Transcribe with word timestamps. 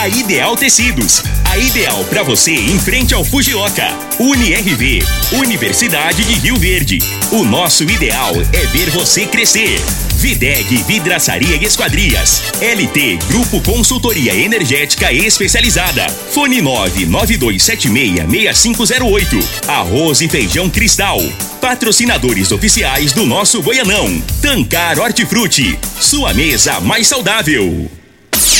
A 0.00 0.06
Ideal 0.06 0.56
Tecidos. 0.56 1.24
A 1.44 1.58
ideal 1.58 2.04
para 2.04 2.22
você 2.22 2.52
em 2.52 2.78
frente 2.78 3.12
ao 3.14 3.24
Fujioka. 3.24 3.88
UniRV. 4.20 5.02
Universidade 5.32 6.22
de 6.22 6.34
Rio 6.34 6.54
Verde. 6.54 7.00
O 7.32 7.42
nosso 7.42 7.82
ideal 7.82 8.32
é 8.52 8.64
ver 8.66 8.90
você 8.90 9.26
crescer. 9.26 9.80
Videg 10.14 10.84
Vidraçaria 10.84 11.56
e 11.56 11.64
Esquadrias. 11.64 12.44
LT 12.60 13.18
Grupo 13.26 13.60
Consultoria 13.60 14.36
Energética 14.36 15.12
Especializada. 15.12 16.08
Fone 16.08 16.62
992766508. 16.62 19.44
Arroz 19.66 20.20
e 20.20 20.28
Feijão 20.28 20.70
Cristal. 20.70 21.18
Patrocinadores 21.60 22.52
oficiais 22.52 23.12
do 23.12 23.26
nosso 23.26 23.60
Goianão. 23.60 24.22
Tancar 24.40 25.00
Hortifruti. 25.00 25.76
Sua 26.00 26.32
mesa 26.32 26.78
mais 26.78 27.08
saudável. 27.08 27.97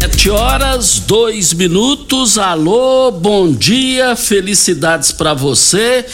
Sete 0.00 0.30
horas, 0.30 0.98
dois 1.00 1.52
minutos. 1.52 2.36
Alô, 2.38 3.10
bom 3.10 3.50
dia, 3.50 4.14
felicidades 4.14 5.10
para 5.10 5.32
você. 5.32 6.04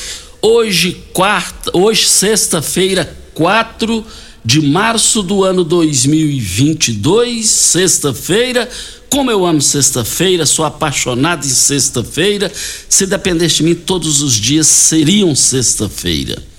Hoje, 0.40 1.02
quarta, 1.12 1.76
hoje, 1.76 2.08
sexta-feira, 2.08 3.16
4 3.34 4.04
de 4.44 4.60
março 4.60 5.22
do 5.22 5.44
ano 5.44 5.64
2022, 5.64 7.48
sexta-feira. 7.48 8.68
Como 9.10 9.30
eu 9.30 9.44
amo 9.44 9.60
sexta-feira, 9.60 10.46
sou 10.46 10.64
apaixonado 10.64 11.44
em 11.44 11.50
sexta-feira. 11.50 12.50
Se 12.88 13.06
dependesse 13.06 13.56
de 13.56 13.62
mim, 13.64 13.74
todos 13.74 14.22
os 14.22 14.34
dias 14.34 14.66
seriam 14.66 15.34
sexta-feira. 15.34 16.51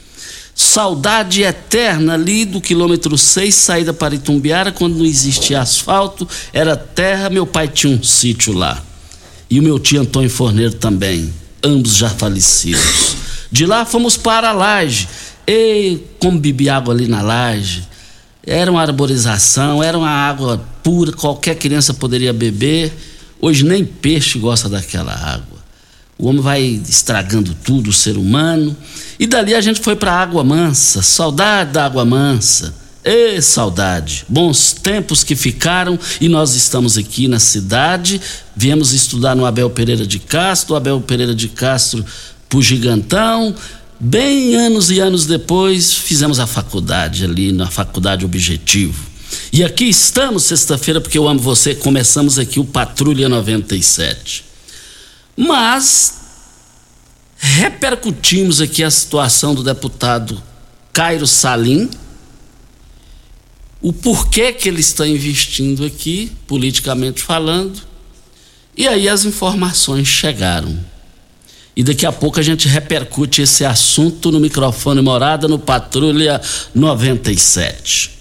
Saudade 0.55 1.41
eterna 1.41 2.13
ali 2.13 2.45
do 2.45 2.61
quilômetro 2.61 3.17
6, 3.17 3.53
saída 3.55 3.93
para 3.93 4.15
Itumbiara, 4.15 4.71
quando 4.71 4.97
não 4.97 5.05
existia 5.05 5.61
asfalto, 5.61 6.27
era 6.51 6.75
terra, 6.75 7.29
meu 7.29 7.45
pai 7.45 7.67
tinha 7.67 7.95
um 7.95 8.03
sítio 8.03 8.53
lá. 8.53 8.81
E 9.49 9.59
o 9.59 9.63
meu 9.63 9.79
tio 9.79 10.01
Antônio 10.01 10.29
Forneiro 10.29 10.73
também, 10.73 11.33
ambos 11.63 11.95
já 11.95 12.09
falecidos. 12.09 13.15
De 13.51 13.65
lá 13.65 13.85
fomos 13.85 14.17
para 14.17 14.49
a 14.49 14.51
laje. 14.51 15.07
E 15.47 15.99
como 16.19 16.39
bebi 16.39 16.69
água 16.69 16.93
ali 16.93 17.07
na 17.07 17.21
laje. 17.21 17.87
Era 18.45 18.71
uma 18.71 18.81
arborização, 18.81 19.81
era 19.81 19.97
uma 19.97 20.09
água 20.09 20.59
pura, 20.81 21.11
qualquer 21.11 21.55
criança 21.55 21.93
poderia 21.93 22.33
beber. 22.33 22.91
Hoje 23.39 23.63
nem 23.63 23.85
peixe 23.85 24.39
gosta 24.39 24.67
daquela 24.67 25.13
água. 25.13 25.62
O 26.17 26.27
homem 26.27 26.41
vai 26.41 26.81
estragando 26.87 27.55
tudo, 27.63 27.89
o 27.89 27.93
ser 27.93 28.17
humano. 28.17 28.75
E 29.19 29.25
dali 29.25 29.55
a 29.55 29.61
gente 29.61 29.81
foi 29.81 29.95
para 29.95 30.13
a 30.13 30.21
Água 30.21 30.43
Mansa. 30.43 31.01
Saudade 31.01 31.73
da 31.73 31.85
Água 31.85 32.05
Mansa. 32.05 32.73
Ê, 33.03 33.41
saudade. 33.41 34.23
Bons 34.29 34.71
tempos 34.71 35.23
que 35.23 35.35
ficaram 35.35 35.99
e 36.21 36.29
nós 36.29 36.55
estamos 36.55 36.97
aqui 36.97 37.27
na 37.27 37.39
cidade. 37.39 38.21
Viemos 38.55 38.93
estudar 38.93 39.35
no 39.35 39.45
Abel 39.45 39.69
Pereira 39.69 40.07
de 40.07 40.19
Castro, 40.19 40.75
Abel 40.75 41.01
Pereira 41.01 41.35
de 41.35 41.49
Castro 41.49 42.05
pro 42.47 42.61
Gigantão. 42.61 43.53
Bem 43.99 44.55
anos 44.55 44.89
e 44.89 44.99
anos 44.99 45.25
depois, 45.25 45.93
fizemos 45.93 46.39
a 46.39 46.47
faculdade 46.47 47.25
ali, 47.25 47.51
na 47.51 47.67
Faculdade 47.67 48.25
Objetivo. 48.25 49.03
E 49.51 49.63
aqui 49.63 49.85
estamos, 49.85 50.43
sexta-feira, 50.43 51.01
porque 51.01 51.17
eu 51.17 51.27
amo 51.27 51.39
você. 51.39 51.75
Começamos 51.75 52.39
aqui 52.39 52.59
o 52.59 52.65
Patrulha 52.65 53.27
97. 53.27 54.52
Mas 55.35 56.19
repercutimos 57.37 58.61
aqui 58.61 58.83
a 58.83 58.91
situação 58.91 59.53
do 59.53 59.63
deputado 59.63 60.41
Cairo 60.93 61.27
Salim, 61.27 61.89
o 63.81 63.91
porquê 63.91 64.53
que 64.53 64.69
ele 64.69 64.79
está 64.79 65.05
investindo 65.05 65.83
aqui, 65.83 66.31
politicamente 66.47 67.21
falando, 67.21 67.81
e 68.77 68.87
aí 68.87 69.09
as 69.09 69.25
informações 69.25 70.07
chegaram. 70.07 70.79
E 71.75 71.83
daqui 71.83 72.05
a 72.05 72.11
pouco 72.11 72.39
a 72.39 72.43
gente 72.43 72.67
repercute 72.67 73.41
esse 73.41 73.65
assunto 73.65 74.31
no 74.31 74.39
microfone 74.39 75.01
Morada 75.01 75.47
no 75.47 75.57
Patrulha 75.57 76.39
97. 76.73 78.11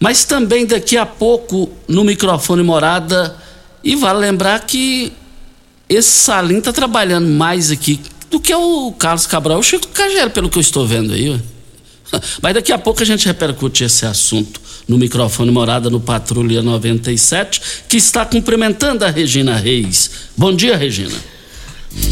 Mas 0.00 0.24
também 0.24 0.66
daqui 0.66 0.96
a 0.96 1.06
pouco 1.06 1.70
no 1.86 2.02
microfone 2.02 2.62
Morada, 2.62 3.36
e 3.82 3.94
vale 3.94 4.18
lembrar 4.18 4.60
que 4.60 5.12
esse 5.94 6.10
Salim 6.10 6.58
está 6.58 6.72
trabalhando 6.72 7.28
mais 7.28 7.70
aqui 7.70 8.00
do 8.30 8.40
que 8.40 8.54
o 8.54 8.92
Carlos 8.92 9.26
Cabral, 9.26 9.58
o 9.58 9.62
Chico 9.62 9.88
Cagero, 9.88 10.30
pelo 10.30 10.48
que 10.48 10.58
eu 10.58 10.60
estou 10.60 10.86
vendo 10.86 11.12
aí. 11.12 11.40
Mas 12.42 12.54
daqui 12.54 12.72
a 12.72 12.78
pouco 12.78 13.02
a 13.02 13.06
gente 13.06 13.26
repercute 13.26 13.84
esse 13.84 14.04
assunto 14.06 14.60
no 14.86 14.98
microfone 14.98 15.50
Morada 15.50 15.88
no 15.88 16.00
Patrulha 16.00 16.62
97, 16.62 17.60
que 17.88 17.96
está 17.96 18.24
cumprimentando 18.24 19.04
a 19.04 19.10
Regina 19.10 19.56
Reis. 19.56 20.10
Bom 20.36 20.54
dia, 20.54 20.76
Regina. 20.76 21.14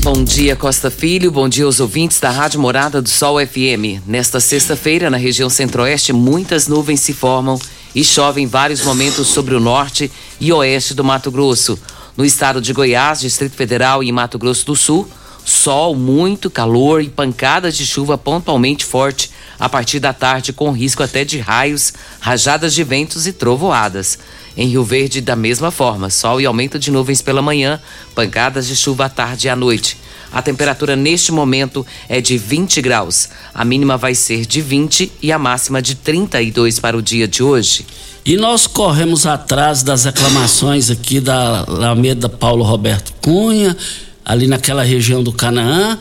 Bom 0.01 0.23
dia, 0.23 0.55
Costa 0.55 0.91
Filho. 0.91 1.31
Bom 1.31 1.49
dia 1.49 1.65
aos 1.65 1.81
ouvintes 1.81 2.21
da 2.21 2.31
Rádio 2.31 2.61
Morada 2.61 3.03
do 3.03 3.09
Sol 3.09 3.45
FM. 3.45 4.07
Nesta 4.07 4.39
sexta-feira, 4.39 5.11
na 5.11 5.17
região 5.17 5.51
centro-oeste, 5.51 6.13
muitas 6.13 6.69
nuvens 6.69 7.01
se 7.01 7.13
formam 7.13 7.59
e 7.95 8.05
chovem 8.05 8.45
em 8.45 8.47
vários 8.47 8.83
momentos 8.83 9.27
sobre 9.29 9.55
o 9.55 9.61
norte 9.61 10.11
e 10.41 10.53
oeste 10.53 10.95
do 10.95 11.05
Mato 11.05 11.31
Grosso. 11.31 11.79
No 12.17 12.25
estado 12.25 12.61
de 12.61 12.73
Goiás, 12.73 13.21
Distrito 13.21 13.55
Federal 13.57 14.03
e 14.03 14.13
Mato 14.13 14.39
Grosso 14.39 14.67
do 14.67 14.77
Sul, 14.77 15.09
sol, 15.45 15.97
muito 15.97 16.51
calor 16.51 17.03
e 17.03 17.09
pancadas 17.09 17.77
de 17.77 17.87
chuva 17.87 18.19
pontualmente 18.19 18.85
forte 18.85 19.31
a 19.59 19.69
partir 19.69 19.99
da 19.99 20.13
tarde, 20.13 20.53
com 20.53 20.71
risco 20.73 21.03
até 21.03 21.25
de 21.25 21.39
raios, 21.39 21.93
rajadas 22.21 22.75
de 22.75 22.85
ventos 22.85 23.27
e 23.27 23.33
trovoadas. 23.33 24.19
Em 24.57 24.69
Rio 24.69 24.85
Verde, 24.85 25.23
da 25.23 25.35
mesma 25.35 25.71
forma, 25.71 26.11
sol 26.11 26.41
e 26.41 26.45
aumento 26.45 26.79
de 26.79 26.91
nuvens 26.91 27.23
pela 27.23 27.41
manhã, 27.41 27.81
pancadas 28.15 28.67
de 28.67 28.77
chuva 28.77 29.07
à 29.07 29.09
tarde 29.09 29.47
e 29.47 29.51
à 29.51 29.57
noite. 29.57 29.97
A 30.33 30.41
temperatura 30.41 30.97
neste 30.97 31.31
momento 31.31 31.87
é 32.09 32.21
de 32.21 32.39
20 32.39 32.81
graus. 32.81 33.29
A 33.53 33.65
mínima 33.65 33.99
vai 33.99 34.15
ser 34.15 34.47
de 34.47 34.63
20 34.63 35.13
e 35.21 35.31
a 35.31 35.39
máxima 35.39 35.83
de 35.83 35.95
32 35.95 36.79
para 36.79 36.97
o 36.97 37.03
dia 37.03 37.29
de 37.29 37.43
hoje. 37.43 37.85
E 38.25 38.37
nós 38.37 38.67
corremos 38.67 39.27
atrás 39.27 39.83
das 39.83 40.05
reclamações 40.05 40.91
aqui 40.91 41.21
da 41.21 41.65
Alameda 41.67 42.29
Paulo 42.29 42.65
Roberto 42.65 43.13
Cunha, 43.21 43.77
ali 44.25 44.47
naquela 44.47 44.83
região 44.83 45.23
do 45.23 45.33
Canaã. 45.33 45.99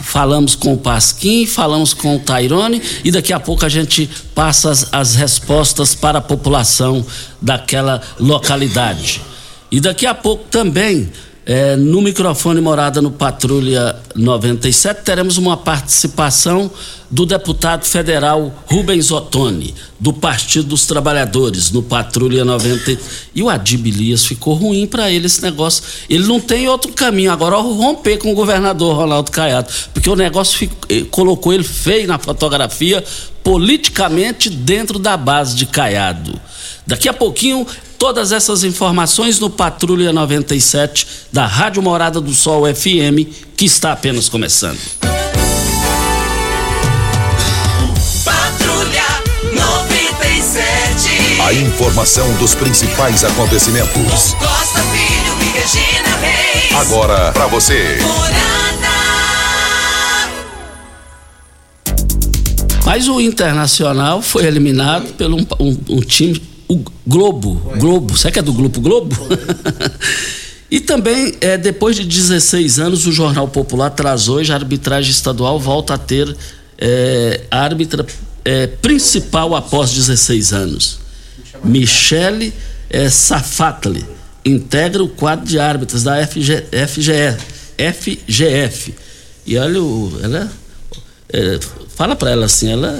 Falamos 0.00 0.54
com 0.54 0.74
o 0.74 0.78
Pasquim, 0.78 1.46
falamos 1.46 1.94
com 1.94 2.16
o 2.16 2.18
Tairone 2.18 2.82
e 3.04 3.10
daqui 3.10 3.32
a 3.32 3.38
pouco 3.38 3.64
a 3.64 3.68
gente 3.68 4.08
passa 4.34 4.70
as, 4.70 4.88
as 4.92 5.14
respostas 5.14 5.94
para 5.94 6.18
a 6.18 6.22
população 6.22 7.04
daquela 7.40 8.00
localidade. 8.18 9.22
E 9.70 9.80
daqui 9.80 10.04
a 10.04 10.14
pouco 10.14 10.44
também 10.50 11.10
É, 11.44 11.74
no 11.74 12.00
microfone 12.00 12.60
Morada 12.60 13.02
no 13.02 13.10
Patrulha 13.10 13.96
97, 14.14 15.02
teremos 15.02 15.38
uma 15.38 15.56
participação 15.56 16.70
do 17.10 17.26
deputado 17.26 17.84
federal 17.84 18.64
Rubens 18.66 19.10
Ottoni, 19.10 19.74
do 19.98 20.12
Partido 20.12 20.68
dos 20.68 20.86
Trabalhadores, 20.86 21.72
no 21.72 21.82
Patrulha 21.82 22.44
90. 22.44 22.96
E 23.34 23.42
o 23.42 23.50
Adib 23.50 23.88
Elias 23.88 24.24
ficou 24.24 24.54
ruim 24.54 24.86
para 24.86 25.10
ele 25.10 25.26
esse 25.26 25.42
negócio. 25.42 25.82
Ele 26.08 26.24
não 26.28 26.38
tem 26.38 26.68
outro 26.68 26.92
caminho 26.92 27.32
agora 27.32 27.56
romper 27.56 28.18
com 28.18 28.30
o 28.30 28.36
governador 28.36 28.96
Ronaldo 28.96 29.32
Caiado, 29.32 29.68
porque 29.92 30.08
o 30.08 30.14
negócio 30.14 30.56
ficou, 30.56 30.78
eh, 30.88 31.04
colocou 31.10 31.52
ele 31.52 31.64
feio 31.64 32.06
na 32.06 32.20
fotografia, 32.20 33.02
politicamente 33.42 34.48
dentro 34.48 34.96
da 34.96 35.16
base 35.16 35.56
de 35.56 35.66
Caiado. 35.66 36.40
Daqui 36.86 37.08
a 37.08 37.12
pouquinho 37.12 37.66
Todas 38.02 38.32
essas 38.32 38.64
informações 38.64 39.38
no 39.38 39.48
Patrulha 39.48 40.12
97 40.12 41.06
da 41.32 41.46
Rádio 41.46 41.80
Morada 41.80 42.20
do 42.20 42.34
Sol 42.34 42.64
FM, 42.66 43.30
que 43.56 43.64
está 43.64 43.92
apenas 43.92 44.28
começando. 44.28 44.80
Patrulha 48.24 49.04
97. 49.54 51.42
A 51.46 51.54
informação 51.54 52.26
dos 52.38 52.56
principais 52.56 53.22
acontecimentos. 53.22 54.34
Costa 54.34 54.82
Filho 54.90 55.36
e 55.40 55.44
Regina 55.60 56.16
Reis. 56.16 56.72
Agora 56.80 57.30
para 57.30 57.46
você. 57.46 57.98
Mas 62.84 63.06
o 63.06 63.20
Internacional 63.20 64.20
foi 64.20 64.44
eliminado 64.44 65.14
pelo 65.14 65.36
um, 65.36 65.46
um, 65.60 65.78
um 65.88 66.00
time 66.00 66.50
o 66.72 66.84
Globo, 67.06 67.54
Globo, 67.78 68.16
será 68.16 68.32
que 68.32 68.38
é 68.38 68.42
do 68.42 68.52
Grupo 68.52 68.80
Globo? 68.80 69.14
e 70.70 70.80
também, 70.80 71.34
é, 71.40 71.58
depois 71.58 71.96
de 71.96 72.04
16 72.04 72.78
anos, 72.78 73.06
o 73.06 73.12
Jornal 73.12 73.48
Popular 73.48 73.90
traz 73.90 74.28
hoje 74.28 74.52
a 74.52 74.56
arbitragem 74.56 75.10
estadual 75.10 75.60
volta 75.60 75.94
a 75.94 75.98
ter 75.98 76.34
é, 76.78 77.42
a 77.50 77.60
árbitra 77.60 78.06
é, 78.44 78.66
principal 78.66 79.54
após 79.54 79.92
16 79.92 80.52
anos. 80.52 80.98
Michele 81.62 82.52
é, 82.88 83.08
Safatli 83.10 84.04
integra 84.44 85.02
o 85.02 85.08
quadro 85.08 85.46
de 85.46 85.58
árbitras 85.58 86.02
da 86.02 86.26
FG, 86.26 86.64
FGE, 86.88 87.36
FGF. 87.92 88.94
E 89.46 89.58
olha, 89.58 89.78
ela 90.22 90.52
é, 91.32 91.60
fala 91.94 92.16
para 92.16 92.30
ela 92.30 92.46
assim, 92.46 92.72
ela 92.72 92.98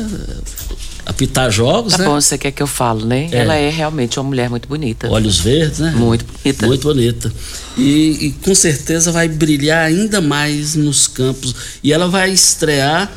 apitar 1.05 1.51
jogos, 1.51 1.93
tá 1.93 1.99
né? 1.99 2.05
bom, 2.05 2.21
você 2.21 2.39
quer 2.39 2.51
que 2.53 2.63
eu 2.63 2.67
falo, 2.67 3.05
né? 3.05 3.29
É. 3.31 3.39
Ela 3.39 3.55
é 3.55 3.69
realmente 3.69 4.19
uma 4.19 4.25
mulher 4.25 4.49
muito 4.49 4.69
bonita. 4.69 5.11
Olhos 5.11 5.41
verdes, 5.41 5.81
né? 5.81 5.93
Muito 5.97 6.25
bonita. 6.25 6.67
Muito 6.67 6.83
bonita. 6.83 7.33
E, 7.77 8.27
e, 8.27 8.33
com 8.45 8.55
certeza 8.55 9.11
vai 9.11 9.29
brilhar 9.29 9.85
ainda 9.85 10.21
mais 10.21 10.75
nos 10.75 11.07
campos. 11.09 11.55
E 11.83 11.93
ela 11.93 12.09
vai 12.09 12.31
estrear 12.31 13.11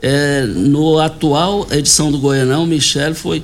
é, 0.00 0.42
no 0.46 0.98
atual 0.98 1.66
edição 1.70 2.12
do 2.12 2.18
Goianão. 2.18 2.66
Michele 2.66 3.14
foi 3.14 3.42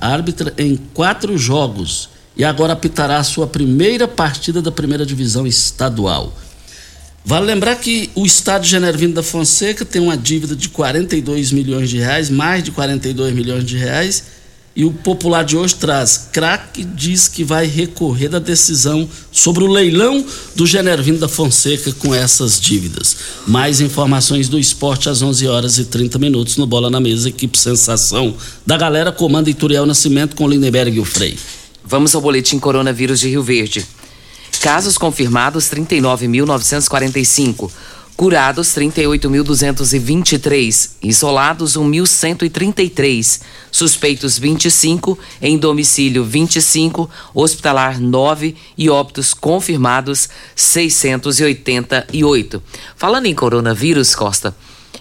árbitra 0.00 0.52
em 0.58 0.76
quatro 0.94 1.36
jogos. 1.38 2.08
E 2.36 2.44
agora 2.44 2.72
apitará 2.72 3.18
a 3.18 3.24
sua 3.24 3.46
primeira 3.46 4.06
partida 4.06 4.62
da 4.62 4.70
primeira 4.70 5.04
divisão 5.04 5.46
estadual. 5.46 6.32
Vale 7.28 7.44
lembrar 7.44 7.76
que 7.76 8.08
o 8.14 8.24
Estado 8.24 8.62
de 8.62 8.70
Genervino 8.70 9.12
da 9.12 9.22
Fonseca 9.22 9.84
tem 9.84 10.00
uma 10.00 10.16
dívida 10.16 10.56
de 10.56 10.70
42 10.70 11.52
milhões 11.52 11.90
de 11.90 11.98
reais, 11.98 12.30
mais 12.30 12.64
de 12.64 12.70
42 12.70 13.34
milhões 13.34 13.66
de 13.66 13.76
reais, 13.76 14.24
e 14.74 14.82
o 14.82 14.90
popular 14.90 15.44
de 15.44 15.54
hoje 15.54 15.74
traz. 15.74 16.30
Crack 16.32 16.82
diz 16.82 17.28
que 17.28 17.44
vai 17.44 17.66
recorrer 17.66 18.30
da 18.30 18.38
decisão 18.38 19.06
sobre 19.30 19.62
o 19.62 19.66
leilão 19.66 20.24
do 20.56 20.66
Genervino 20.66 21.18
da 21.18 21.28
Fonseca 21.28 21.92
com 21.92 22.14
essas 22.14 22.58
dívidas. 22.58 23.14
Mais 23.46 23.82
informações 23.82 24.48
do 24.48 24.58
esporte 24.58 25.10
às 25.10 25.20
11 25.20 25.46
horas 25.48 25.76
e 25.76 25.84
30 25.84 26.18
minutos 26.18 26.56
no 26.56 26.66
Bola 26.66 26.88
na 26.88 26.98
Mesa, 26.98 27.28
equipe 27.28 27.58
Sensação 27.58 28.34
da 28.64 28.78
galera 28.78 29.12
comanda 29.12 29.50
Ituriel 29.50 29.84
Nascimento 29.84 30.34
com 30.34 30.48
Lindenberg 30.48 30.96
e 30.96 31.00
o 31.00 31.04
Frei. 31.04 31.36
Vamos 31.84 32.14
ao 32.14 32.22
boletim 32.22 32.58
coronavírus 32.58 33.20
de 33.20 33.28
Rio 33.28 33.42
Verde. 33.42 33.86
Casos 34.58 34.98
confirmados 34.98 35.66
39.945. 35.66 37.70
Curados 38.16 38.70
38.223, 38.70 40.90
isolados 41.00 41.76
1.133, 41.76 43.42
suspeitos 43.70 44.36
25, 44.40 45.16
em 45.40 45.56
domicílio 45.56 46.24
25, 46.24 47.08
hospitalar 47.32 48.00
9 48.00 48.56
e 48.76 48.90
óbitos 48.90 49.32
confirmados 49.32 50.28
688. 50.56 52.60
Falando 52.96 53.26
em 53.26 53.34
coronavírus, 53.36 54.16
Costa, 54.16 54.52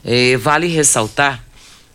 eh, 0.06 0.38
vale 0.38 0.68
ressaltar 0.68 1.44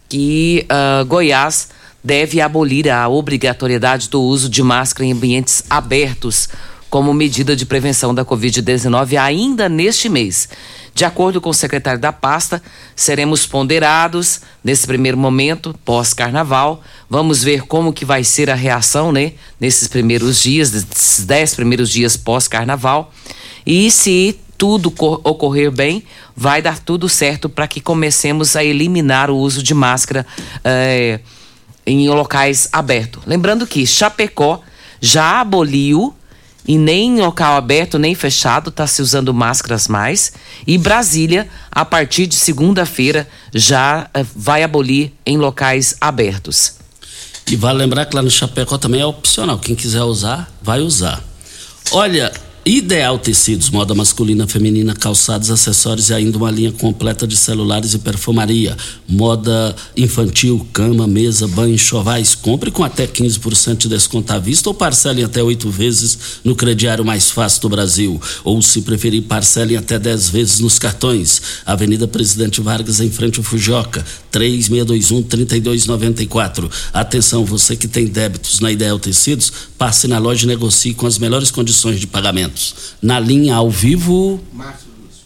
que 0.09 0.67
uh, 0.69 1.05
Goiás 1.05 1.69
deve 2.03 2.41
abolir 2.41 2.91
a 2.91 3.09
obrigatoriedade 3.09 4.11
do 4.11 4.21
uso 4.21 4.51
de 4.51 4.63
máscara 4.63 5.07
em 5.07 5.13
ambientes 5.13 5.63
abertos 5.71 6.49
como 6.93 7.15
medida 7.15 7.57
de 7.57 7.65
prevenção 7.65 8.15
da 8.15 8.23
Covid-19 8.23 9.19
ainda 9.19 9.67
neste 9.67 10.11
mês. 10.11 10.47
De 10.95 11.07
acordo 11.07 11.41
com 11.41 11.49
o 11.49 11.55
secretário 11.55 11.99
da 11.99 12.13
pasta, 12.13 12.63
seremos 12.95 13.47
ponderados 13.47 14.43
nesse 14.63 14.87
primeiro 14.87 15.17
momento, 15.17 15.75
pós-carnaval. 15.87 16.83
Vamos 17.09 17.43
ver 17.43 17.63
como 17.63 17.95
que 17.95 18.05
vai 18.05 18.23
ser 18.23 18.51
a 18.51 18.55
reação, 18.55 19.11
né? 19.11 19.33
Nesses 19.59 19.89
primeiros 19.89 20.43
dias, 20.43 20.71
nesses 20.71 21.25
dez 21.25 21.55
primeiros 21.55 21.89
dias 21.89 22.15
pós-carnaval. 22.15 23.11
E 23.65 23.91
se 23.91 24.39
tudo 24.59 24.93
ocorrer 25.25 25.71
bem, 25.71 26.05
vai 26.37 26.61
dar 26.61 26.79
tudo 26.79 27.09
certo 27.09 27.49
para 27.49 27.67
que 27.67 27.81
comecemos 27.81 28.55
a 28.55 28.63
eliminar 28.63 29.31
o 29.31 29.39
uso 29.39 29.63
de 29.63 29.73
máscara 29.73 30.27
eh, 30.63 31.21
em 31.87 32.07
locais 32.11 32.69
abertos. 32.71 33.23
Lembrando 33.25 33.67
que 33.67 33.87
Chapecó 33.87 34.61
já 35.01 35.41
aboliu 35.41 36.15
e 36.67 36.79
nem 36.79 37.19
em 37.19 37.21
local 37.21 37.57
aberto 37.57 37.99
nem 37.99 38.15
fechado 38.15 38.71
está 38.71 38.87
se 38.87 39.03
usando 39.03 39.35
máscaras 39.35 39.89
mais. 39.89 40.33
E 40.67 40.79
Brasília, 40.79 41.49
a 41.71 41.85
partir 41.85 42.27
de 42.27 42.35
segunda-feira, 42.35 43.29
já 43.53 44.09
eh, 44.15 44.25
vai 44.35 44.63
abolir 44.63 45.13
em 45.27 45.37
locais 45.37 45.97
abertos. 46.01 46.75
E 47.51 47.57
vale 47.57 47.79
lembrar 47.79 48.07
que 48.07 48.15
lá 48.15 48.23
no 48.23 48.31
Chapecó 48.31 48.79
também 48.79 49.01
é 49.01 49.07
opcional. 49.07 49.59
Quem 49.59 49.75
quiser 49.75 50.03
usar, 50.03 50.51
vai 50.63 50.81
usar. 50.81 51.23
Olha, 51.91 52.33
Ideal 52.65 53.19
Tecidos, 53.19 53.71
moda 53.71 53.93
masculina, 53.93 54.47
feminina, 54.47 54.95
calçados, 54.95 55.51
acessórios 55.51 56.11
e 56.11 56.15
ainda 56.15 56.39
uma 56.39 56.49
linha 56.49 56.71
completa 56.71 57.27
de 57.27 57.37
celulares 57.37 57.93
e 57.93 57.99
perfumaria. 57.99 58.77
Moda 59.09 59.75
infantil, 59.97 60.65
cama, 60.73 61.09
mesa, 61.09 61.49
banho, 61.49 61.77
chovais. 61.77 62.37
Compre 62.37 62.71
com 62.71 62.85
até 62.85 63.05
15% 63.05 63.79
de 63.79 63.89
desconto 63.89 64.33
à 64.33 64.39
vista 64.39 64.71
ou 64.71 64.75
parcele 64.75 65.25
até 65.25 65.43
oito 65.43 65.69
vezes 65.71 66.17
no 66.45 66.55
crediário 66.55 67.05
mais 67.05 67.33
fácil 67.33 67.63
do 67.63 67.69
Brasil. 67.69 68.23
Ou, 68.45 68.63
se 68.63 68.83
preferir, 68.83 69.23
parcele 69.23 69.77
até 69.77 69.99
10 69.99 70.29
vezes 70.29 70.61
nos 70.61 70.79
cartões. 70.79 71.43
Avenida 71.67 72.07
Presidente 72.07 72.61
Vargas, 72.61 73.01
em 73.01 73.11
frente 73.11 73.41
ao 73.41 73.45
Fujoca, 73.45 74.05
3621-3294. 74.33 76.71
Atenção, 76.93 77.45
você 77.45 77.75
que 77.75 77.89
tem 77.89 78.07
débitos 78.07 78.61
na 78.61 78.71
Ideal 78.71 79.01
Tecidos, 79.01 79.53
passe 79.77 80.07
na 80.07 80.19
loja 80.19 80.45
e 80.45 80.47
negocie 80.47 80.95
com 80.95 81.09
as 81.09 81.19
melhores 81.19 81.51
condições 81.51 81.99
de 81.99 82.07
pagamento. 82.07 82.52
Na 83.03 83.19
linha 83.19 83.57
ao 83.57 83.71
vivo. 83.71 84.41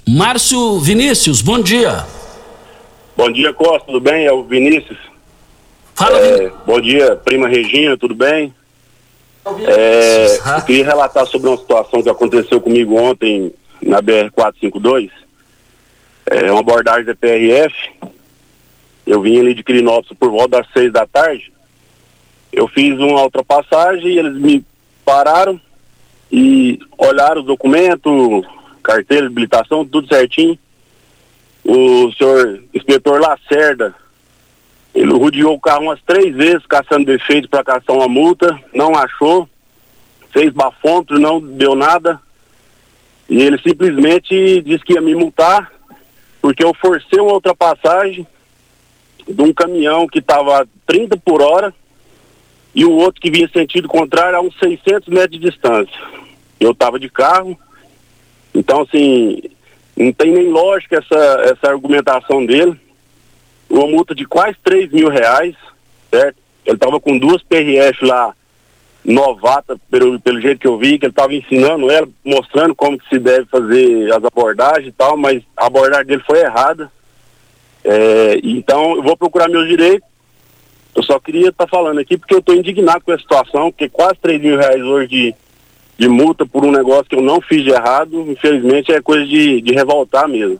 Márcio 0.08 0.78
Vinícius, 0.78 1.42
bom 1.42 1.60
dia. 1.60 2.06
Bom 3.16 3.32
dia, 3.32 3.52
Costa, 3.52 3.86
tudo 3.86 4.00
bem? 4.00 4.26
É 4.26 4.32
o 4.32 4.44
Vinícius. 4.44 4.98
Fala, 5.94 6.18
é, 6.18 6.52
Bom 6.66 6.80
dia, 6.80 7.16
prima 7.16 7.48
Regina, 7.48 7.96
tudo 7.96 8.14
bem? 8.14 8.54
É, 9.66 10.38
queria 10.66 10.84
relatar 10.84 11.26
sobre 11.26 11.48
uma 11.48 11.56
situação 11.56 12.02
que 12.02 12.10
aconteceu 12.10 12.60
comigo 12.60 12.96
ontem 13.00 13.52
na 13.82 14.02
BR-452. 14.02 15.10
É 16.26 16.50
uma 16.50 16.60
abordagem 16.60 17.04
da 17.04 17.14
PRF. 17.14 17.74
Eu 19.06 19.22
vim 19.22 19.38
ali 19.38 19.54
de 19.54 19.62
Crinópolis 19.62 20.18
por 20.18 20.30
volta 20.30 20.58
das 20.58 20.66
seis 20.72 20.92
da 20.92 21.06
tarde. 21.06 21.52
Eu 22.52 22.66
fiz 22.68 22.98
uma 22.98 23.22
ultrapassagem 23.22 24.08
e 24.08 24.18
eles 24.18 24.36
me 24.36 24.64
pararam 25.04 25.60
e 26.30 26.78
olharam 26.98 27.40
os 27.40 27.46
documentos, 27.46 28.44
carteira 28.82 29.26
habilitação, 29.26 29.84
tudo 29.84 30.08
certinho. 30.08 30.58
O 31.64 32.12
senhor 32.12 32.62
inspetor 32.74 33.20
Lacerda, 33.20 33.94
ele 34.94 35.12
rodeou 35.12 35.54
o 35.54 35.60
carro 35.60 35.84
umas 35.84 36.00
três 36.06 36.34
vezes 36.34 36.64
caçando 36.66 37.04
defeito 37.04 37.48
para 37.48 37.64
caçar 37.64 37.94
uma 37.94 38.08
multa, 38.08 38.58
não 38.72 38.94
achou, 38.94 39.48
fez 40.30 40.52
bafômetro, 40.52 41.18
não 41.18 41.40
deu 41.40 41.74
nada. 41.74 42.20
E 43.28 43.42
ele 43.42 43.58
simplesmente 43.58 44.62
disse 44.62 44.84
que 44.84 44.94
ia 44.94 45.00
me 45.00 45.14
multar, 45.14 45.72
porque 46.40 46.64
eu 46.64 46.72
forcei 46.74 47.18
uma 47.18 47.32
ultrapassagem 47.32 48.26
de 49.28 49.42
um 49.42 49.52
caminhão 49.52 50.06
que 50.06 50.20
estava 50.20 50.66
30 50.86 51.16
por 51.16 51.42
hora 51.42 51.74
e 52.76 52.84
o 52.84 52.92
outro 52.92 53.22
que 53.22 53.30
vinha 53.30 53.48
sentido 53.48 53.88
contrário 53.88 54.36
a 54.36 54.40
uns 54.42 54.54
600 54.58 55.08
metros 55.08 55.40
de 55.40 55.50
distância. 55.50 55.98
Eu 56.60 56.72
estava 56.72 57.00
de 57.00 57.08
carro, 57.08 57.58
Então, 58.54 58.82
assim, 58.82 59.42
não 59.96 60.12
tem 60.12 60.30
nem 60.30 60.50
lógica 60.50 60.98
essa, 60.98 61.42
essa 61.50 61.72
argumentação 61.72 62.44
dele. 62.44 62.78
Uma 63.68 63.86
multa 63.86 64.14
de 64.14 64.26
quase 64.26 64.58
3 64.62 64.92
mil 64.92 65.08
reais, 65.08 65.54
certo? 66.10 66.36
Ele 66.66 66.76
estava 66.76 67.00
com 67.00 67.16
duas 67.16 67.42
PRF 67.42 68.04
lá, 68.04 68.34
novata, 69.02 69.78
pelo, 69.90 70.20
pelo 70.20 70.40
jeito 70.40 70.60
que 70.60 70.66
eu 70.66 70.76
vi, 70.76 70.98
que 70.98 71.06
ele 71.06 71.12
estava 71.12 71.34
ensinando 71.34 71.90
ela, 71.90 72.06
mostrando 72.22 72.74
como 72.74 72.98
que 72.98 73.08
se 73.08 73.18
deve 73.18 73.46
fazer 73.46 74.12
as 74.12 74.22
abordagens 74.22 74.88
e 74.88 74.92
tal, 74.92 75.16
mas 75.16 75.42
a 75.56 75.66
abordagem 75.66 76.06
dele 76.06 76.22
foi 76.26 76.40
errada. 76.40 76.92
É, 77.82 78.38
então, 78.42 78.96
eu 78.96 79.02
vou 79.02 79.16
procurar 79.16 79.48
meus 79.48 79.66
direitos. 79.66 80.15
Eu 80.96 81.02
só 81.02 81.20
queria 81.20 81.50
estar 81.50 81.66
tá 81.66 81.70
falando 81.70 82.00
aqui 82.00 82.16
porque 82.16 82.34
eu 82.34 82.38
estou 82.38 82.54
indignado 82.54 83.04
com 83.04 83.12
a 83.12 83.18
situação, 83.18 83.70
porque 83.70 83.86
quase 83.86 84.14
3 84.22 84.40
mil 84.40 84.56
reais 84.56 84.80
hoje 84.80 85.08
de, 85.08 85.34
de 85.98 86.08
multa 86.08 86.46
por 86.46 86.64
um 86.64 86.72
negócio 86.72 87.04
que 87.04 87.14
eu 87.14 87.20
não 87.20 87.38
fiz 87.38 87.62
de 87.62 87.70
errado, 87.70 88.30
infelizmente 88.30 88.90
é 88.90 89.02
coisa 89.02 89.26
de, 89.26 89.60
de 89.60 89.74
revoltar 89.74 90.26
mesmo. 90.26 90.58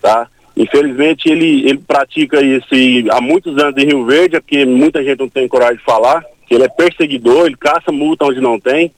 Tá? 0.00 0.28
Infelizmente 0.56 1.28
ele, 1.28 1.68
ele 1.68 1.78
pratica 1.78 2.40
isso 2.40 2.74
há 3.12 3.20
muitos 3.20 3.58
anos 3.58 3.76
em 3.76 3.86
Rio 3.86 4.06
Verde, 4.06 4.36
é 4.36 4.40
porque 4.40 4.64
muita 4.64 5.04
gente 5.04 5.18
não 5.18 5.28
tem 5.28 5.46
coragem 5.46 5.76
de 5.76 5.84
falar, 5.84 6.24
que 6.46 6.54
ele 6.54 6.64
é 6.64 6.68
perseguidor, 6.68 7.44
ele 7.44 7.56
caça 7.56 7.92
multa 7.92 8.24
onde 8.24 8.40
não 8.40 8.58
tem, 8.58 8.90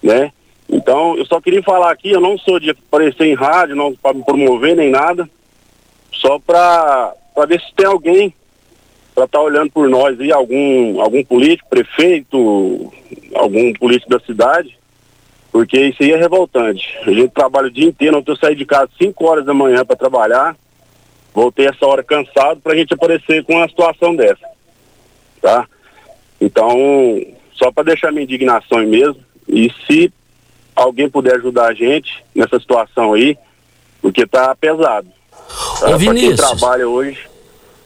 né? 0.00 0.32
Então, 0.68 1.16
eu 1.18 1.26
só 1.26 1.40
queria 1.40 1.62
falar 1.64 1.90
aqui, 1.90 2.12
eu 2.12 2.20
não 2.20 2.38
sou 2.38 2.60
de 2.60 2.70
aparecer 2.70 3.26
em 3.26 3.34
rádio, 3.34 3.74
não 3.74 3.92
para 3.92 4.14
me 4.14 4.24
promover 4.24 4.76
nem 4.76 4.88
nada, 4.88 5.28
só 6.12 6.38
para 6.38 7.12
ver 7.48 7.60
se 7.60 7.74
tem 7.74 7.86
alguém 7.86 8.32
para 9.14 9.24
estar 9.24 9.38
tá 9.38 9.44
olhando 9.44 9.70
por 9.70 9.88
nós 9.88 10.18
aí, 10.18 10.32
algum, 10.32 11.00
algum 11.00 11.22
político, 11.24 11.68
prefeito, 11.68 12.92
algum 13.34 13.72
político 13.74 14.10
da 14.10 14.20
cidade, 14.20 14.78
porque 15.50 15.78
isso 15.78 16.02
aí 16.02 16.12
é 16.12 16.16
revoltante. 16.16 16.96
A 17.02 17.10
gente 17.10 17.28
trabalha 17.28 17.68
o 17.68 17.70
dia 17.70 17.86
inteiro, 17.86 18.18
ontem 18.18 18.32
eu 18.32 18.36
saí 18.36 18.54
de 18.54 18.64
casa 18.64 18.90
5 18.98 19.24
horas 19.24 19.44
da 19.44 19.52
manhã 19.52 19.84
para 19.84 19.96
trabalhar, 19.96 20.56
voltei 21.34 21.66
essa 21.66 21.86
hora 21.86 22.02
cansado 22.02 22.60
para 22.60 22.72
a 22.72 22.76
gente 22.76 22.94
aparecer 22.94 23.44
com 23.44 23.54
uma 23.54 23.68
situação 23.68 24.16
dessa, 24.16 24.46
tá? 25.40 25.66
Então, 26.40 26.76
só 27.52 27.70
para 27.70 27.84
deixar 27.84 28.10
minha 28.10 28.24
indignação 28.24 28.78
aí 28.78 28.86
mesmo, 28.86 29.22
e 29.46 29.70
se 29.86 30.12
alguém 30.74 31.08
puder 31.08 31.36
ajudar 31.36 31.66
a 31.66 31.74
gente 31.74 32.24
nessa 32.34 32.58
situação 32.58 33.12
aí, 33.12 33.36
porque 34.00 34.26
tá 34.26 34.54
pesado. 34.54 35.08
Tá? 35.78 35.96
Vinícius. 35.96 36.40
quem 36.40 36.48
trabalha 36.48 36.88
hoje, 36.88 37.18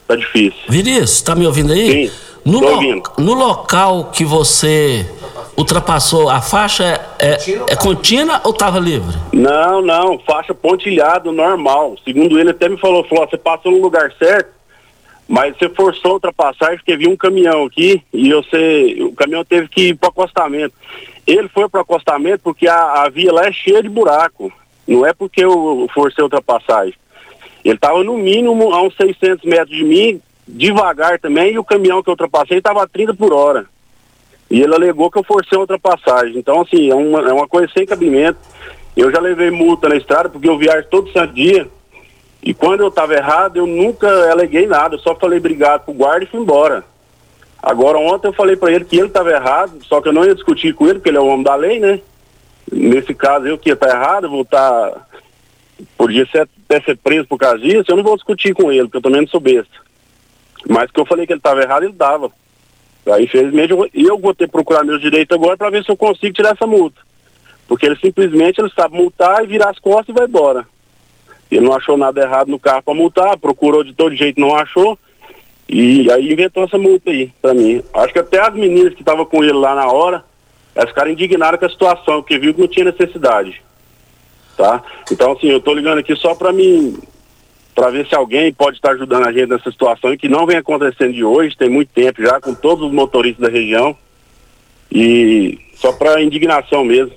tá 0.06 0.16
difícil. 0.16 0.60
Vinícius, 0.68 1.22
tá 1.22 1.34
me 1.34 1.46
ouvindo 1.46 1.72
aí? 1.72 2.08
Sim, 2.08 2.16
no, 2.44 2.60
lo- 2.60 2.72
ouvindo. 2.75 3.10
no 3.18 3.34
local 3.34 4.10
que 4.12 4.25
você 4.25 5.06
ultrapassou, 5.56 6.28
a 6.28 6.40
faixa 6.40 6.84
é, 7.18 7.30
é, 7.30 7.38
é 7.70 7.76
contínua 7.76 8.40
ou 8.44 8.52
tava 8.52 8.78
livre? 8.78 9.16
Não, 9.32 9.80
não, 9.82 10.18
faixa 10.20 10.54
pontilhado 10.54 11.32
normal. 11.32 11.96
Segundo 12.04 12.38
ele 12.38 12.50
até 12.50 12.68
me 12.68 12.78
falou, 12.78 13.04
falou, 13.04 13.26
você 13.28 13.36
passou 13.38 13.72
no 13.72 13.80
lugar 13.80 14.12
certo, 14.18 14.50
mas 15.26 15.56
você 15.56 15.68
forçou 15.70 16.12
a 16.12 16.14
ultrapassagem 16.14 16.76
porque 16.76 16.96
viu 16.96 17.10
um 17.10 17.16
caminhão 17.16 17.64
aqui 17.64 18.02
e 18.12 18.32
você, 18.32 18.96
o 19.00 19.12
caminhão 19.12 19.44
teve 19.44 19.66
que 19.68 19.88
ir 19.88 19.94
para 19.96 20.10
acostamento. 20.10 20.75
Ele 21.26 21.48
foi 21.48 21.68
para 21.68 21.80
acostamento 21.80 22.40
porque 22.44 22.68
a, 22.68 23.02
a 23.02 23.08
via 23.08 23.32
lá 23.32 23.46
é 23.46 23.52
cheia 23.52 23.82
de 23.82 23.88
buraco. 23.88 24.52
Não 24.86 25.04
é 25.04 25.12
porque 25.12 25.44
eu 25.44 25.88
forcei 25.92 26.22
a 26.22 26.26
ultrapassagem. 26.26 26.94
Ele 27.66 27.75
estava 27.75 28.04
no 28.04 28.16
mínimo 28.16 28.73
a 28.73 28.80
uns 28.80 28.94
600 28.96 29.44
metros 29.44 29.76
de 29.76 29.82
mim, 29.82 30.20
devagar 30.46 31.18
também, 31.18 31.52
e 31.52 31.58
o 31.58 31.64
caminhão 31.64 32.00
que 32.00 32.08
eu 32.08 32.12
ultrapassei 32.12 32.58
estava 32.58 32.80
a 32.80 32.87
30 32.87 33.12
por 33.14 33.32
hora. 33.32 33.66
E 34.49 34.62
ele 34.62 34.73
alegou 34.73 35.11
que 35.11 35.18
eu 35.18 35.25
forcei 35.25 35.58
a 35.58 35.62
ultrapassagem. 35.62 36.38
Então, 36.38 36.61
assim, 36.61 36.88
é 36.88 36.94
uma, 36.94 37.28
é 37.28 37.32
uma 37.32 37.49
coisa 37.49 37.68
sem 37.76 37.85
cabimento. 37.85 38.38
Eu 38.96 39.11
já 39.11 39.18
levei 39.18 39.50
multa 39.50 39.88
na 39.88 39.96
estrada 39.96 40.28
porque 40.28 40.49
eu 40.49 40.56
viajo 40.56 40.87
todo 40.88 41.11
santo 41.11 41.35
dia. 41.35 41.68
E 42.40 42.54
quando 42.54 42.82
eu 42.82 42.88
estava 42.88 43.14
errado, 43.14 43.56
eu 43.56 43.66
nunca 43.66 44.30
aleguei 44.30 44.68
nada. 44.68 44.94
Eu 44.94 45.00
só 45.00 45.16
falei 45.16 45.40
obrigado 45.40 45.85
pro 45.85 45.92
guarda 45.92 46.25
e 46.25 46.28
fui 46.28 46.38
embora. 46.38 46.85
Agora, 47.61 47.99
ontem 47.99 48.28
eu 48.28 48.32
falei 48.32 48.54
para 48.54 48.70
ele 48.70 48.85
que 48.85 48.96
ele 48.96 49.08
estava 49.08 49.32
errado, 49.32 49.73
só 49.82 50.00
que 50.00 50.06
eu 50.06 50.12
não 50.12 50.25
ia 50.25 50.37
discutir 50.37 50.73
com 50.73 50.85
ele, 50.85 51.00
porque 51.00 51.08
ele 51.08 51.18
é 51.18 51.20
o 51.20 51.26
homem 51.26 51.42
da 51.42 51.56
lei, 51.56 51.80
né? 51.80 52.00
Nesse 52.70 53.12
caso, 53.12 53.44
eu 53.49 53.58
que 53.58 53.70
ia 53.70 53.75
estar 53.75 53.88
errado, 53.88 54.25
eu 54.25 54.30
vou 54.30 54.42
estar. 54.42 55.08
Podia 55.97 56.26
ser, 56.26 56.49
até 56.68 56.80
ser 56.80 56.97
preso 56.97 57.26
por 57.26 57.38
causa 57.38 57.59
disso, 57.59 57.85
eu 57.88 57.97
não 57.97 58.02
vou 58.02 58.16
discutir 58.16 58.54
com 58.54 58.73
ele, 58.73 58.85
porque 58.85 58.99
eu 58.99 59.02
também 59.02 59.21
não 59.21 59.28
sou 59.28 59.40
besta. 59.40 59.75
Mas 60.68 60.90
que 60.90 60.99
eu 60.99 61.06
falei 61.06 61.26
que 61.26 61.33
ele 61.33 61.40
estava 61.40 61.62
errado, 61.62 61.85
ele 61.85 61.92
dava. 61.92 62.30
Aí, 63.12 63.25
infelizmente, 63.25 63.71
eu, 63.71 63.88
eu 63.92 64.18
vou 64.18 64.35
ter 64.35 64.47
que 64.47 64.52
procurar 64.52 64.85
meus 64.85 65.00
direitos 65.00 65.37
agora 65.37 65.56
para 65.56 65.71
ver 65.71 65.85
se 65.85 65.90
eu 65.90 65.97
consigo 65.97 66.35
tirar 66.35 66.52
essa 66.52 66.66
multa. 66.66 67.00
Porque 67.68 67.87
ele 67.87 67.97
simplesmente 67.97 68.61
ele 68.61 68.71
sabe 68.75 68.97
multar 68.97 69.45
e 69.45 69.47
virar 69.47 69.71
as 69.71 69.78
costas 69.78 70.09
e 70.09 70.18
vai 70.18 70.26
embora. 70.26 70.66
Ele 71.50 71.64
não 71.64 71.75
achou 71.75 71.97
nada 71.97 72.21
errado 72.21 72.49
no 72.49 72.59
carro 72.59 72.83
para 72.83 72.95
multar, 72.95 73.38
procurou 73.38 73.85
de 73.85 73.92
todo 73.92 74.16
jeito, 74.16 74.40
não 74.40 74.56
achou. 74.56 74.99
E 75.68 76.11
aí 76.11 76.33
inventou 76.33 76.64
essa 76.64 76.78
multa 76.78 77.11
aí 77.11 77.33
pra 77.40 77.54
mim. 77.54 77.83
Acho 77.95 78.12
que 78.12 78.18
até 78.18 78.40
as 78.40 78.54
meninas 78.54 78.95
que 78.95 79.02
estavam 79.02 79.25
com 79.25 79.42
ele 79.42 79.52
lá 79.52 79.75
na 79.75 79.87
hora, 79.87 80.25
elas 80.75 80.90
ficaram 80.90 81.11
indignadas 81.11 81.59
com 81.59 81.66
a 81.66 81.71
situação, 81.71 82.23
porque 82.23 82.38
viu 82.38 82.54
que 82.54 82.61
não 82.61 82.68
tinha 82.68 82.85
necessidade. 82.85 83.62
Tá? 84.56 84.82
Então, 85.10 85.32
assim, 85.32 85.48
eu 85.48 85.60
tô 85.60 85.75
ligando 85.75 85.98
aqui 85.98 86.16
só 86.16 86.34
pra 86.34 86.52
mim, 86.52 86.98
pra 87.75 87.90
ver 87.90 88.06
se 88.06 88.14
alguém 88.14 88.52
pode 88.52 88.76
estar 88.76 88.92
ajudando 88.92 89.26
a 89.26 89.32
gente 89.32 89.48
nessa 89.50 89.70
situação 89.70 90.12
e 90.12 90.18
que 90.18 90.28
não 90.28 90.46
vem 90.46 90.56
acontecendo 90.56 91.12
de 91.12 91.22
hoje, 91.22 91.56
tem 91.56 91.68
muito 91.68 91.90
tempo 91.94 92.22
já, 92.22 92.40
com 92.40 92.54
todos 92.54 92.86
os 92.86 92.92
motoristas 92.92 93.46
da 93.46 93.52
região. 93.52 93.94
E 94.90 95.58
só 95.75 95.92
pra 95.92 96.22
indignação 96.22 96.84
mesmo. 96.84 97.12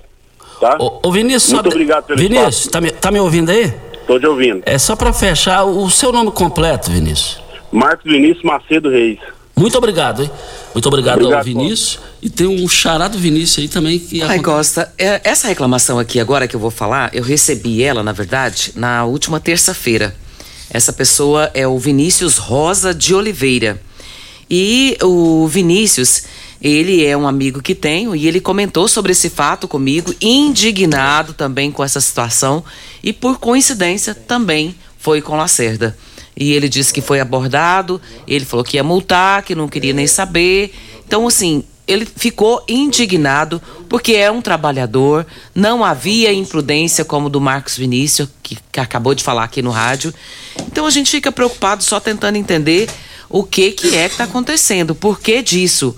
Tá? 0.60 0.76
Ô, 0.78 1.00
ô, 1.04 1.12
Vinícius, 1.12 1.54
Muito 1.54 1.68
obrigado 1.70 2.04
pelo 2.04 2.18
Vinícius, 2.18 2.66
espaço. 2.66 2.70
tá 2.70 2.80
me, 2.80 2.90
tá 2.90 3.10
me 3.10 3.18
ouvindo 3.20 3.50
aí? 3.50 3.72
Tô 4.06 4.18
te 4.20 4.26
ouvindo. 4.26 4.62
É 4.66 4.76
só 4.76 4.94
para 4.94 5.12
fechar 5.12 5.64
o 5.64 5.88
seu 5.88 6.12
nome 6.12 6.30
completo, 6.30 6.90
Vinícius. 6.90 7.40
Marcos 7.72 8.10
Vinícius 8.10 8.42
Macedo 8.42 8.90
Reis. 8.90 9.18
Muito 9.56 9.76
obrigado, 9.76 10.22
hein? 10.22 10.30
Muito 10.72 10.86
obrigado, 10.86 11.18
ao 11.18 11.24
Obrigado, 11.24 11.44
Vinícius. 11.44 11.98
E 12.22 12.30
tem 12.30 12.46
um 12.46 12.68
charado 12.68 13.18
Vinícius 13.18 13.58
aí 13.58 13.68
também 13.68 13.98
que 13.98 14.22
Ai, 14.22 14.40
Costa, 14.40 14.92
é, 14.96 15.20
essa 15.24 15.48
reclamação 15.48 15.98
aqui 15.98 16.18
agora 16.18 16.48
que 16.48 16.56
eu 16.56 16.60
vou 16.60 16.70
falar, 16.70 17.14
eu 17.14 17.22
recebi 17.22 17.82
ela, 17.82 18.02
na 18.02 18.12
verdade, 18.12 18.72
na 18.74 19.04
última 19.04 19.38
terça-feira. 19.38 20.14
Essa 20.70 20.92
pessoa 20.92 21.50
é 21.52 21.66
o 21.66 21.78
Vinícius 21.78 22.38
Rosa 22.38 22.94
de 22.94 23.14
Oliveira. 23.14 23.80
E 24.48 24.96
o 25.02 25.46
Vinícius, 25.46 26.22
ele 26.62 27.04
é 27.04 27.16
um 27.16 27.26
amigo 27.26 27.60
que 27.60 27.74
tenho 27.74 28.14
e 28.14 28.26
ele 28.26 28.40
comentou 28.40 28.86
sobre 28.88 29.12
esse 29.12 29.28
fato 29.28 29.68
comigo, 29.68 30.14
indignado 30.20 31.32
também 31.32 31.70
com 31.70 31.84
essa 31.84 32.00
situação 32.00 32.64
e 33.02 33.12
por 33.12 33.38
coincidência 33.38 34.14
também 34.14 34.74
foi 34.98 35.20
com 35.20 35.36
Lacerda. 35.36 35.96
E 36.40 36.54
ele 36.54 36.70
disse 36.70 36.90
que 36.90 37.02
foi 37.02 37.20
abordado, 37.20 38.00
ele 38.26 38.46
falou 38.46 38.64
que 38.64 38.78
ia 38.78 38.82
multar, 38.82 39.42
que 39.42 39.54
não 39.54 39.68
queria 39.68 39.92
nem 39.92 40.06
saber. 40.06 40.72
Então, 41.06 41.28
assim, 41.28 41.62
ele 41.86 42.06
ficou 42.06 42.64
indignado 42.66 43.60
porque 43.90 44.14
é 44.14 44.30
um 44.30 44.40
trabalhador, 44.40 45.26
não 45.54 45.84
havia 45.84 46.32
imprudência 46.32 47.04
como 47.04 47.28
do 47.28 47.42
Marcos 47.42 47.76
Vinícius, 47.76 48.26
que, 48.42 48.56
que 48.72 48.80
acabou 48.80 49.14
de 49.14 49.22
falar 49.22 49.44
aqui 49.44 49.60
no 49.60 49.70
rádio. 49.70 50.14
Então 50.60 50.86
a 50.86 50.90
gente 50.90 51.10
fica 51.10 51.30
preocupado 51.30 51.82
só 51.84 52.00
tentando 52.00 52.36
entender 52.36 52.88
o 53.28 53.44
que, 53.44 53.72
que 53.72 53.96
é 53.96 54.08
que 54.08 54.14
está 54.14 54.24
acontecendo, 54.24 54.94
por 54.94 55.20
que 55.20 55.42
disso. 55.42 55.94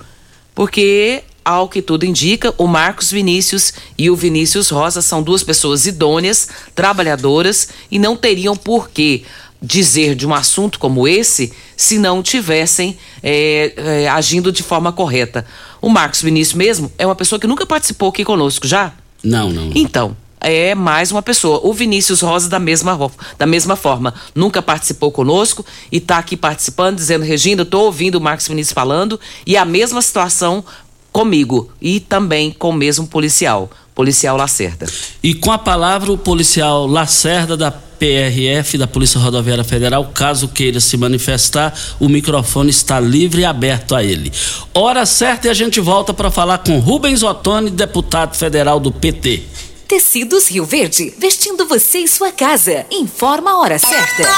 Porque, 0.55 1.23
ao 1.45 1.69
que 1.69 1.81
tudo 1.81 2.05
indica, 2.05 2.53
o 2.59 2.67
Marcos 2.67 3.11
Vinícius 3.11 3.73
e 3.97 4.11
o 4.11 4.17
Vinícius 4.17 4.71
Rosa 4.71 5.01
são 5.01 5.23
duas 5.23 5.43
pessoas 5.45 5.87
idôneas, 5.87 6.49
trabalhadoras 6.75 7.69
e 7.91 7.99
não 7.99 8.17
teriam 8.17 8.57
por 8.57 8.91
que 8.91 9.25
dizer 9.63 10.15
de 10.15 10.27
um 10.27 10.35
assunto 10.35 10.79
como 10.79 11.07
esse 11.07 11.53
se 11.77 11.99
não 11.99 12.23
tivessem 12.23 12.97
é, 13.23 13.73
é, 13.77 14.09
agindo 14.09 14.51
de 14.51 14.63
forma 14.63 14.93
correta. 14.93 15.47
O 15.81 15.89
Marcos 15.89 16.21
Vinícius 16.21 16.55
mesmo 16.55 16.93
é 16.99 17.07
uma 17.07 17.15
pessoa 17.15 17.39
que 17.39 17.47
nunca 17.47 17.65
participou 17.65 18.09
aqui 18.09 18.25
conosco, 18.25 18.67
já? 18.67 18.93
Não, 19.23 19.51
não. 19.53 19.67
não. 19.67 19.73
Então, 19.75 20.17
é 20.41 20.75
mais 20.75 21.13
uma 21.13 21.23
pessoa. 21.23 21.61
O 21.63 21.73
Vinícius 21.73 22.21
Rosa, 22.21 22.49
da 22.49 22.59
mesma, 22.59 22.99
da 23.39 23.47
mesma 23.47 23.77
forma, 23.77 24.13
nunca 24.35 24.61
participou 24.61 25.13
conosco 25.13 25.65
e 25.91 25.99
está 25.99 26.19
aqui 26.19 26.37
participando, 26.37 26.97
dizendo: 26.97 27.25
Regina, 27.25 27.63
estou 27.63 27.85
ouvindo 27.85 28.17
o 28.17 28.21
Marcos 28.21 28.49
Vinícius 28.49 28.75
falando, 28.75 29.19
e 29.47 29.57
a 29.57 29.65
mesma 29.65 30.03
situação 30.03 30.65
comigo 31.13 31.71
e 31.81 32.01
também 32.01 32.51
com 32.51 32.71
o 32.71 32.73
mesmo 32.73 33.07
policial, 33.07 33.71
policial 33.95 34.37
Lacerda. 34.37 34.87
E 35.23 35.35
com 35.35 35.53
a 35.53 35.59
palavra 35.59 36.13
o 36.13 36.19
policial 36.19 36.87
Lacerda 36.87 37.57
da 37.57 37.71
PRF, 37.71 38.77
da 38.77 38.87
Polícia 38.89 39.21
Rodoviária 39.21 39.63
Federal, 39.63 40.11
caso 40.13 40.49
queira 40.49 40.81
se 40.81 40.97
manifestar, 40.97 41.73
o 42.01 42.09
microfone 42.09 42.71
está 42.71 42.99
livre 42.99 43.43
e 43.43 43.45
aberto 43.45 43.95
a 43.95 44.03
ele. 44.03 44.33
Hora 44.75 45.07
certa 45.07 45.47
e 45.47 45.51
a 45.51 45.55
gente 45.55 45.79
volta 45.81 46.13
para 46.13 46.31
falar 46.31 46.59
com 46.59 46.81
Rubens 46.81 47.23
Ottoni, 47.23 47.71
deputado 47.71 48.35
federal 48.37 48.81
do 48.81 48.91
PT. 48.91 49.43
Tecidos 49.87 50.49
Rio 50.49 50.65
Verde, 50.65 51.15
vestindo 51.17 51.67
você 51.67 51.99
e 51.99 52.09
sua 52.09 52.33
casa. 52.33 52.87
Informa 52.91 53.53
a 53.53 53.59
hora 53.61 53.79
certa. 53.79 54.29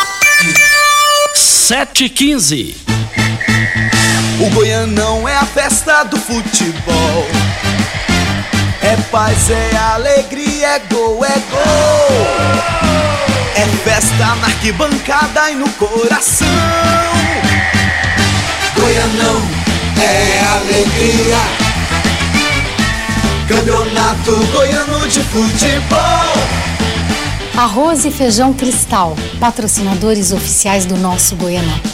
7h15. 1.37 2.75
O 4.40 4.50
Goianão 4.50 5.26
é 5.26 5.37
a 5.37 5.46
festa 5.46 6.02
do 6.02 6.18
futebol. 6.18 7.25
É 8.85 8.97
paz, 9.11 9.49
é 9.49 9.76
alegria, 9.95 10.76
é 10.76 10.79
gol, 10.79 11.25
é 11.25 11.38
gol. 11.50 12.26
É 13.57 13.67
festa 13.83 14.35
na 14.37 14.47
arquibancada 14.47 15.50
e 15.50 15.55
no 15.55 15.69
coração. 15.71 16.47
Goianão 18.75 19.43
é 19.99 20.45
alegria. 20.59 21.38
Campeonato 23.49 24.37
Goiano 24.53 25.09
de 25.09 25.21
Futebol. 25.21 26.64
Arroz 27.57 28.05
e 28.05 28.11
feijão 28.11 28.53
cristal, 28.53 29.17
patrocinadores 29.41 30.31
oficiais 30.31 30.85
do 30.85 30.97
nosso 30.99 31.37
Goianão. 31.37 31.93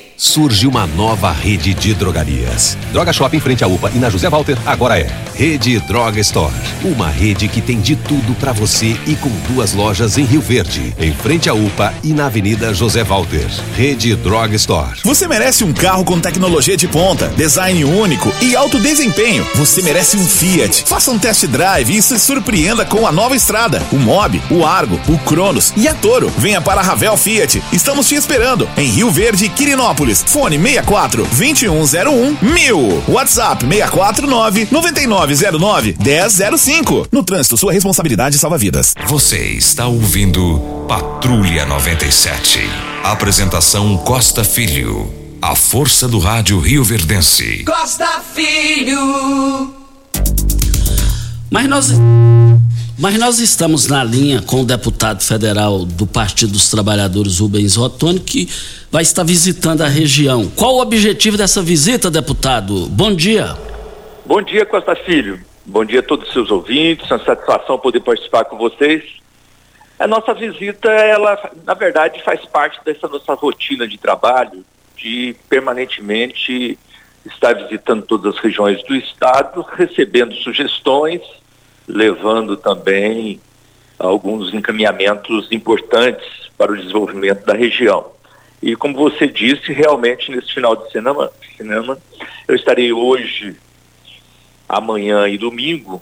Surge 0.23 0.67
uma 0.67 0.85
nova 0.85 1.31
rede 1.31 1.73
de 1.73 1.95
drogarias. 1.95 2.77
Droga 2.91 3.11
Shop 3.11 3.35
em 3.35 3.39
frente 3.39 3.63
à 3.63 3.67
UPA 3.67 3.91
e 3.95 3.97
na 3.97 4.07
José 4.07 4.29
Walter 4.29 4.55
agora 4.67 4.99
é 4.99 5.07
Rede 5.33 5.79
Droga 5.79 6.19
Store. 6.19 6.53
Uma 6.83 7.09
rede 7.09 7.47
que 7.47 7.59
tem 7.59 7.81
de 7.81 7.95
tudo 7.95 8.35
para 8.35 8.51
você 8.51 8.95
e 9.07 9.15
com 9.15 9.31
duas 9.51 9.73
lojas 9.73 10.19
em 10.19 10.23
Rio 10.23 10.39
Verde, 10.39 10.93
em 10.99 11.11
frente 11.11 11.49
à 11.49 11.55
UPA 11.55 11.91
e 12.03 12.13
na 12.13 12.27
Avenida 12.27 12.71
José 12.71 13.03
Walter. 13.03 13.47
Rede 13.75 14.15
Droga 14.15 14.55
Store. 14.57 14.99
Você 15.03 15.27
merece 15.27 15.63
um 15.63 15.73
carro 15.73 16.05
com 16.05 16.19
tecnologia 16.19 16.77
de 16.77 16.87
ponta, 16.87 17.29
design 17.29 17.83
único 17.83 18.31
e 18.43 18.55
alto 18.55 18.79
desempenho. 18.79 19.43
Você 19.55 19.81
merece 19.81 20.17
um 20.17 20.25
Fiat. 20.27 20.83
Faça 20.85 21.09
um 21.09 21.17
test 21.17 21.47
drive 21.47 21.97
e 21.97 21.99
se 21.99 22.19
surpreenda 22.19 22.85
com 22.85 23.07
a 23.07 23.11
nova 23.11 23.35
estrada, 23.35 23.81
o 23.91 23.95
Mob, 23.95 24.39
o 24.51 24.63
Argo, 24.63 24.99
o 25.07 25.17
Cronos 25.17 25.73
e 25.75 25.87
a 25.87 25.95
Toro. 25.95 26.31
Venha 26.37 26.61
para 26.61 26.79
a 26.79 26.83
Ravel 26.83 27.17
Fiat. 27.17 27.63
Estamos 27.73 28.07
te 28.07 28.13
esperando 28.13 28.69
em 28.77 28.87
Rio 28.87 29.09
Verde, 29.09 29.49
Quirinópolis. 29.49 30.10
Fone 30.19 30.57
64 30.57 31.23
2101 31.25 32.37
1000. 32.41 33.03
WhatsApp 33.07 33.65
649 33.65 34.67
9909 34.71 35.95
1005. 35.99 37.07
No 37.11 37.23
trânsito, 37.23 37.55
sua 37.57 37.71
responsabilidade 37.71 38.37
salva 38.37 38.57
vidas. 38.57 38.93
Você 39.07 39.37
está 39.37 39.87
ouvindo 39.87 40.59
Patrulha 40.87 41.65
97. 41.65 42.59
Apresentação 43.03 43.97
Costa 43.97 44.43
Filho. 44.43 45.11
A 45.41 45.55
força 45.55 46.07
do 46.07 46.19
rádio 46.19 46.59
Rio 46.59 46.83
Verdense. 46.83 47.63
Costa 47.63 48.21
Filho. 48.33 49.73
Mas 51.49 51.67
nós, 51.67 51.91
mas 53.01 53.17
nós 53.17 53.39
estamos 53.39 53.87
na 53.87 54.03
linha 54.03 54.43
com 54.43 54.61
o 54.61 54.63
deputado 54.63 55.23
federal 55.23 55.79
do 55.79 56.05
Partido 56.05 56.51
dos 56.51 56.69
Trabalhadores, 56.69 57.39
Rubens 57.39 57.75
Ottoni, 57.75 58.19
que 58.19 58.47
vai 58.91 59.01
estar 59.01 59.23
visitando 59.23 59.81
a 59.81 59.87
região. 59.87 60.47
Qual 60.55 60.75
o 60.75 60.81
objetivo 60.81 61.35
dessa 61.35 61.63
visita, 61.63 62.11
deputado? 62.11 62.85
Bom 62.85 63.11
dia. 63.11 63.57
Bom 64.23 64.39
dia, 64.39 64.67
Costa 64.67 64.95
Filho. 64.95 65.43
Bom 65.65 65.83
dia 65.83 66.01
a 66.01 66.03
todos 66.03 66.27
os 66.27 66.33
seus 66.33 66.51
ouvintes. 66.51 67.09
É 67.09 67.15
uma 67.15 67.25
satisfação 67.25 67.79
poder 67.79 68.01
participar 68.01 68.45
com 68.45 68.55
vocês. 68.55 69.03
A 69.97 70.05
nossa 70.05 70.31
visita, 70.35 70.91
ela, 70.91 71.39
na 71.65 71.73
verdade, 71.73 72.21
faz 72.23 72.45
parte 72.45 72.79
dessa 72.85 73.07
nossa 73.07 73.33
rotina 73.33 73.87
de 73.87 73.97
trabalho, 73.97 74.63
de 74.95 75.35
permanentemente 75.49 76.77
estar 77.25 77.53
visitando 77.53 78.03
todas 78.03 78.35
as 78.35 78.43
regiões 78.43 78.83
do 78.83 78.95
estado, 78.95 79.65
recebendo 79.75 80.35
sugestões, 80.35 81.21
levando 81.91 82.55
também 82.55 83.39
alguns 83.99 84.53
encaminhamentos 84.53 85.51
importantes 85.51 86.25
para 86.57 86.71
o 86.71 86.77
desenvolvimento 86.77 87.45
da 87.45 87.53
região. 87.53 88.11
E 88.61 88.75
como 88.75 88.95
você 88.95 89.27
disse, 89.27 89.73
realmente 89.73 90.31
nesse 90.31 90.53
final 90.53 90.75
de 90.75 90.91
cinema, 90.91 91.31
cinema 91.57 91.97
eu 92.47 92.55
estarei 92.55 92.93
hoje, 92.93 93.55
amanhã 94.69 95.27
e 95.27 95.37
domingo 95.37 96.01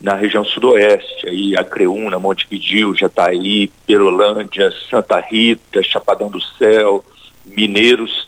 na 0.00 0.14
região 0.14 0.44
sudoeste, 0.44 1.26
aí 1.26 1.56
Acreúna, 1.56 2.18
Montevidil, 2.18 2.94
Jataí, 2.94 3.68
Perolândia, 3.86 4.70
Santa 4.90 5.18
Rita, 5.20 5.82
Chapadão 5.82 6.28
do 6.28 6.40
Céu, 6.40 7.02
Mineiros, 7.46 8.26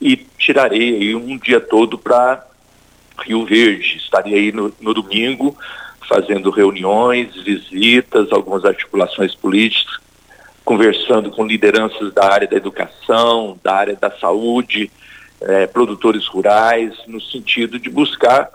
e 0.00 0.16
tirarei 0.16 0.96
aí 0.96 1.14
um 1.14 1.38
dia 1.38 1.60
todo 1.60 1.98
para 1.98 2.44
Rio 3.24 3.44
Verde. 3.44 3.98
Estarei 3.98 4.34
aí 4.34 4.52
no, 4.52 4.72
no 4.80 4.94
domingo 4.94 5.56
fazendo 6.08 6.50
reuniões, 6.50 7.34
visitas, 7.36 8.32
algumas 8.32 8.64
articulações 8.64 9.34
políticas, 9.34 9.98
conversando 10.64 11.30
com 11.30 11.46
lideranças 11.46 12.12
da 12.12 12.24
área 12.32 12.48
da 12.48 12.56
educação, 12.56 13.58
da 13.62 13.74
área 13.74 13.96
da 13.96 14.10
saúde, 14.10 14.90
eh, 15.40 15.66
produtores 15.66 16.26
rurais, 16.26 16.94
no 17.06 17.20
sentido 17.20 17.78
de 17.78 17.90
buscar 17.90 18.50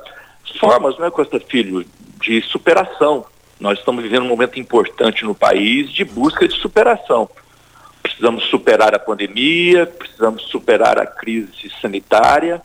formas, 0.59 0.97
não 0.97 1.05
é 1.05 1.11
Costa 1.11 1.39
Filho, 1.39 1.85
de 2.21 2.41
superação. 2.41 3.25
Nós 3.59 3.79
estamos 3.79 4.03
vivendo 4.03 4.23
um 4.23 4.29
momento 4.29 4.59
importante 4.59 5.25
no 5.25 5.35
país 5.35 5.91
de 5.91 6.03
busca 6.03 6.47
de 6.47 6.55
superação. 6.55 7.29
Precisamos 8.01 8.45
superar 8.45 8.93
a 8.93 8.99
pandemia, 8.99 9.85
precisamos 9.85 10.43
superar 10.43 10.99
a 10.99 11.05
crise 11.05 11.71
sanitária 11.81 12.61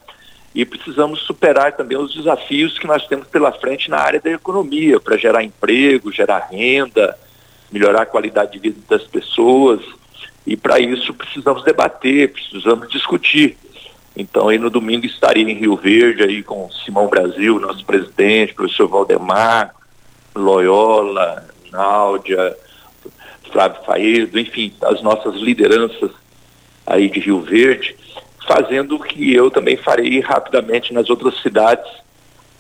e 0.54 0.64
precisamos 0.64 1.20
superar 1.20 1.72
também 1.76 1.98
os 1.98 2.14
desafios 2.14 2.78
que 2.78 2.87
nós 2.87 3.06
temos 3.06 3.28
pela 3.28 3.52
frente 3.52 3.90
na 3.90 3.98
área 3.98 4.20
da 4.20 4.30
economia, 4.30 4.98
para 4.98 5.16
gerar 5.16 5.44
emprego, 5.44 6.12
gerar 6.12 6.48
renda, 6.50 7.16
melhorar 7.70 8.02
a 8.02 8.06
qualidade 8.06 8.52
de 8.52 8.58
vida 8.58 8.80
das 8.88 9.04
pessoas. 9.04 9.80
E 10.46 10.56
para 10.56 10.80
isso 10.80 11.12
precisamos 11.12 11.62
debater, 11.62 12.32
precisamos 12.32 12.88
discutir. 12.88 13.56
Então, 14.16 14.48
aí 14.48 14.58
no 14.58 14.70
domingo 14.70 15.06
estaria 15.06 15.48
em 15.48 15.54
Rio 15.54 15.76
Verde 15.76 16.24
aí 16.24 16.42
com 16.42 16.70
Simão 16.84 17.06
Brasil, 17.08 17.61
nosso 17.61 17.84
presidente, 17.84 18.54
professor 18.54 18.88
Valdemar, 18.88 19.74
Loyola, 20.34 21.46
Náudia, 21.70 22.56
Flávio 23.52 23.82
Faedo, 23.84 24.38
enfim, 24.38 24.72
as 24.82 25.02
nossas 25.02 25.37
lideranças 25.37 26.11
aí 26.87 27.08
de 27.08 27.20
Rio 27.20 27.40
Verde, 27.42 27.94
fazendo 28.48 28.96
o 28.96 29.00
que 29.00 29.32
eu 29.32 29.50
também 29.50 29.76
farei 29.76 30.20
rapidamente 30.20 30.92
nas 30.92 31.11
outras 31.11 31.40
cidades 31.42 31.87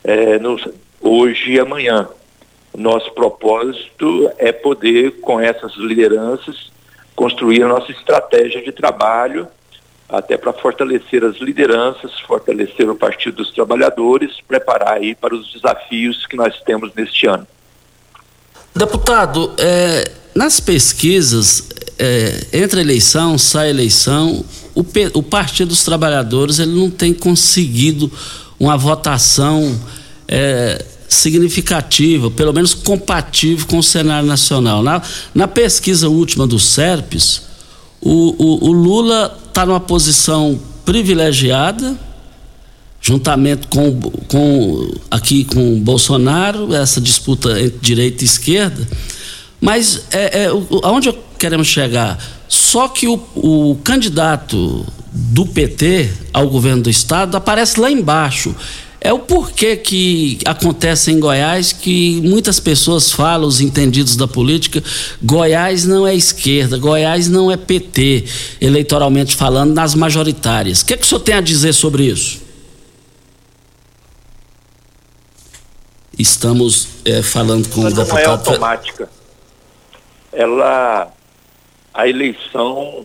é, 0.04 0.38
no, 0.38 0.56
hoje 1.00 1.52
e 1.52 1.58
amanhã. 1.58 2.08
Nosso 2.76 3.10
propósito 3.12 4.30
é 4.36 4.52
poder, 4.52 5.20
com 5.20 5.40
essas 5.40 5.74
lideranças, 5.76 6.70
construir 7.16 7.62
a 7.62 7.68
nossa 7.68 7.90
estratégia 7.90 8.62
de 8.62 8.70
trabalho 8.70 9.48
até 10.08 10.38
para 10.38 10.52
fortalecer 10.52 11.24
as 11.24 11.36
lideranças, 11.36 12.18
fortalecer 12.20 12.88
o 12.88 12.94
Partido 12.94 13.38
dos 13.38 13.50
Trabalhadores, 13.52 14.40
preparar 14.46 14.94
aí 14.94 15.14
para 15.14 15.34
os 15.34 15.52
desafios 15.52 16.26
que 16.26 16.36
nós 16.36 16.60
temos 16.62 16.94
neste 16.94 17.26
ano. 17.26 17.46
Deputado, 18.74 19.54
é, 19.58 20.10
nas 20.34 20.60
pesquisas, 20.60 21.68
é, 21.98 22.46
entre 22.52 22.80
eleição, 22.80 23.36
sai 23.36 23.70
eleição, 23.70 24.44
o, 24.74 24.84
o, 25.14 25.22
Partido 25.22 25.68
dos 25.68 25.82
Trabalhadores 25.82 26.58
ele 26.58 26.72
não 26.72 26.88
tem 26.88 27.12
conseguido 27.12 28.10
uma 28.58 28.76
votação 28.76 29.78
é, 30.28 30.84
significativa, 31.08 32.30
pelo 32.30 32.52
menos 32.52 32.74
compatível 32.74 33.66
com 33.66 33.78
o 33.78 33.82
cenário 33.82 34.28
nacional. 34.28 34.82
Na, 34.82 35.02
na 35.34 35.48
pesquisa 35.48 36.08
última 36.08 36.46
do 36.46 36.58
SERPES, 36.58 37.42
o, 38.00 38.34
o, 38.38 38.68
o 38.68 38.72
Lula 38.72 39.36
está 39.48 39.66
numa 39.66 39.80
posição 39.80 40.58
privilegiada, 40.84 41.98
juntamente 43.00 43.66
com, 43.66 44.00
com 44.00 44.94
aqui 45.10 45.44
com 45.44 45.80
Bolsonaro, 45.80 46.72
essa 46.74 47.00
disputa 47.00 47.60
entre 47.60 47.78
direita 47.80 48.22
e 48.22 48.26
esquerda. 48.26 48.86
Mas 49.60 50.06
é, 50.10 50.44
é, 50.44 50.46
aonde 50.82 51.12
queremos 51.38 51.66
chegar? 51.66 52.18
Só 52.48 52.88
que 52.88 53.08
o, 53.08 53.14
o 53.34 53.78
candidato 53.82 54.86
do 55.12 55.46
PT 55.46 56.10
ao 56.32 56.48
governo 56.48 56.82
do 56.84 56.90
estado 56.90 57.36
aparece 57.36 57.80
lá 57.80 57.90
embaixo. 57.90 58.54
É 59.00 59.12
o 59.12 59.20
porquê 59.20 59.76
que 59.76 60.38
acontece 60.44 61.12
em 61.12 61.20
Goiás 61.20 61.72
que 61.72 62.20
muitas 62.24 62.58
pessoas 62.58 63.12
falam, 63.12 63.46
os 63.46 63.60
entendidos 63.60 64.16
da 64.16 64.26
política, 64.26 64.82
Goiás 65.22 65.84
não 65.84 66.04
é 66.04 66.16
esquerda, 66.16 66.76
Goiás 66.78 67.28
não 67.28 67.50
é 67.50 67.56
PT, 67.56 68.24
eleitoralmente 68.60 69.36
falando, 69.36 69.72
nas 69.72 69.94
majoritárias. 69.94 70.80
O 70.80 70.86
que, 70.86 70.94
é 70.94 70.96
que 70.96 71.04
o 71.04 71.06
senhor 71.06 71.20
tem 71.20 71.36
a 71.36 71.40
dizer 71.40 71.72
sobre 71.72 72.06
isso? 72.06 72.48
estamos 76.18 76.88
é, 77.04 77.22
falando 77.22 77.68
com 77.68 77.82
Mas 77.82 77.92
o 77.92 77.96
não 77.96 78.02
deputado. 78.04 78.24
é 78.24 78.28
automática. 78.28 79.08
Ela, 80.38 81.12
a 81.92 82.06
eleição 82.06 83.04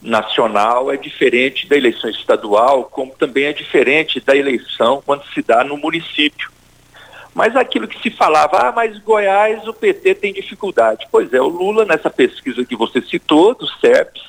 nacional 0.00 0.90
é 0.90 0.96
diferente 0.96 1.68
da 1.68 1.76
eleição 1.76 2.08
estadual, 2.08 2.84
como 2.84 3.12
também 3.12 3.44
é 3.44 3.52
diferente 3.52 4.18
da 4.20 4.34
eleição 4.34 5.02
quando 5.04 5.22
se 5.34 5.42
dá 5.42 5.62
no 5.62 5.76
município. 5.76 6.50
Mas 7.34 7.54
aquilo 7.56 7.86
que 7.86 8.00
se 8.00 8.08
falava, 8.08 8.56
ah, 8.56 8.72
mas 8.72 8.98
Goiás 9.00 9.68
o 9.68 9.74
PT 9.74 10.14
tem 10.14 10.32
dificuldade. 10.32 11.06
Pois 11.12 11.30
é, 11.34 11.42
o 11.42 11.46
Lula, 11.46 11.84
nessa 11.84 12.08
pesquisa 12.08 12.64
que 12.64 12.74
você 12.74 13.02
citou, 13.02 13.54
do 13.54 13.66
CEPS, 13.66 14.22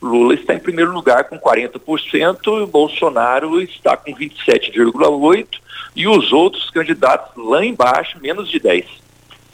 Lula 0.00 0.32
está 0.32 0.54
em 0.54 0.60
primeiro 0.60 0.92
lugar 0.92 1.24
com 1.24 1.38
40% 1.38 2.38
e 2.46 2.62
o 2.62 2.66
Bolsonaro 2.66 3.60
está 3.60 3.98
com 3.98 4.14
27,8% 4.14 5.46
e 5.94 6.08
os 6.08 6.32
outros 6.32 6.70
candidatos 6.70 7.32
lá 7.36 7.62
embaixo, 7.62 8.18
menos 8.18 8.48
de 8.48 8.58
10%. 8.58 9.02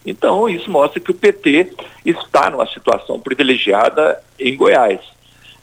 Então, 0.04 0.48
isso 0.48 0.70
mostra 0.70 1.00
que 1.00 1.10
o 1.10 1.14
PT 1.14 1.72
está 2.04 2.50
numa 2.50 2.66
situação 2.66 3.20
privilegiada 3.20 4.22
em 4.38 4.56
Goiás. 4.56 5.00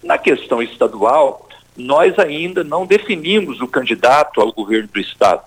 Na 0.04 0.18
questão 0.18 0.62
estadual, 0.62 1.48
nós 1.76 2.18
ainda 2.20 2.64
não 2.64 2.86
definimos 2.86 3.60
o 3.60 3.68
candidato 3.68 4.40
ao 4.40 4.52
governo 4.52 4.88
do 4.94 5.00
Estado. 5.00 5.42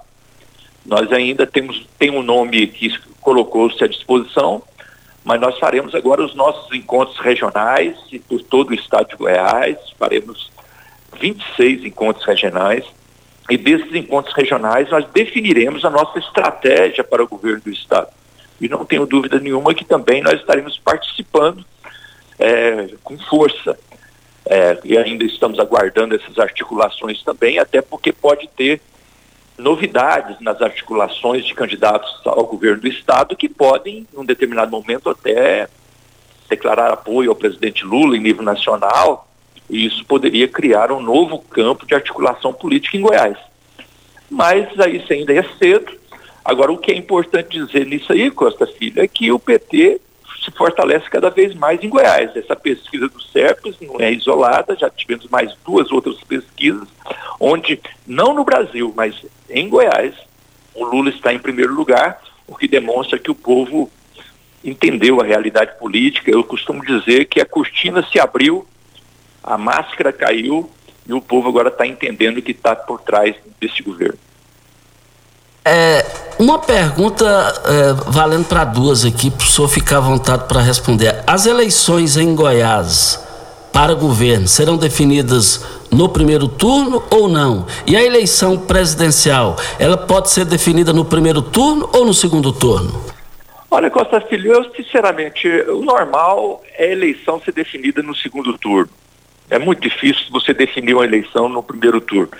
Nós 0.84 1.12
ainda 1.12 1.46
temos 1.46 1.86
tem 1.98 2.10
um 2.10 2.22
nome 2.22 2.66
que 2.66 2.98
colocou-se 3.20 3.82
à 3.84 3.86
disposição, 3.86 4.62
mas 5.24 5.40
nós 5.40 5.58
faremos 5.58 5.94
agora 5.94 6.24
os 6.24 6.34
nossos 6.34 6.72
encontros 6.72 7.18
regionais 7.18 7.94
por 8.26 8.40
todo 8.42 8.70
o 8.70 8.74
estado 8.74 9.08
de 9.08 9.16
Goiás, 9.16 9.76
faremos 9.98 10.50
26 11.20 11.84
encontros 11.84 12.24
regionais, 12.24 12.84
e 13.50 13.56
desses 13.56 13.94
encontros 13.94 14.34
regionais 14.34 14.90
nós 14.90 15.06
definiremos 15.12 15.84
a 15.84 15.90
nossa 15.90 16.18
estratégia 16.18 17.04
para 17.04 17.22
o 17.22 17.28
governo 17.28 17.60
do 17.60 17.70
estado. 17.70 18.08
E 18.60 18.68
não 18.68 18.84
tenho 18.84 19.06
dúvida 19.06 19.38
nenhuma 19.38 19.74
que 19.74 19.84
também 19.84 20.22
nós 20.22 20.40
estaremos 20.40 20.78
participando 20.78 21.64
é, 22.38 22.88
com 23.02 23.18
força. 23.18 23.78
É, 24.46 24.78
e 24.84 24.96
ainda 24.96 25.24
estamos 25.24 25.58
aguardando 25.58 26.14
essas 26.14 26.38
articulações 26.38 27.22
também, 27.22 27.58
até 27.58 27.82
porque 27.82 28.12
pode 28.12 28.48
ter 28.48 28.80
novidades 29.58 30.40
nas 30.40 30.62
articulações 30.62 31.44
de 31.44 31.52
candidatos 31.52 32.20
ao 32.24 32.46
governo 32.46 32.80
do 32.80 32.88
Estado 32.88 33.36
que 33.36 33.48
podem, 33.48 34.06
em 34.12 34.18
um 34.18 34.24
determinado 34.24 34.70
momento, 34.70 35.10
até 35.10 35.68
declarar 36.48 36.90
apoio 36.92 37.30
ao 37.30 37.36
presidente 37.36 37.84
Lula 37.84 38.16
em 38.16 38.20
nível 38.20 38.42
nacional, 38.42 39.28
e 39.68 39.84
isso 39.84 40.04
poderia 40.06 40.48
criar 40.48 40.90
um 40.90 41.00
novo 41.00 41.40
campo 41.40 41.84
de 41.84 41.94
articulação 41.94 42.52
política 42.52 42.96
em 42.96 43.02
Goiás. 43.02 43.36
Mas 44.30 44.78
aí 44.80 44.96
isso 44.96 45.12
ainda 45.12 45.34
é 45.34 45.42
cedo. 45.58 45.92
Agora, 46.48 46.72
o 46.72 46.78
que 46.78 46.90
é 46.90 46.96
importante 46.96 47.58
dizer 47.62 47.84
nisso 47.84 48.10
aí, 48.10 48.30
Costa 48.30 48.66
Filho, 48.66 49.02
é 49.02 49.06
que 49.06 49.30
o 49.30 49.38
PT 49.38 50.00
se 50.42 50.50
fortalece 50.50 51.04
cada 51.10 51.28
vez 51.28 51.54
mais 51.54 51.84
em 51.84 51.90
Goiás. 51.90 52.34
Essa 52.34 52.56
pesquisa 52.56 53.06
do 53.06 53.20
CERPES 53.20 53.76
não 53.82 54.00
é 54.00 54.10
isolada, 54.10 54.74
já 54.74 54.88
tivemos 54.88 55.26
mais 55.28 55.54
duas 55.62 55.92
outras 55.92 56.16
pesquisas, 56.24 56.88
onde, 57.38 57.78
não 58.06 58.32
no 58.32 58.44
Brasil, 58.44 58.94
mas 58.96 59.14
em 59.50 59.68
Goiás, 59.68 60.14
o 60.74 60.86
Lula 60.86 61.10
está 61.10 61.34
em 61.34 61.38
primeiro 61.38 61.74
lugar, 61.74 62.18
o 62.46 62.56
que 62.56 62.66
demonstra 62.66 63.18
que 63.18 63.30
o 63.30 63.34
povo 63.34 63.90
entendeu 64.64 65.20
a 65.20 65.24
realidade 65.24 65.78
política. 65.78 66.30
Eu 66.30 66.42
costumo 66.42 66.82
dizer 66.82 67.26
que 67.26 67.42
a 67.42 67.44
cortina 67.44 68.02
se 68.10 68.18
abriu, 68.18 68.66
a 69.44 69.58
máscara 69.58 70.14
caiu 70.14 70.70
e 71.06 71.12
o 71.12 71.20
povo 71.20 71.46
agora 71.46 71.68
está 71.68 71.86
entendendo 71.86 72.38
o 72.38 72.42
que 72.42 72.52
está 72.52 72.74
por 72.74 73.02
trás 73.02 73.36
desse 73.60 73.82
governo. 73.82 74.18
É, 75.70 76.02
uma 76.38 76.58
pergunta 76.58 77.26
é, 77.26 78.10
valendo 78.10 78.46
para 78.46 78.64
duas 78.64 79.04
aqui, 79.04 79.30
para 79.30 79.44
o 79.44 79.46
senhor 79.46 79.68
ficar 79.68 79.98
à 79.98 80.00
vontade 80.00 80.44
para 80.48 80.62
responder. 80.62 81.22
As 81.26 81.44
eleições 81.44 82.16
em 82.16 82.34
Goiás 82.34 83.22
para 83.70 83.92
governo 83.92 84.48
serão 84.48 84.78
definidas 84.78 85.62
no 85.92 86.08
primeiro 86.08 86.48
turno 86.48 87.02
ou 87.10 87.28
não? 87.28 87.66
E 87.86 87.94
a 87.94 88.02
eleição 88.02 88.56
presidencial, 88.56 89.56
ela 89.78 89.98
pode 89.98 90.30
ser 90.30 90.46
definida 90.46 90.90
no 90.90 91.04
primeiro 91.04 91.42
turno 91.42 91.86
ou 91.92 92.06
no 92.06 92.14
segundo 92.14 92.50
turno? 92.50 93.04
Olha, 93.70 93.90
Costa 93.90 94.22
Filho, 94.22 94.54
eu 94.54 94.74
sinceramente, 94.74 95.46
o 95.68 95.82
normal 95.82 96.62
é 96.78 96.86
a 96.86 96.92
eleição 96.92 97.38
ser 97.44 97.52
definida 97.52 98.02
no 98.02 98.16
segundo 98.16 98.56
turno. 98.56 98.88
É 99.50 99.58
muito 99.58 99.82
difícil 99.82 100.24
você 100.30 100.54
definir 100.54 100.94
uma 100.94 101.04
eleição 101.04 101.46
no 101.46 101.62
primeiro 101.62 102.00
turno. 102.00 102.30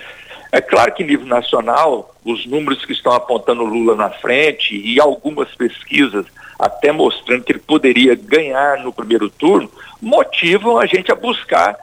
É 0.51 0.59
claro 0.59 0.91
que 0.93 1.03
nível 1.03 1.27
nacional, 1.27 2.15
os 2.31 2.45
números 2.45 2.85
que 2.85 2.93
estão 2.93 3.13
apontando 3.13 3.63
Lula 3.63 3.95
na 3.95 4.09
frente 4.09 4.75
e 4.75 4.99
algumas 4.99 5.53
pesquisas 5.55 6.25
até 6.59 6.91
mostrando 6.91 7.43
que 7.43 7.53
ele 7.53 7.59
poderia 7.59 8.15
ganhar 8.15 8.83
no 8.83 8.91
primeiro 8.91 9.29
turno, 9.29 9.71
motivam 10.01 10.77
a 10.77 10.85
gente 10.85 11.09
a 11.09 11.15
buscar 11.15 11.77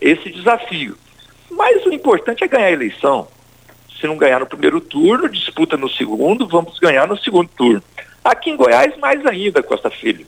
esse 0.00 0.28
desafio. 0.30 0.96
Mas 1.48 1.86
o 1.86 1.92
importante 1.92 2.42
é 2.42 2.48
ganhar 2.48 2.66
a 2.66 2.72
eleição. 2.72 3.28
Se 3.98 4.06
não 4.06 4.16
ganhar 4.16 4.40
no 4.40 4.46
primeiro 4.46 4.80
turno, 4.80 5.28
disputa 5.28 5.76
no 5.76 5.88
segundo, 5.88 6.48
vamos 6.48 6.78
ganhar 6.80 7.06
no 7.06 7.16
segundo 7.16 7.48
turno. 7.56 7.82
Aqui 8.24 8.50
em 8.50 8.56
Goiás, 8.56 8.96
mais 8.98 9.24
ainda, 9.24 9.62
Costa 9.62 9.88
Filho. 9.88 10.26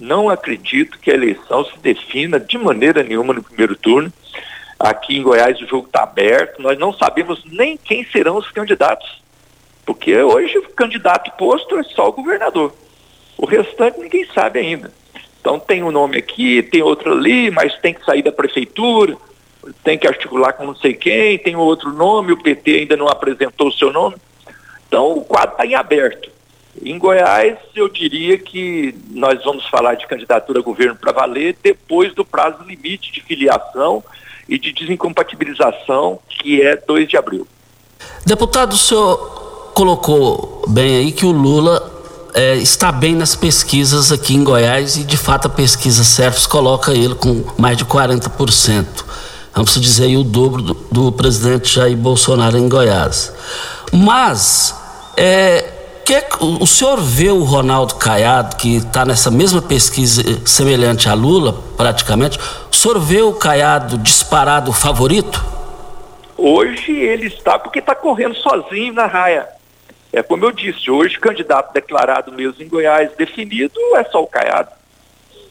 Não 0.00 0.28
acredito 0.28 0.98
que 0.98 1.10
a 1.10 1.14
eleição 1.14 1.64
se 1.64 1.78
defina 1.78 2.40
de 2.40 2.58
maneira 2.58 3.02
nenhuma 3.02 3.34
no 3.34 3.42
primeiro 3.42 3.76
turno. 3.76 4.12
Aqui 4.78 5.16
em 5.16 5.22
Goiás 5.22 5.58
o 5.60 5.66
jogo 5.66 5.86
está 5.86 6.02
aberto, 6.02 6.60
nós 6.60 6.78
não 6.78 6.92
sabemos 6.92 7.42
nem 7.46 7.76
quem 7.76 8.04
serão 8.04 8.36
os 8.36 8.50
candidatos, 8.50 9.22
porque 9.86 10.14
hoje 10.20 10.58
o 10.58 10.68
candidato 10.70 11.30
posto 11.38 11.78
é 11.78 11.82
só 11.82 12.08
o 12.08 12.12
governador. 12.12 12.74
O 13.38 13.46
restante 13.46 13.98
ninguém 13.98 14.26
sabe 14.34 14.58
ainda. 14.58 14.92
Então 15.40 15.58
tem 15.58 15.82
um 15.82 15.90
nome 15.90 16.18
aqui, 16.18 16.62
tem 16.62 16.82
outro 16.82 17.12
ali, 17.12 17.50
mas 17.50 17.74
tem 17.78 17.94
que 17.94 18.04
sair 18.04 18.22
da 18.22 18.32
prefeitura, 18.32 19.16
tem 19.82 19.96
que 19.96 20.06
articular 20.06 20.52
com 20.52 20.66
não 20.66 20.76
sei 20.76 20.92
quem, 20.92 21.38
tem 21.38 21.56
outro 21.56 21.92
nome, 21.92 22.32
o 22.32 22.42
PT 22.42 22.80
ainda 22.80 22.96
não 22.96 23.08
apresentou 23.08 23.68
o 23.68 23.72
seu 23.72 23.92
nome. 23.92 24.16
Então 24.86 25.12
o 25.12 25.24
quadro 25.24 25.52
está 25.52 25.64
em 25.64 25.74
aberto. 25.74 26.30
Em 26.82 26.98
Goiás, 26.98 27.56
eu 27.74 27.88
diria 27.88 28.36
que 28.36 28.94
nós 29.10 29.42
vamos 29.42 29.66
falar 29.68 29.94
de 29.94 30.06
candidatura 30.06 30.60
a 30.60 30.62
governo 30.62 30.96
para 30.96 31.12
valer 31.12 31.56
depois 31.62 32.12
do 32.12 32.24
prazo 32.24 32.62
limite 32.64 33.10
de 33.10 33.22
filiação 33.22 34.04
e 34.48 34.58
de 34.58 34.72
desincompatibilização, 34.72 36.18
que 36.28 36.62
é 36.62 36.76
2 36.76 37.08
de 37.08 37.16
abril. 37.16 37.46
Deputado, 38.24 38.72
o 38.72 38.76
senhor 38.76 39.70
colocou 39.74 40.64
bem 40.68 40.96
aí 40.96 41.12
que 41.12 41.26
o 41.26 41.30
Lula 41.30 41.92
é, 42.34 42.56
está 42.56 42.92
bem 42.92 43.14
nas 43.14 43.34
pesquisas 43.34 44.12
aqui 44.12 44.34
em 44.34 44.44
Goiás 44.44 44.96
e 44.96 45.04
de 45.04 45.16
fato 45.16 45.46
a 45.46 45.50
pesquisa 45.50 46.04
CERFES 46.04 46.46
coloca 46.46 46.92
ele 46.92 47.14
com 47.14 47.44
mais 47.56 47.76
de 47.76 47.84
40%. 47.84 48.86
Vamos 49.54 49.80
dizer 49.80 50.04
aí 50.04 50.16
o 50.16 50.22
dobro 50.22 50.60
do, 50.60 50.74
do 50.92 51.12
presidente 51.12 51.74
Jair 51.74 51.96
Bolsonaro 51.96 52.58
em 52.58 52.68
Goiás. 52.68 53.32
Mas 53.90 54.74
é, 55.16 55.75
que, 56.06 56.22
o 56.40 56.64
senhor 56.64 57.00
vê 57.00 57.30
o 57.30 57.42
Ronaldo 57.42 57.96
Caiado, 57.96 58.54
que 58.56 58.76
está 58.76 59.04
nessa 59.04 59.28
mesma 59.28 59.60
pesquisa 59.60 60.22
semelhante 60.46 61.08
a 61.08 61.14
Lula, 61.14 61.60
praticamente, 61.76 62.38
o 62.70 62.74
senhor 62.74 63.00
vê 63.00 63.22
o 63.22 63.32
Caiado 63.32 63.98
disparado 63.98 64.72
favorito? 64.72 65.44
Hoje 66.38 66.92
ele 66.92 67.26
está 67.26 67.58
porque 67.58 67.80
está 67.80 67.92
correndo 67.92 68.36
sozinho 68.36 68.92
na 68.92 69.06
raia. 69.06 69.48
É 70.12 70.22
como 70.22 70.44
eu 70.44 70.52
disse, 70.52 70.88
hoje 70.88 71.18
candidato 71.18 71.72
declarado 71.72 72.30
mesmo 72.30 72.62
em 72.62 72.68
Goiás 72.68 73.10
definido 73.16 73.80
é 73.96 74.04
só 74.04 74.22
o 74.22 74.28
Caiado. 74.28 74.70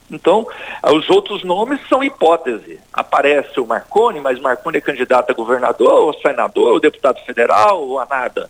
Então, 0.10 0.48
os 0.86 1.10
outros 1.10 1.44
nomes 1.44 1.82
são 1.90 2.02
hipótese. 2.02 2.80
Aparece 2.94 3.60
o 3.60 3.68
Marconi, 3.68 4.22
mas 4.22 4.40
Marconi 4.40 4.78
é 4.78 4.82
candidato 4.82 5.32
a 5.32 5.34
governador, 5.34 5.92
ou 5.92 6.14
senador, 6.14 6.74
ou 6.74 6.80
deputado 6.80 7.20
federal, 7.26 7.82
ou 7.82 8.00
a 8.00 8.06
nada. 8.06 8.50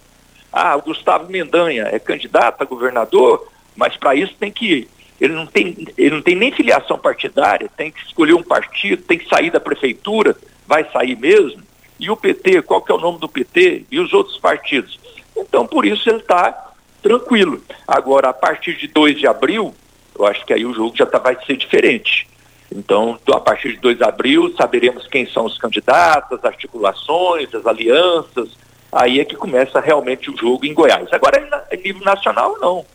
Ah, 0.58 0.78
o 0.78 0.82
Gustavo 0.82 1.30
Mendanha 1.30 1.90
é 1.92 2.00
candidato 2.00 2.62
a 2.62 2.66
governador, 2.66 3.46
mas 3.76 3.98
para 3.98 4.16
isso 4.16 4.34
tem 4.40 4.50
que 4.50 4.88
ele 5.20 5.34
não 5.34 5.46
tem, 5.46 5.76
ele 5.98 6.16
não 6.16 6.22
tem 6.22 6.34
nem 6.34 6.50
filiação 6.50 6.98
partidária, 6.98 7.70
tem 7.76 7.92
que 7.92 8.00
escolher 8.06 8.34
um 8.34 8.44
partido, 8.44 9.04
tem 9.04 9.18
que 9.18 9.28
sair 9.28 9.52
da 9.52 9.60
prefeitura, 9.60 10.34
vai 10.66 10.90
sair 10.92 11.18
mesmo. 11.18 11.62
E 12.00 12.10
o 12.10 12.16
PT, 12.16 12.62
qual 12.62 12.82
que 12.82 12.90
é 12.90 12.96
o 12.96 13.00
nome 13.00 13.20
do 13.20 13.28
PT? 13.28 13.86
E 13.92 14.00
os 14.00 14.14
outros 14.14 14.38
partidos? 14.38 14.98
Então, 15.36 15.68
por 15.68 15.86
isso 15.86 16.10
ele 16.10 16.20
está 16.20 16.72
tranquilo. 17.04 17.62
Agora, 17.86 18.30
a 18.30 18.34
partir 18.34 18.78
de 18.78 18.88
2 18.88 19.20
de 19.20 19.28
abril, 19.28 19.76
eu 20.18 20.26
acho 20.26 20.46
que 20.46 20.54
aí 20.54 20.66
o 20.66 20.74
jogo 20.74 20.96
já 20.96 21.06
tá, 21.06 21.18
vai 21.18 21.38
ser 21.46 21.58
diferente. 21.58 22.28
Então, 22.74 23.20
a 23.30 23.40
partir 23.42 23.74
de 23.74 23.78
2 23.78 23.98
de 23.98 24.04
abril, 24.06 24.54
saberemos 24.56 25.06
quem 25.08 25.26
são 25.26 25.46
os 25.46 25.58
candidatos, 25.58 26.40
as 26.40 26.46
articulações, 26.46 27.54
as 27.54 27.66
alianças. 27.66 28.50
Aí 28.96 29.20
é 29.20 29.26
que 29.26 29.36
começa 29.36 29.82
realmente 29.82 30.32
o 30.32 30.38
jogo 30.38 30.66
em 30.66 30.74
Goiás. 30.74 31.12
Agora, 31.12 31.66
em 31.70 31.78
nível 31.84 32.02
nacional, 32.02 32.58
não. 32.62 32.86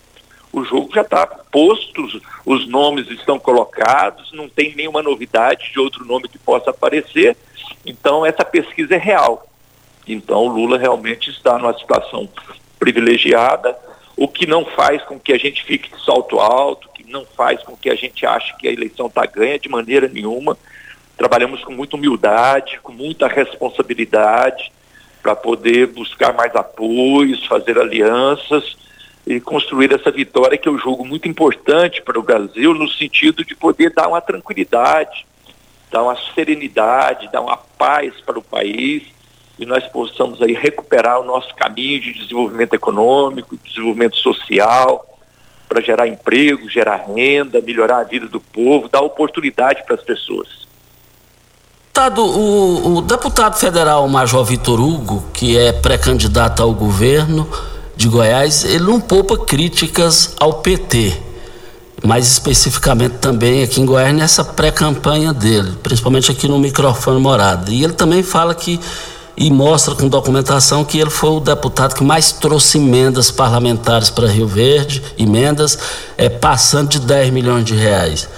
O 0.50 0.64
jogo 0.64 0.88
já 0.94 1.02
está 1.02 1.26
posto, 1.26 2.02
os 2.46 2.66
nomes 2.66 3.10
estão 3.10 3.38
colocados, 3.38 4.32
não 4.32 4.48
tem 4.48 4.74
nenhuma 4.74 5.02
novidade 5.02 5.70
de 5.70 5.78
outro 5.78 6.02
nome 6.06 6.26
que 6.26 6.38
possa 6.38 6.70
aparecer. 6.70 7.36
Então, 7.84 8.24
essa 8.24 8.46
pesquisa 8.46 8.94
é 8.94 8.98
real. 8.98 9.46
Então, 10.08 10.46
o 10.46 10.48
Lula 10.48 10.78
realmente 10.78 11.28
está 11.28 11.58
numa 11.58 11.78
situação 11.78 12.26
privilegiada. 12.78 13.76
o 14.16 14.26
que 14.26 14.46
não 14.46 14.64
faz 14.64 15.02
com 15.02 15.20
que 15.20 15.34
a 15.34 15.38
gente 15.38 15.62
fique 15.64 15.94
de 15.94 16.02
salto 16.02 16.40
alto, 16.40 16.88
que 16.94 17.10
não 17.10 17.26
faz 17.26 17.62
com 17.62 17.76
que 17.76 17.90
a 17.90 17.94
gente 17.94 18.24
ache 18.24 18.56
que 18.56 18.66
a 18.66 18.72
eleição 18.72 19.06
está 19.06 19.26
ganha 19.26 19.58
de 19.58 19.68
maneira 19.68 20.08
nenhuma. 20.08 20.56
Trabalhamos 21.16 21.62
com 21.62 21.72
muita 21.72 21.96
humildade, 21.96 22.80
com 22.82 22.92
muita 22.92 23.28
responsabilidade, 23.28 24.72
para 25.22 25.36
poder 25.36 25.88
buscar 25.88 26.32
mais 26.32 26.54
apoios, 26.54 27.46
fazer 27.46 27.78
alianças 27.78 28.76
e 29.26 29.40
construir 29.40 29.92
essa 29.92 30.10
vitória 30.10 30.58
que 30.58 30.68
eu 30.68 30.78
julgo 30.78 31.04
muito 31.04 31.28
importante 31.28 32.02
para 32.02 32.18
o 32.18 32.22
Brasil, 32.22 32.74
no 32.74 32.88
sentido 32.88 33.44
de 33.44 33.54
poder 33.54 33.92
dar 33.92 34.08
uma 34.08 34.20
tranquilidade, 34.20 35.26
dar 35.90 36.02
uma 36.02 36.16
serenidade, 36.34 37.30
dar 37.32 37.42
uma 37.42 37.56
paz 37.56 38.14
para 38.24 38.38
o 38.38 38.42
país 38.42 39.04
e 39.58 39.66
nós 39.66 39.86
possamos 39.88 40.40
aí 40.40 40.54
recuperar 40.54 41.20
o 41.20 41.24
nosso 41.24 41.54
caminho 41.54 42.00
de 42.00 42.14
desenvolvimento 42.14 42.72
econômico, 42.72 43.58
desenvolvimento 43.58 44.16
social, 44.16 45.06
para 45.68 45.82
gerar 45.82 46.08
emprego, 46.08 46.68
gerar 46.68 47.04
renda, 47.14 47.60
melhorar 47.60 47.98
a 47.98 48.04
vida 48.04 48.26
do 48.26 48.40
povo, 48.40 48.88
dar 48.88 49.02
oportunidade 49.02 49.84
para 49.84 49.94
as 49.94 50.02
pessoas. 50.02 50.66
O, 52.16 52.96
o 52.96 53.02
deputado 53.02 53.58
federal 53.58 54.08
Major 54.08 54.44
Vitor 54.44 54.80
Hugo, 54.80 55.24
que 55.34 55.58
é 55.58 55.72
pré-candidato 55.72 56.62
ao 56.62 56.72
governo 56.72 57.46
de 57.96 58.08
Goiás, 58.08 58.64
ele 58.64 58.84
não 58.84 59.00
poupa 59.00 59.36
críticas 59.36 60.34
ao 60.40 60.54
PT, 60.54 61.14
mais 62.02 62.26
especificamente 62.26 63.16
também 63.18 63.62
aqui 63.62 63.80
em 63.82 63.84
Goiás, 63.84 64.14
nessa 64.14 64.42
pré-campanha 64.42 65.34
dele, 65.34 65.76
principalmente 65.82 66.30
aqui 66.30 66.48
no 66.48 66.58
microfone 66.58 67.20
morado. 67.20 67.70
E 67.70 67.84
ele 67.84 67.92
também 67.92 68.22
fala 68.22 68.54
que 68.54 68.80
e 69.36 69.50
mostra 69.50 69.94
com 69.94 70.06
documentação 70.06 70.84
que 70.84 70.98
ele 70.98 71.08
foi 71.08 71.30
o 71.30 71.40
deputado 71.40 71.94
que 71.94 72.04
mais 72.04 72.30
trouxe 72.30 72.76
emendas 72.76 73.30
parlamentares 73.30 74.10
para 74.10 74.28
Rio 74.28 74.46
Verde, 74.46 75.02
emendas 75.18 75.78
é, 76.18 76.28
passando 76.28 76.90
de 76.90 77.00
10 77.00 77.30
milhões 77.30 77.64
de 77.64 77.74
reais. 77.74 78.28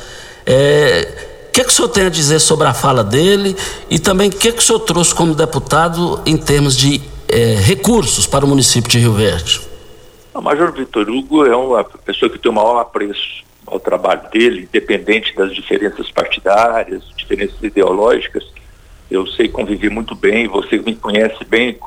É, 0.46 1.31
que, 1.52 1.64
que 1.64 1.70
o 1.70 1.72
senhor 1.72 1.88
tem 1.88 2.06
a 2.06 2.08
dizer 2.08 2.38
sobre 2.40 2.66
a 2.66 2.74
fala 2.74 3.04
dele 3.04 3.54
e 3.90 3.98
também 3.98 4.28
o 4.28 4.32
que, 4.32 4.52
que 4.52 4.58
o 4.58 4.62
senhor 4.62 4.80
trouxe 4.80 5.14
como 5.14 5.34
deputado 5.34 6.20
em 6.24 6.36
termos 6.36 6.76
de 6.76 7.00
é, 7.28 7.54
recursos 7.54 8.26
para 8.26 8.44
o 8.44 8.48
município 8.48 8.90
de 8.90 8.98
Rio 8.98 9.12
Verde? 9.12 9.60
O 10.34 10.40
Major 10.40 10.72
Vitor 10.72 11.08
Hugo 11.10 11.44
é 11.44 11.54
uma 11.54 11.84
pessoa 11.84 12.30
que 12.30 12.38
tem 12.38 12.50
o 12.50 12.54
maior 12.54 12.80
apreço 12.80 13.44
ao 13.66 13.78
trabalho 13.78 14.22
dele, 14.30 14.62
independente 14.62 15.34
das 15.36 15.54
diferenças 15.54 16.10
partidárias, 16.10 17.02
diferenças 17.16 17.62
ideológicas 17.62 18.44
eu 19.12 19.26
sei 19.26 19.46
conviver 19.46 19.90
muito 19.90 20.14
bem, 20.14 20.48
você 20.48 20.78
me 20.78 20.96
conhece 20.96 21.44
bem, 21.44 21.78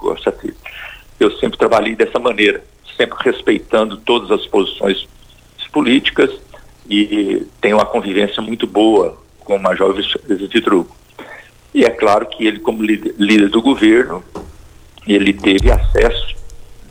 Eu 1.20 1.32
sempre 1.40 1.58
trabalhei 1.58 1.96
dessa 1.96 2.20
maneira, 2.20 2.64
sempre 2.96 3.18
respeitando 3.24 3.98
todas 3.98 4.30
as 4.30 4.46
posições 4.46 5.08
políticas 5.74 6.30
e 6.88 7.46
tenho 7.60 7.78
uma 7.78 7.86
convivência 7.86 8.42
muito 8.42 8.68
boa 8.68 9.18
com 9.46 9.56
o 9.56 9.62
Major 9.62 9.94
Vitor 9.94 10.74
Hugo. 10.74 10.96
E 11.74 11.86
é 11.86 11.90
claro 11.90 12.26
que 12.26 12.46
ele, 12.46 12.60
como 12.60 12.84
líder 12.84 13.50
do 13.50 13.62
governo, 13.62 14.24
ele 15.08 15.34
teve 15.34 15.72
acesso 15.72 16.36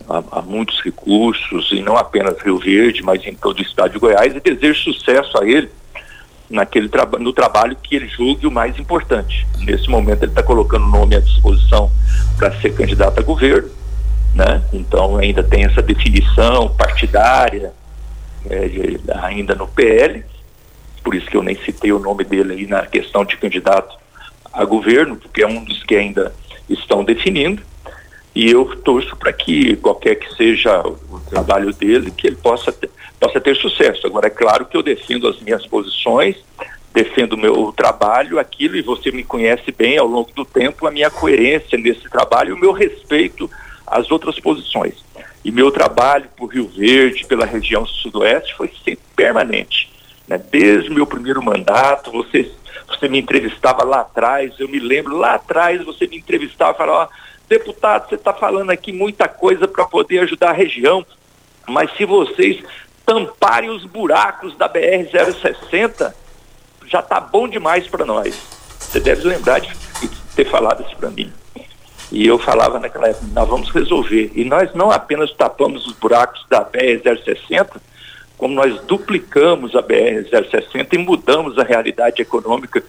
a, 0.08 0.38
a, 0.38 0.42
muitos 0.42 0.80
recursos, 0.82 1.70
e 1.72 1.82
não 1.82 1.96
apenas 1.96 2.40
Rio 2.40 2.58
Verde, 2.58 3.02
mas 3.02 3.26
em 3.26 3.34
todo 3.34 3.58
o 3.58 3.62
estado 3.62 3.92
de 3.92 3.98
Goiás, 3.98 4.34
e 4.34 4.40
desejo 4.40 4.92
sucesso 4.92 5.36
a 5.38 5.46
ele 5.46 5.68
naquele 6.50 6.88
traba 6.88 7.18
no 7.18 7.32
trabalho 7.32 7.76
que 7.82 7.96
ele 7.96 8.06
julgue 8.06 8.46
o 8.46 8.50
mais 8.50 8.78
importante. 8.78 9.46
Nesse 9.60 9.88
momento 9.88 10.22
ele 10.22 10.32
está 10.32 10.42
colocando 10.42 10.84
o 10.84 10.90
nome 10.90 11.16
à 11.16 11.20
disposição 11.20 11.90
para 12.36 12.52
ser 12.60 12.74
candidato 12.74 13.18
a 13.18 13.22
governo, 13.22 13.70
né? 14.34 14.62
Então 14.72 15.16
ainda 15.16 15.42
tem 15.42 15.64
essa 15.64 15.80
definição 15.80 16.68
partidária 16.76 17.72
é, 18.48 18.68
ainda 19.22 19.54
no 19.54 19.66
PL, 19.66 20.22
por 21.04 21.14
isso 21.14 21.26
que 21.26 21.36
eu 21.36 21.42
nem 21.42 21.54
citei 21.56 21.92
o 21.92 21.98
nome 21.98 22.24
dele 22.24 22.54
aí 22.54 22.66
na 22.66 22.86
questão 22.86 23.24
de 23.24 23.36
candidato 23.36 23.94
a 24.50 24.64
governo, 24.64 25.16
porque 25.16 25.42
é 25.42 25.46
um 25.46 25.62
dos 25.62 25.82
que 25.82 25.94
ainda 25.94 26.34
estão 26.68 27.04
definindo. 27.04 27.62
E 28.34 28.50
eu 28.50 28.74
torço 28.76 29.14
para 29.16 29.32
que 29.32 29.76
qualquer 29.76 30.16
que 30.16 30.34
seja 30.34 30.80
o 30.80 31.20
trabalho 31.28 31.72
dele, 31.72 32.10
que 32.10 32.26
ele 32.26 32.36
possa 32.36 32.72
ter, 32.72 32.90
possa 33.20 33.40
ter 33.40 33.54
sucesso. 33.54 34.06
Agora, 34.06 34.26
é 34.26 34.30
claro 34.30 34.64
que 34.64 34.76
eu 34.76 34.82
defendo 34.82 35.28
as 35.28 35.40
minhas 35.40 35.64
posições, 35.66 36.36
defendo 36.92 37.34
o 37.34 37.38
meu 37.38 37.72
trabalho, 37.76 38.38
aquilo, 38.38 38.76
e 38.76 38.82
você 38.82 39.12
me 39.12 39.22
conhece 39.22 39.70
bem 39.70 39.98
ao 39.98 40.06
longo 40.06 40.32
do 40.32 40.44
tempo, 40.44 40.86
a 40.86 40.90
minha 40.90 41.10
coerência 41.10 41.78
nesse 41.78 42.08
trabalho 42.08 42.50
e 42.50 42.52
o 42.54 42.60
meu 42.60 42.72
respeito 42.72 43.48
às 43.86 44.10
outras 44.10 44.40
posições. 44.40 44.94
E 45.44 45.52
meu 45.52 45.70
trabalho 45.70 46.28
por 46.36 46.46
Rio 46.46 46.66
Verde, 46.68 47.26
pela 47.26 47.44
região 47.44 47.86
sudoeste, 47.86 48.54
foi 48.54 48.70
sempre 48.84 49.04
permanente. 49.14 49.93
Né? 50.26 50.38
Desde 50.50 50.90
o 50.90 50.94
meu 50.94 51.06
primeiro 51.06 51.42
mandato, 51.42 52.10
você, 52.10 52.50
você 52.88 53.08
me 53.08 53.18
entrevistava 53.18 53.84
lá 53.84 54.00
atrás, 54.00 54.52
eu 54.58 54.68
me 54.68 54.78
lembro, 54.78 55.16
lá 55.16 55.34
atrás 55.34 55.84
você 55.84 56.06
me 56.06 56.18
entrevistava 56.18 56.72
e 56.72 56.78
falava, 56.78 57.10
deputado, 57.48 58.08
você 58.08 58.14
está 58.14 58.32
falando 58.32 58.70
aqui 58.70 58.92
muita 58.92 59.28
coisa 59.28 59.68
para 59.68 59.84
poder 59.84 60.20
ajudar 60.20 60.50
a 60.50 60.54
região, 60.54 61.04
mas 61.66 61.94
se 61.96 62.04
vocês 62.04 62.62
tamparem 63.04 63.70
os 63.70 63.84
buracos 63.84 64.56
da 64.56 64.68
BR-060, 64.68 66.12
já 66.86 67.00
está 67.00 67.20
bom 67.20 67.48
demais 67.48 67.86
para 67.86 68.04
nós. 68.04 68.34
Você 68.78 69.00
deve 69.00 69.26
lembrar 69.26 69.60
de 69.60 69.70
ter 70.34 70.48
falado 70.50 70.84
isso 70.86 70.96
para 70.96 71.10
mim. 71.10 71.32
E 72.12 72.26
eu 72.26 72.38
falava 72.38 72.78
naquela 72.78 73.08
época, 73.08 73.26
nós 73.32 73.48
vamos 73.48 73.70
resolver. 73.70 74.30
E 74.34 74.44
nós 74.44 74.72
não 74.74 74.90
apenas 74.90 75.32
tapamos 75.32 75.86
os 75.86 75.94
buracos 75.94 76.46
da 76.48 76.64
BR-060, 76.64 77.76
como 78.44 78.56
nós 78.56 78.78
duplicamos 78.82 79.74
a 79.74 79.82
BR-060 79.82 80.92
e 80.92 80.98
mudamos 80.98 81.58
a 81.58 81.62
realidade 81.62 82.20
econômica 82.20 82.84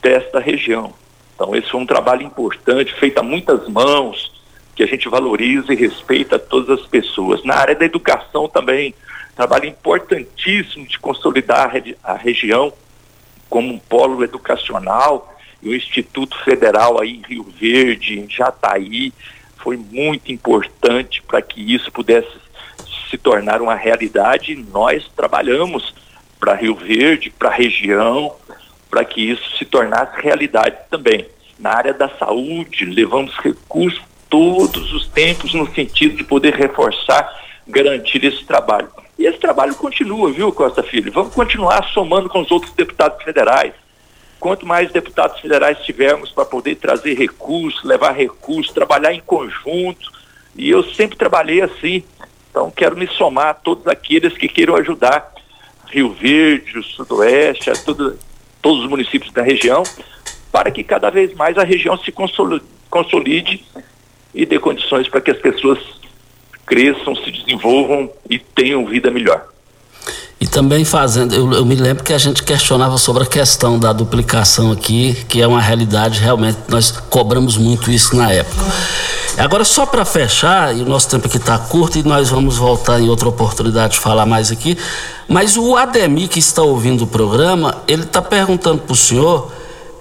desta 0.00 0.38
região. 0.38 0.94
Então, 1.34 1.56
esse 1.56 1.68
foi 1.68 1.80
um 1.80 1.86
trabalho 1.86 2.22
importante, 2.22 2.94
feito 2.94 3.18
a 3.18 3.22
muitas 3.24 3.68
mãos, 3.68 4.40
que 4.76 4.84
a 4.84 4.86
gente 4.86 5.08
valoriza 5.08 5.72
e 5.72 5.76
respeita 5.76 6.38
todas 6.38 6.78
as 6.78 6.86
pessoas. 6.86 7.42
Na 7.42 7.56
área 7.56 7.74
da 7.74 7.84
educação 7.84 8.48
também, 8.48 8.94
trabalho 9.34 9.66
importantíssimo 9.66 10.86
de 10.86 11.00
consolidar 11.00 11.72
a, 12.04 12.14
região 12.14 12.72
como 13.50 13.74
um 13.74 13.80
polo 13.80 14.22
educacional 14.22 15.36
e 15.60 15.68
o 15.68 15.74
Instituto 15.74 16.38
Federal 16.44 17.02
aí 17.02 17.16
em 17.16 17.22
Rio 17.26 17.46
Verde, 17.58 18.20
em 18.20 18.30
Jataí, 18.30 19.12
foi 19.56 19.76
muito 19.76 20.30
importante 20.30 21.20
para 21.22 21.42
que 21.42 21.74
isso 21.74 21.90
pudesse 21.90 22.45
se 23.10 23.18
tornar 23.18 23.60
uma 23.60 23.74
realidade. 23.74 24.54
Nós 24.72 25.08
trabalhamos 25.16 25.94
para 26.38 26.54
Rio 26.54 26.74
Verde, 26.74 27.30
para 27.30 27.48
a 27.48 27.54
região, 27.54 28.34
para 28.90 29.04
que 29.04 29.30
isso 29.30 29.56
se 29.56 29.64
tornasse 29.64 30.20
realidade 30.20 30.76
também. 30.90 31.26
Na 31.58 31.74
área 31.74 31.94
da 31.94 32.08
saúde, 32.08 32.84
levamos 32.84 33.34
recursos 33.38 34.02
todos 34.28 34.92
os 34.92 35.06
tempos 35.08 35.54
no 35.54 35.72
sentido 35.72 36.16
de 36.16 36.24
poder 36.24 36.54
reforçar, 36.54 37.28
garantir 37.66 38.24
esse 38.24 38.44
trabalho. 38.44 38.88
E 39.18 39.24
esse 39.24 39.38
trabalho 39.38 39.74
continua, 39.74 40.30
viu, 40.30 40.52
Costa 40.52 40.82
Filho? 40.82 41.10
Vamos 41.10 41.34
continuar 41.34 41.84
somando 41.94 42.28
com 42.28 42.40
os 42.40 42.50
outros 42.50 42.72
deputados 42.74 43.22
federais. 43.22 43.72
Quanto 44.38 44.66
mais 44.66 44.92
deputados 44.92 45.40
federais 45.40 45.78
tivermos 45.78 46.30
para 46.30 46.44
poder 46.44 46.74
trazer 46.76 47.14
recursos, 47.14 47.82
levar 47.82 48.12
recursos, 48.12 48.74
trabalhar 48.74 49.14
em 49.14 49.20
conjunto, 49.20 50.12
e 50.54 50.68
eu 50.68 50.82
sempre 50.82 51.16
trabalhei 51.16 51.62
assim. 51.62 52.04
Então, 52.56 52.70
quero 52.70 52.96
me 52.96 53.06
somar 53.06 53.48
a 53.48 53.54
todos 53.54 53.86
aqueles 53.86 54.32
que 54.32 54.48
queiram 54.48 54.76
ajudar 54.76 55.30
Rio 55.90 56.14
Verde, 56.14 56.78
o 56.78 56.82
Sudoeste, 56.82 57.70
todos 57.84 58.82
os 58.82 58.88
municípios 58.88 59.30
da 59.30 59.42
região, 59.42 59.82
para 60.50 60.70
que 60.70 60.82
cada 60.82 61.10
vez 61.10 61.34
mais 61.34 61.58
a 61.58 61.64
região 61.64 61.98
se 61.98 62.10
consolide 62.88 63.62
e 64.34 64.46
dê 64.46 64.58
condições 64.58 65.06
para 65.06 65.20
que 65.20 65.30
as 65.30 65.36
pessoas 65.36 65.78
cresçam, 66.64 67.14
se 67.14 67.30
desenvolvam 67.30 68.10
e 68.30 68.38
tenham 68.38 68.86
vida 68.86 69.10
melhor. 69.10 69.48
E 70.40 70.46
também 70.46 70.82
fazendo, 70.82 71.34
eu, 71.34 71.52
eu, 71.52 71.66
me 71.66 71.74
lembro 71.74 72.02
que 72.02 72.14
a 72.14 72.18
gente 72.18 72.42
questionava 72.42 72.96
sobre 72.96 73.24
a 73.24 73.26
questão 73.26 73.78
da 73.78 73.92
duplicação 73.92 74.72
aqui, 74.72 75.14
que 75.28 75.42
é 75.42 75.46
uma 75.46 75.60
realidade, 75.60 76.20
realmente, 76.20 76.58
nós 76.70 76.90
cobramos 76.90 77.58
muito 77.58 77.90
isso 77.90 78.16
na 78.16 78.32
época. 78.32 78.64
Agora, 79.38 79.64
só 79.64 79.84
para 79.84 80.02
fechar, 80.06 80.74
e 80.74 80.80
o 80.80 80.86
nosso 80.86 81.10
tempo 81.10 81.26
aqui 81.26 81.36
está 81.36 81.58
curto 81.58 81.98
e 81.98 82.02
nós 82.02 82.30
vamos 82.30 82.56
voltar 82.56 82.98
em 82.98 83.10
outra 83.10 83.28
oportunidade 83.28 83.94
de 83.94 84.00
falar 84.00 84.24
mais 84.24 84.50
aqui, 84.50 84.78
mas 85.28 85.58
o 85.58 85.76
Ademir 85.76 86.28
que 86.30 86.38
está 86.38 86.62
ouvindo 86.62 87.04
o 87.04 87.06
programa, 87.06 87.82
ele 87.86 88.04
está 88.04 88.22
perguntando 88.22 88.80
para 88.80 88.94
o 88.94 88.96
senhor 88.96 89.52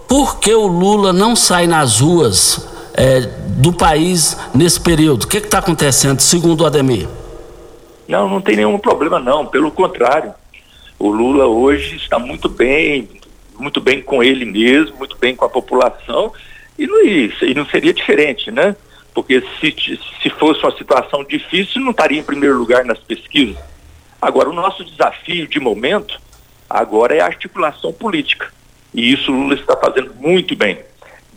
por 0.07 0.39
que 0.39 0.53
o 0.53 0.65
Lula 0.65 1.11
não 1.11 1.35
sai 1.35 1.67
nas 1.67 1.99
ruas 1.99 2.65
é, 2.93 3.21
do 3.57 3.73
país 3.73 4.37
nesse 4.53 4.79
período? 4.79 5.23
O 5.23 5.27
que 5.27 5.37
está 5.37 5.57
acontecendo, 5.57 6.21
segundo 6.21 6.61
o 6.61 6.65
Ademir? 6.65 7.05
Não, 8.07 8.29
não 8.29 8.39
tem 8.39 8.55
nenhum 8.55 8.79
problema 8.79 9.19
não, 9.19 9.45
pelo 9.45 9.69
contrário. 9.69 10.33
O 10.97 11.09
Lula 11.09 11.45
hoje 11.45 11.97
está 11.97 12.17
muito 12.17 12.47
bem, 12.47 13.09
muito 13.59 13.81
bem 13.81 14.01
com 14.01 14.23
ele 14.23 14.45
mesmo, 14.45 14.95
muito 14.97 15.17
bem 15.17 15.35
com 15.35 15.43
a 15.43 15.49
população, 15.49 16.31
e 16.79 16.87
não, 16.87 17.01
isso, 17.01 17.43
e 17.43 17.53
não 17.53 17.65
seria 17.65 17.93
diferente, 17.93 18.49
né? 18.49 18.77
Porque 19.15 19.41
se, 19.61 19.97
se 20.21 20.29
fosse 20.31 20.61
uma 20.61 20.77
situação 20.77 21.23
difícil, 21.23 21.81
não 21.81 21.91
estaria 21.91 22.19
em 22.19 22.23
primeiro 22.23 22.57
lugar 22.57 22.83
nas 22.83 22.99
pesquisas. 22.99 23.57
Agora, 24.21 24.49
o 24.49 24.53
nosso 24.53 24.83
desafio 24.83 25.47
de 25.47 25.57
momento, 25.57 26.19
agora 26.69 27.15
é 27.15 27.21
a 27.21 27.25
articulação 27.25 27.93
política. 27.93 28.51
E 28.93 29.13
isso 29.13 29.31
o 29.31 29.35
Lula 29.35 29.55
está 29.55 29.77
fazendo 29.77 30.13
muito 30.15 30.53
bem, 30.53 30.79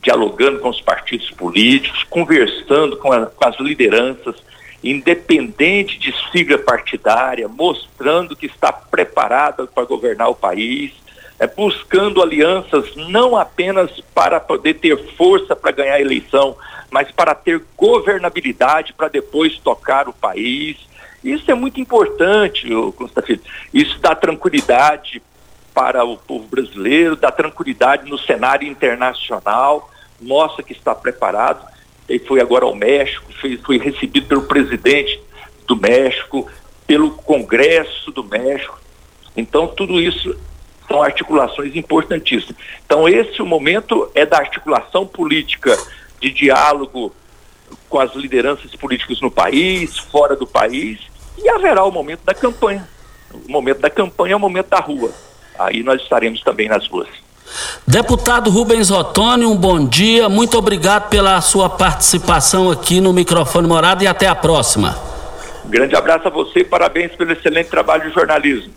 dialogando 0.03 0.59
com 0.59 0.69
os 0.71 0.81
partidos 0.81 1.31
políticos, 1.31 2.03
conversando 2.11 2.97
com, 2.97 3.13
a, 3.13 3.27
com 3.27 3.49
as 3.49 3.59
lideranças, 3.61 4.35
independente 4.83 5.99
de 5.99 6.13
sigla 6.33 6.59
partidária, 6.59 7.47
mostrando 7.47 8.35
que 8.35 8.47
está 8.47 8.73
preparada 8.73 9.67
para 9.69 9.85
governar 9.85 10.29
o 10.29 10.35
país, 10.35 10.93
é, 11.39 11.47
buscando 11.47 12.21
alianças 12.21 12.97
não 12.97 13.37
apenas 13.37 14.01
para 14.13 14.41
poder 14.41 14.75
ter 14.75 14.97
força 15.15 15.55
para 15.55 15.71
ganhar 15.71 15.95
a 15.95 16.01
eleição, 16.01 16.57
mas 16.91 17.11
para 17.11 17.35
ter 17.35 17.63
governabilidade 17.77 18.93
para 18.93 19.09
depois 19.09 19.59
tocar 19.59 20.09
o 20.09 20.13
país. 20.13 20.77
Isso 21.23 21.51
é 21.51 21.55
muito 21.55 21.81
importante, 21.81 22.69
Constantino. 22.97 23.41
Isso 23.73 23.99
dá 23.99 24.15
tranquilidade 24.15 25.23
para 25.75 26.05
o 26.05 26.17
povo 26.17 26.47
brasileiro, 26.49 27.17
dá 27.17 27.31
tranquilidade 27.31 28.09
no 28.11 28.19
cenário 28.19 28.67
internacional, 28.67 29.91
mostra 30.21 30.63
que 30.63 30.73
está 30.73 30.95
preparado. 30.95 31.65
Ele 32.09 32.19
foi 32.21 32.41
agora 32.41 32.65
ao 32.65 32.75
México, 32.75 33.33
foi, 33.41 33.57
foi 33.59 33.79
recebido 33.79 34.27
pelo 34.27 34.43
presidente 34.43 35.21
do 35.67 35.77
México, 35.77 36.51
pelo 36.87 37.11
Congresso 37.11 38.11
do 38.11 38.25
México. 38.25 38.81
Então, 39.37 39.69
tudo 39.69 40.01
isso 40.01 40.35
são 40.89 41.03
articulações 41.03 41.77
importantíssimas. 41.77 42.57
Então, 42.85 43.09
esse 43.09 43.41
momento 43.43 44.11
é 44.15 44.25
da 44.25 44.39
articulação 44.39 45.07
política 45.07 45.77
de 46.21 46.31
diálogo 46.31 47.15
com 47.89 47.99
as 47.99 48.15
lideranças 48.15 48.75
políticas 48.77 49.21
no 49.21 49.31
país, 49.31 49.99
fora 49.99 50.37
do 50.37 50.47
país, 50.47 51.01
e 51.37 51.49
haverá 51.49 51.85
o 51.85 51.91
momento 51.91 52.21
da 52.25 52.35
campanha. 52.35 52.89
O 53.33 53.51
momento 53.51 53.81
da 53.81 53.91
campanha 53.91 54.33
é 54.33 54.37
o 54.37 54.41
momento 54.41 54.69
da 54.69 54.81
rua. 54.81 55.11
Aí 55.59 55.83
nós 55.83 56.01
estaremos 56.03 56.41
também 56.41 56.69
nas 56.69 56.87
ruas. 56.87 57.09
Deputado 57.87 58.51
Rubens 58.51 58.91
Ottoni, 58.91 59.47
um 59.47 59.57
bom 59.57 59.87
dia. 59.87 60.29
Muito 60.29 60.59
obrigado 60.59 61.09
pela 61.09 61.41
sua 61.41 61.69
participação 61.69 62.71
aqui 62.71 63.01
no 63.01 63.13
microfone 63.13 63.67
Morada 63.67 64.05
e 64.05 64.07
até 64.07 64.27
a 64.27 64.35
próxima. 64.35 64.97
Um 65.65 65.71
grande 65.71 65.97
abraço 65.97 66.29
a 66.29 66.31
você 66.31 66.61
e 66.61 66.65
parabéns 66.65 67.15
pelo 67.17 67.33
excelente 67.33 67.69
trabalho 67.69 68.09
de 68.09 68.15
jornalismo. 68.15 68.73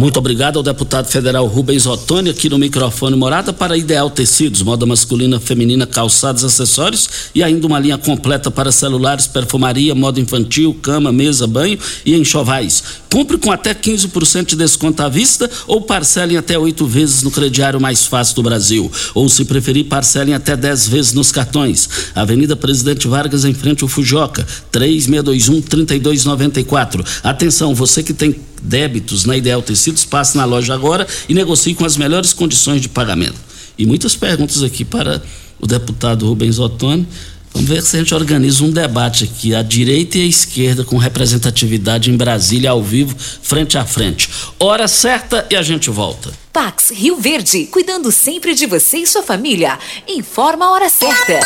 Muito 0.00 0.18
obrigado 0.18 0.56
ao 0.56 0.62
deputado 0.62 1.08
federal 1.08 1.46
Rubens 1.46 1.84
Ottoni 1.84 2.30
aqui 2.30 2.48
no 2.48 2.58
microfone 2.58 3.14
Morada 3.14 3.52
para 3.52 3.76
Ideal 3.76 4.08
Tecidos, 4.08 4.62
moda 4.62 4.86
masculina, 4.86 5.38
feminina, 5.38 5.86
calçados, 5.86 6.42
acessórios 6.42 7.06
e 7.34 7.42
ainda 7.42 7.66
uma 7.66 7.78
linha 7.78 7.98
completa 7.98 8.50
para 8.50 8.72
celulares, 8.72 9.26
perfumaria, 9.26 9.94
moda 9.94 10.18
infantil, 10.18 10.72
cama, 10.80 11.12
mesa, 11.12 11.46
banho 11.46 11.78
e 12.06 12.16
enxovais. 12.16 12.82
Cumpre 13.12 13.36
com 13.36 13.52
até 13.52 13.74
15% 13.74 14.46
de 14.46 14.56
desconto 14.56 15.02
à 15.02 15.08
vista 15.10 15.50
ou 15.66 15.82
parcelem 15.82 16.38
até 16.38 16.58
oito 16.58 16.86
vezes 16.86 17.22
no 17.22 17.30
crediário 17.30 17.78
mais 17.78 18.06
fácil 18.06 18.36
do 18.36 18.42
Brasil. 18.42 18.90
Ou, 19.14 19.28
se 19.28 19.44
preferir, 19.44 19.84
parcelem 19.84 20.32
até 20.32 20.56
10 20.56 20.88
vezes 20.88 21.12
nos 21.12 21.30
cartões. 21.30 21.86
Avenida 22.14 22.56
Presidente 22.56 23.06
Vargas, 23.06 23.44
em 23.44 23.52
frente 23.52 23.82
ao 23.82 23.88
Fujoca, 23.88 24.46
3621-3294. 24.72 27.04
Atenção, 27.22 27.74
você 27.74 28.02
que 28.02 28.14
tem 28.14 28.48
débitos 28.62 29.24
na 29.24 29.36
Ideal 29.36 29.62
Tecidos, 29.62 30.04
passe 30.04 30.36
na 30.36 30.44
loja 30.44 30.74
agora 30.74 31.06
e 31.28 31.34
negocie 31.34 31.74
com 31.74 31.84
as 31.84 31.96
melhores 31.96 32.32
condições 32.32 32.80
de 32.80 32.88
pagamento. 32.88 33.36
E 33.78 33.86
muitas 33.86 34.14
perguntas 34.14 34.62
aqui 34.62 34.84
para 34.84 35.22
o 35.58 35.66
deputado 35.66 36.26
Rubens 36.26 36.58
Ottoni. 36.58 37.06
Vamos 37.52 37.68
ver 37.68 37.82
se 37.82 37.96
a 37.96 37.98
gente 37.98 38.14
organiza 38.14 38.62
um 38.62 38.70
debate 38.70 39.24
aqui, 39.24 39.54
a 39.54 39.62
direita 39.62 40.18
e 40.18 40.22
a 40.22 40.26
esquerda, 40.26 40.84
com 40.84 40.96
representatividade 40.96 42.10
em 42.10 42.16
Brasília, 42.16 42.70
ao 42.70 42.82
vivo, 42.82 43.16
frente 43.42 43.76
a 43.76 43.84
frente. 43.84 44.28
Hora 44.58 44.86
certa 44.86 45.46
e 45.50 45.56
a 45.56 45.62
gente 45.62 45.90
volta. 45.90 46.32
Pax 46.52 46.90
Rio 46.90 47.16
Verde, 47.16 47.64
cuidando 47.64 48.12
sempre 48.12 48.54
de 48.54 48.66
você 48.66 48.98
e 48.98 49.06
sua 49.06 49.22
família. 49.22 49.78
Informa 50.06 50.66
a 50.66 50.70
hora 50.70 50.88
certa. 50.88 51.40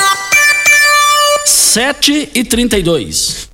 7 1.47 2.31
e 2.35 2.45
32 2.45 3.54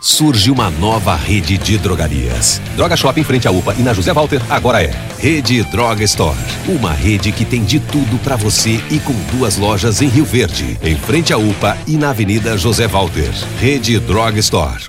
surge 0.00 0.50
uma 0.50 0.70
nova 0.70 1.14
rede 1.14 1.58
de 1.58 1.76
drogarias. 1.78 2.60
Droga 2.76 2.96
Shop 2.96 3.18
em 3.20 3.24
frente 3.24 3.48
à 3.48 3.50
UPA 3.50 3.74
e 3.78 3.82
na 3.82 3.92
José 3.92 4.12
Walter 4.12 4.40
agora 4.48 4.82
é 4.82 4.94
Rede 5.18 5.62
Droga 5.64 6.04
Store. 6.04 6.38
Uma 6.66 6.92
rede 6.92 7.32
que 7.32 7.44
tem 7.44 7.64
de 7.64 7.80
tudo 7.80 8.18
para 8.22 8.36
você 8.36 8.80
e 8.90 8.98
com 9.00 9.14
duas 9.36 9.56
lojas 9.56 10.00
em 10.00 10.08
Rio 10.08 10.24
Verde, 10.24 10.78
em 10.82 10.96
frente 10.96 11.32
à 11.32 11.38
UPA 11.38 11.76
e 11.86 11.96
na 11.96 12.10
Avenida 12.10 12.56
José 12.56 12.86
Walter. 12.86 13.32
Rede 13.60 13.98
Droga 13.98 14.38
Store. 14.38 14.84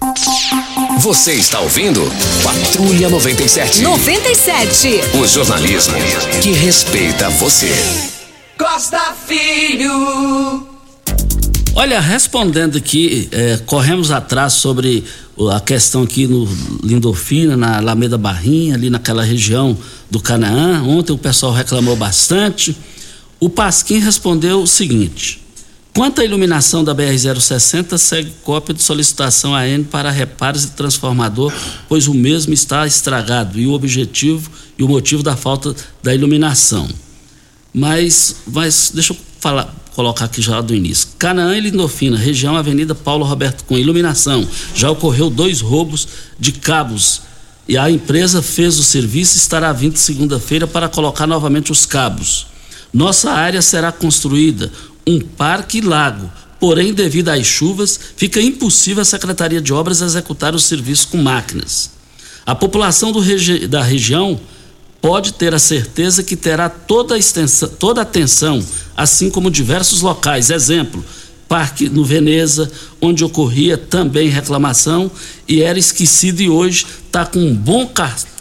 Você 0.99 1.33
está 1.33 1.59
ouvindo 1.61 2.01
Patrulha 2.43 3.09
97. 3.09 3.81
97. 3.81 5.01
O 5.13 5.25
jornalismo 5.25 5.95
que 6.41 6.51
respeita 6.51 7.29
você. 7.29 7.71
Costa 8.57 9.13
Filho. 9.25 10.68
Olha, 11.79 12.01
respondendo 12.01 12.77
aqui, 12.77 13.29
é, 13.31 13.55
corremos 13.65 14.11
atrás 14.11 14.51
sobre 14.51 15.01
a 15.49 15.61
questão 15.61 16.03
aqui 16.03 16.27
no 16.27 16.45
Lindorfina, 16.83 17.55
na 17.55 17.77
Alameda 17.77 18.17
Barrinha, 18.17 18.75
ali 18.75 18.89
naquela 18.89 19.23
região 19.23 19.77
do 20.11 20.19
Canaã. 20.19 20.83
Ontem 20.83 21.13
o 21.13 21.17
pessoal 21.17 21.53
reclamou 21.53 21.95
bastante. 21.95 22.75
O 23.39 23.49
Pasquim 23.49 23.99
respondeu 23.99 24.61
o 24.61 24.67
seguinte: 24.67 25.41
quanto 25.95 26.19
à 26.19 26.25
iluminação 26.25 26.83
da 26.83 26.93
BR-060, 26.93 27.97
segue 27.97 28.33
cópia 28.43 28.75
de 28.75 28.83
solicitação 28.83 29.55
AN 29.55 29.85
para 29.85 30.11
reparos 30.11 30.65
e 30.65 30.71
transformador, 30.71 31.53
pois 31.87 32.09
o 32.09 32.13
mesmo 32.13 32.53
está 32.53 32.85
estragado 32.85 33.57
e 33.57 33.65
o 33.65 33.71
objetivo 33.71 34.51
e 34.77 34.83
o 34.83 34.87
motivo 34.89 35.23
da 35.23 35.37
falta 35.37 35.73
da 36.03 36.13
iluminação. 36.13 36.89
Mas, 37.73 38.35
mas 38.45 38.91
deixa 38.93 39.13
eu 39.13 39.17
falar, 39.39 39.73
colocar 39.99 40.25
aqui 40.25 40.41
já 40.41 40.61
do 40.61 40.73
início. 40.73 41.09
Canaã 41.19 41.57
e 41.57 41.59
Lindofina, 41.59 42.17
região 42.17 42.55
Avenida 42.55 42.95
Paulo 42.95 43.25
Roberto 43.25 43.65
com 43.65 43.77
iluminação. 43.77 44.47
Já 44.73 44.89
ocorreu 44.89 45.29
dois 45.29 45.59
roubos 45.59 46.07
de 46.39 46.53
cabos 46.53 47.23
e 47.67 47.77
a 47.77 47.91
empresa 47.91 48.41
fez 48.41 48.79
o 48.79 48.83
serviço 48.83 49.35
e 49.35 49.39
estará 49.39 49.73
vindo 49.73 49.97
segunda-feira 49.97 50.65
para 50.65 50.87
colocar 50.87 51.27
novamente 51.27 51.69
os 51.69 51.85
cabos. 51.85 52.47
Nossa 52.93 53.31
área 53.31 53.61
será 53.61 53.91
construída 53.91 54.71
um 55.05 55.19
parque 55.19 55.81
lago, 55.81 56.31
porém, 56.61 56.93
devido 56.93 57.27
às 57.27 57.45
chuvas, 57.45 57.99
fica 58.15 58.41
impossível 58.41 59.01
a 59.01 59.05
Secretaria 59.05 59.59
de 59.59 59.73
Obras 59.73 59.99
executar 59.99 60.55
o 60.55 60.59
serviço 60.59 61.09
com 61.09 61.17
máquinas. 61.17 61.91
A 62.45 62.55
população 62.55 63.11
regi 63.19 63.67
da 63.67 63.83
região 63.83 64.39
pode 65.01 65.33
ter 65.33 65.53
a 65.53 65.59
certeza 65.59 66.23
que 66.23 66.35
terá 66.35 66.69
toda 66.69 67.15
a, 67.15 67.17
extensão, 67.17 67.69
toda 67.69 68.01
a 68.01 68.03
atenção, 68.03 68.63
assim 68.95 69.29
como 69.29 69.49
diversos 69.49 70.01
locais. 70.01 70.49
Exemplo, 70.49 71.03
Parque 71.47 71.89
no 71.89 72.05
Veneza, 72.05 72.71
onde 73.01 73.23
ocorria 73.23 73.77
também 73.77 74.29
reclamação 74.29 75.09
e 75.47 75.63
era 75.63 75.79
esquecido 75.79 76.41
e 76.41 76.49
hoje 76.49 76.85
está 77.07 77.25
com 77.25 77.39
um 77.39 77.55
bom 77.55 77.89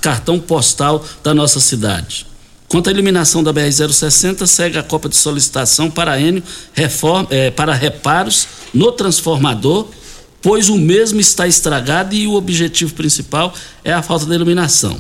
cartão 0.01 0.39
postal 0.39 1.05
da 1.23 1.33
nossa 1.33 1.59
cidade. 1.59 2.27
Quanto 2.69 2.89
à 2.89 2.91
eliminação 2.91 3.43
da 3.43 3.53
BR-060, 3.53 4.47
segue 4.47 4.77
a 4.77 4.83
Copa 4.83 5.09
de 5.09 5.17
solicitação 5.17 5.91
para 5.91 6.21
Enio 6.21 6.43
reforma, 6.75 7.27
é, 7.31 7.51
para 7.51 7.73
reparos 7.73 8.47
no 8.75 8.93
transformador, 8.93 9.89
pois 10.43 10.69
o 10.69 10.77
mesmo 10.77 11.19
está 11.19 11.49
estragado 11.49 12.15
e 12.15 12.27
o 12.27 12.35
objetivo 12.35 12.93
principal 12.93 13.55
é 13.83 13.91
a 13.91 14.03
falta 14.03 14.27
de 14.27 14.35
iluminação. 14.35 14.99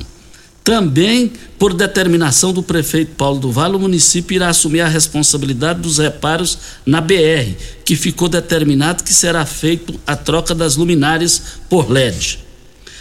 Também, 0.68 1.32
por 1.58 1.72
determinação 1.72 2.52
do 2.52 2.62
prefeito 2.62 3.12
Paulo 3.14 3.40
do 3.40 3.50
Vale, 3.50 3.76
o 3.76 3.78
município 3.78 4.34
irá 4.34 4.50
assumir 4.50 4.82
a 4.82 4.86
responsabilidade 4.86 5.80
dos 5.80 5.96
reparos 5.96 6.58
na 6.84 7.00
BR, 7.00 7.54
que 7.86 7.96
ficou 7.96 8.28
determinado 8.28 9.02
que 9.02 9.14
será 9.14 9.46
feito 9.46 9.98
a 10.06 10.14
troca 10.14 10.54
das 10.54 10.76
luminárias 10.76 11.40
por 11.70 11.90
LED. 11.90 12.40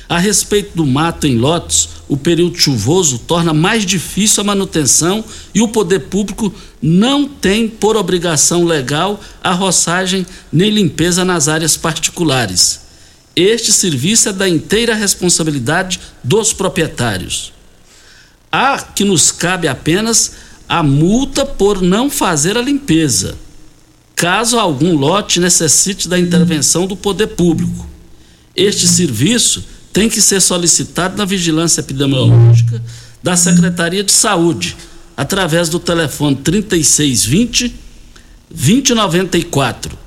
A 0.08 0.18
respeito 0.18 0.78
do 0.78 0.86
mato 0.86 1.28
em 1.28 1.38
lotes, 1.38 1.90
o 2.08 2.16
período 2.16 2.58
chuvoso 2.58 3.20
torna 3.20 3.54
mais 3.54 3.86
difícil 3.86 4.40
a 4.44 4.46
manutenção 4.46 5.22
e 5.54 5.62
o 5.62 5.68
poder 5.68 6.08
público 6.08 6.54
não 6.82 7.28
tem 7.28 7.68
por 7.68 7.98
obrigação 7.98 8.64
legal 8.64 9.20
a 9.44 9.52
roçagem 9.52 10.26
nem 10.54 10.70
limpeza 10.70 11.26
nas 11.26 11.50
áreas 11.50 11.76
particulares. 11.76 12.80
Este 13.36 13.74
serviço 13.74 14.30
é 14.30 14.32
da 14.32 14.48
inteira 14.48 14.96
responsabilidade 14.96 16.00
dos 16.24 16.54
proprietários. 16.54 17.57
Há 18.52 18.80
que 18.80 19.04
nos 19.04 19.32
cabe 19.32 19.68
apenas 19.68 20.34
a 20.68 20.82
multa 20.84 21.46
por 21.46 21.82
não 21.82 22.10
fazer 22.10 22.58
a 22.58 22.62
limpeza, 22.62 23.38
caso 24.16 24.60
algum 24.60 24.96
lote 24.96 25.40
necessite 25.40 26.08
da 26.08 26.20
intervenção 26.20 26.88
do 26.88 26.96
poder 26.96 27.28
público. 27.28 27.88
Este 28.56 28.88
serviço 28.88 29.64
tem 29.94 30.10
que 30.10 30.22
ser 30.22 30.42
solicitado 30.42 31.18
na 31.18 31.26
vigilância 31.26 31.82
epidemiológica 31.82 32.84
da 33.22 33.36
Secretaria 33.36 34.04
de 34.04 34.12
Saúde, 34.12 34.76
através 35.16 35.70
do 35.70 35.80
telefone 35.80 36.36
3620 36.36 37.74
2094. 38.50 39.98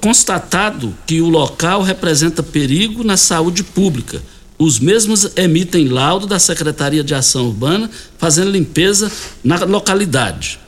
Constatado 0.00 0.94
que 1.06 1.20
o 1.20 1.28
local 1.28 1.82
representa 1.82 2.42
perigo 2.42 3.04
na 3.04 3.16
saúde 3.16 3.62
pública 3.62 4.22
os 4.58 4.80
mesmos 4.80 5.30
emitem 5.36 5.88
laudo 5.88 6.26
da 6.26 6.38
Secretaria 6.38 7.04
de 7.04 7.14
Ação 7.14 7.46
Urbana 7.46 7.88
fazendo 8.18 8.50
limpeza 8.50 9.10
na 9.44 9.56
localidade 9.64 10.58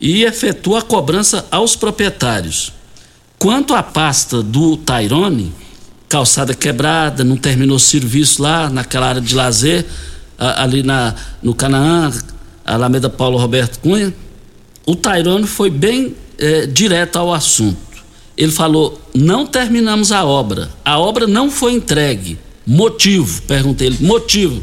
e 0.00 0.22
efetua 0.22 0.80
a 0.80 0.82
cobrança 0.82 1.46
aos 1.50 1.74
proprietários. 1.74 2.72
Quanto 3.38 3.74
à 3.74 3.82
pasta 3.82 4.42
do 4.42 4.76
Tairone, 4.76 5.52
calçada 6.08 6.54
quebrada, 6.54 7.24
não 7.24 7.36
terminou 7.36 7.78
serviço 7.78 8.42
lá 8.42 8.70
naquela 8.70 9.08
área 9.08 9.20
de 9.20 9.34
lazer, 9.34 9.84
ali 10.38 10.82
na, 10.82 11.14
no 11.42 11.54
Canaã, 11.54 12.12
Alameda 12.64 13.10
Paulo 13.10 13.36
Roberto 13.36 13.80
Cunha, 13.80 14.14
o 14.86 14.94
Tairone 14.94 15.46
foi 15.46 15.70
bem 15.70 16.14
é, 16.38 16.66
direto 16.66 17.16
ao 17.16 17.32
assunto. 17.32 17.78
Ele 18.36 18.52
falou: 18.52 19.00
não 19.14 19.46
terminamos 19.46 20.12
a 20.12 20.24
obra, 20.24 20.70
a 20.84 20.98
obra 20.98 21.26
não 21.26 21.50
foi 21.50 21.72
entregue. 21.72 22.38
Motivo, 22.66 23.42
perguntei 23.42 23.88
ele, 23.88 23.98
motivo 24.00 24.62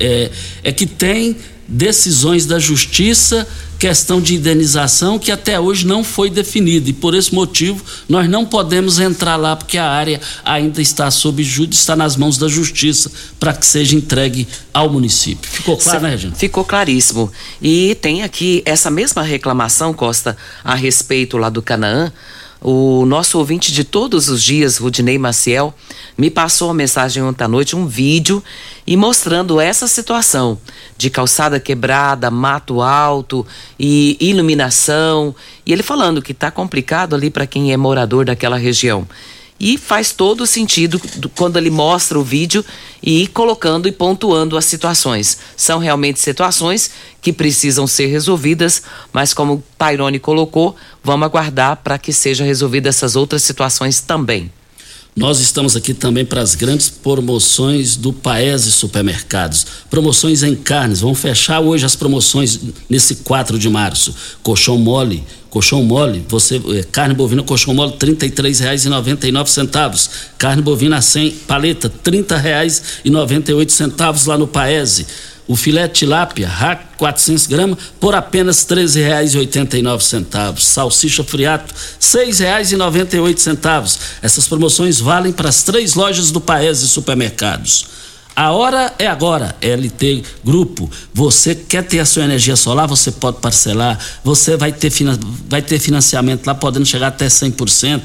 é, 0.00 0.30
é 0.64 0.72
que 0.72 0.86
tem 0.86 1.36
decisões 1.68 2.44
da 2.44 2.58
justiça, 2.58 3.46
questão 3.78 4.20
de 4.20 4.34
indenização 4.34 5.18
que 5.18 5.32
até 5.32 5.58
hoje 5.58 5.86
não 5.86 6.04
foi 6.04 6.28
definida 6.28 6.90
e 6.90 6.92
por 6.92 7.14
esse 7.14 7.34
motivo 7.34 7.82
nós 8.08 8.28
não 8.28 8.44
podemos 8.44 9.00
entrar 9.00 9.36
lá 9.36 9.56
porque 9.56 9.78
a 9.78 9.88
área 9.88 10.20
ainda 10.44 10.82
está 10.82 11.10
sob 11.10 11.42
júdice, 11.42 11.80
está 11.80 11.96
nas 11.96 12.14
mãos 12.16 12.36
da 12.36 12.46
justiça 12.46 13.10
para 13.40 13.52
que 13.52 13.64
seja 13.64 13.96
entregue 13.96 14.46
ao 14.72 14.90
município. 14.90 15.50
Ficou 15.50 15.76
claro, 15.76 16.00
né, 16.02 16.10
Regina? 16.10 16.34
Ficou 16.34 16.64
claríssimo. 16.64 17.32
E 17.60 17.96
tem 18.00 18.22
aqui 18.22 18.62
essa 18.64 18.90
mesma 18.90 19.22
reclamação, 19.22 19.94
Costa, 19.94 20.36
a 20.62 20.74
respeito 20.74 21.36
lá 21.38 21.48
do 21.48 21.62
Canaã, 21.62 22.12
o 22.62 23.04
nosso 23.04 23.38
ouvinte 23.38 23.72
de 23.72 23.82
todos 23.82 24.28
os 24.28 24.42
dias, 24.42 24.76
Rudinei 24.76 25.18
Maciel, 25.18 25.74
me 26.16 26.30
passou 26.30 26.68
uma 26.68 26.74
mensagem 26.74 27.22
ontem 27.22 27.42
à 27.42 27.48
noite, 27.48 27.74
um 27.74 27.86
vídeo, 27.86 28.42
e 28.86 28.96
mostrando 28.96 29.60
essa 29.60 29.88
situação 29.88 30.58
de 30.96 31.10
calçada 31.10 31.58
quebrada, 31.58 32.30
mato 32.30 32.80
alto 32.80 33.44
e 33.78 34.16
iluminação. 34.20 35.34
E 35.66 35.72
ele 35.72 35.82
falando 35.82 36.22
que 36.22 36.32
está 36.32 36.50
complicado 36.50 37.14
ali 37.14 37.30
para 37.30 37.46
quem 37.46 37.72
é 37.72 37.76
morador 37.76 38.24
daquela 38.24 38.56
região. 38.56 39.06
E 39.64 39.78
faz 39.78 40.10
todo 40.10 40.44
sentido 40.44 41.00
quando 41.36 41.56
ele 41.56 41.70
mostra 41.70 42.18
o 42.18 42.24
vídeo 42.24 42.64
e 43.00 43.28
colocando 43.28 43.86
e 43.86 43.92
pontuando 43.92 44.56
as 44.56 44.64
situações. 44.64 45.38
São 45.56 45.78
realmente 45.78 46.18
situações 46.18 46.90
que 47.20 47.32
precisam 47.32 47.86
ser 47.86 48.06
resolvidas, 48.06 48.82
mas 49.12 49.32
como 49.32 49.62
Tairone 49.78 50.18
colocou, 50.18 50.74
vamos 51.04 51.26
aguardar 51.26 51.76
para 51.76 51.96
que 51.96 52.12
seja 52.12 52.42
resolvida 52.42 52.88
essas 52.88 53.14
outras 53.14 53.44
situações 53.44 54.00
também. 54.00 54.50
Nós 55.14 55.40
estamos 55.40 55.76
aqui 55.76 55.92
também 55.92 56.24
para 56.24 56.40
as 56.40 56.54
grandes 56.54 56.88
promoções 56.88 57.96
do 57.96 58.14
Paese 58.14 58.72
Supermercados. 58.72 59.66
Promoções 59.90 60.42
em 60.42 60.54
carnes. 60.54 61.00
Vão 61.00 61.14
fechar 61.14 61.60
hoje 61.60 61.84
as 61.84 61.94
promoções 61.94 62.58
nesse 62.88 63.16
4 63.16 63.58
de 63.58 63.68
março. 63.68 64.14
Colchão 64.42 64.78
mole, 64.78 65.22
colchão 65.50 65.82
mole, 65.82 66.24
você 66.26 66.56
é, 66.56 66.82
carne 66.84 67.14
bovina 67.14 67.42
colchão 67.42 67.74
mole 67.74 67.92
R$ 67.92 67.98
33,99. 67.98 70.08
Carne 70.38 70.62
bovina 70.62 71.02
sem 71.02 71.30
paleta 71.30 71.88
R$ 71.88 71.94
30,98 72.10 74.26
lá 74.26 74.38
no 74.38 74.48
Paese. 74.48 75.06
O 75.48 75.56
filé 75.56 75.88
tilápia, 75.88 76.48
rack 76.48 76.96
400 76.96 77.46
gramas, 77.46 77.78
por 77.98 78.14
apenas 78.14 78.64
R$ 78.68 78.76
13,89. 78.76 80.58
Salsicha 80.58 81.24
friato, 81.24 81.74
R$ 81.74 81.80
6,98. 82.00 83.98
Essas 84.22 84.46
promoções 84.46 85.00
valem 85.00 85.32
para 85.32 85.48
as 85.48 85.62
três 85.62 85.94
lojas 85.94 86.30
do 86.30 86.40
Paese 86.40 86.88
Supermercados. 86.88 88.02
A 88.34 88.50
hora 88.52 88.94
é 88.98 89.06
agora, 89.06 89.54
LT 89.60 90.22
Grupo. 90.42 90.90
Você 91.12 91.54
quer 91.54 91.84
ter 91.84 91.98
a 91.98 92.06
sua 92.06 92.24
energia 92.24 92.56
solar, 92.56 92.88
você 92.88 93.10
pode 93.10 93.38
parcelar, 93.38 93.98
você 94.24 94.56
vai 94.56 94.72
ter, 94.72 94.90
vai 95.48 95.60
ter 95.60 95.78
financiamento 95.78 96.46
lá 96.46 96.54
podendo 96.54 96.86
chegar 96.86 97.08
até 97.08 97.26
100%. 97.26 98.00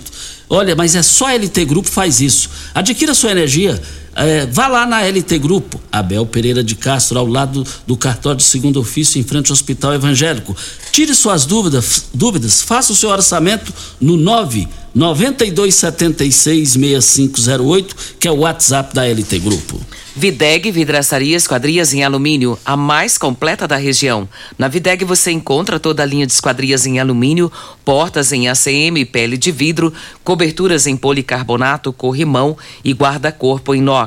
Olha, 0.50 0.76
mas 0.76 0.96
é 0.96 1.04
só 1.04 1.28
a 1.28 1.34
LT 1.34 1.66
Grupo 1.66 1.90
faz 1.90 2.20
isso. 2.20 2.50
Adquira 2.74 3.14
sua 3.14 3.32
energia 3.32 3.82
é, 4.18 4.46
vá 4.48 4.68
lá 4.68 4.86
na 4.86 5.02
LT 5.02 5.40
Grupo, 5.40 5.80
Abel 5.92 6.26
Pereira 6.26 6.64
de 6.64 6.76
Castro, 6.76 7.20
ao 7.20 7.28
lado 7.28 7.66
do 7.86 7.96
cartório 7.96 8.38
de 8.38 8.44
segundo 8.44 8.80
ofício, 8.80 9.20
em 9.20 9.24
frente 9.24 9.52
ao 9.52 9.54
Hospital 9.54 9.94
Evangélico. 9.94 10.56
Tire 10.92 11.14
suas 11.14 11.46
dúvidas, 11.46 12.06
dúvidas 12.14 12.62
faça 12.62 12.92
o 12.92 12.96
seu 12.96 13.10
orçamento 13.10 13.72
no 14.02 14.18
9 14.18 14.68
92766508, 14.98 17.96
que 18.20 18.28
é 18.28 18.32
o 18.32 18.40
WhatsApp 18.40 18.96
da 18.96 19.06
LT 19.06 19.38
Grupo. 19.40 19.80
Videg 20.16 20.72
Vidraçaria 20.72 21.36
Esquadrias 21.38 21.94
em 21.94 22.04
Alumínio, 22.04 22.58
a 22.66 22.76
mais 22.76 23.20
completa 23.20 23.68
da 23.68 23.76
região. 23.76 24.28
Na 24.58 24.68
Videg 24.68 25.06
você 25.06 25.30
encontra 25.30 25.80
toda 25.80 26.02
a 26.02 26.06
linha 26.08 26.26
de 26.26 26.34
esquadrias 26.34 26.88
em 26.88 27.00
alumínio, 27.00 27.52
portas 27.86 28.32
em 28.32 28.50
ACM, 28.50 29.06
pele 29.06 29.38
de 29.38 29.52
vidro, 29.52 29.94
coberturas 30.24 30.88
em 30.88 30.98
policarbonato, 30.98 31.94
corrimão 31.94 32.58
e 32.84 32.94
guarda-corpo 32.94 33.76
inox, 33.76 34.07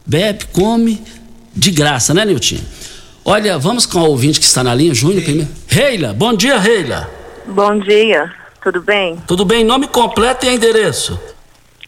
Bebe, 0.06 0.46
come, 0.52 1.02
de 1.56 1.72
graça, 1.72 2.14
né, 2.14 2.26
Niltinho? 2.26 2.62
Olha, 3.24 3.58
vamos 3.58 3.86
com 3.86 4.00
o 4.00 4.10
ouvinte 4.10 4.40
que 4.40 4.46
está 4.46 4.64
na 4.64 4.74
linha, 4.74 4.94
Júnior 4.94 5.24
primeiro. 5.24 5.50
Reila, 5.68 6.14
bom 6.14 6.34
dia, 6.34 6.58
Reila. 6.58 7.10
Bom 7.46 7.80
dia. 7.80 8.34
Tudo 8.64 8.82
bem? 8.82 9.18
Tudo 9.28 9.46
bem. 9.46 9.64
Nome 9.64 9.88
completo 9.88 10.46
e 10.46 10.50
endereço? 10.50 11.20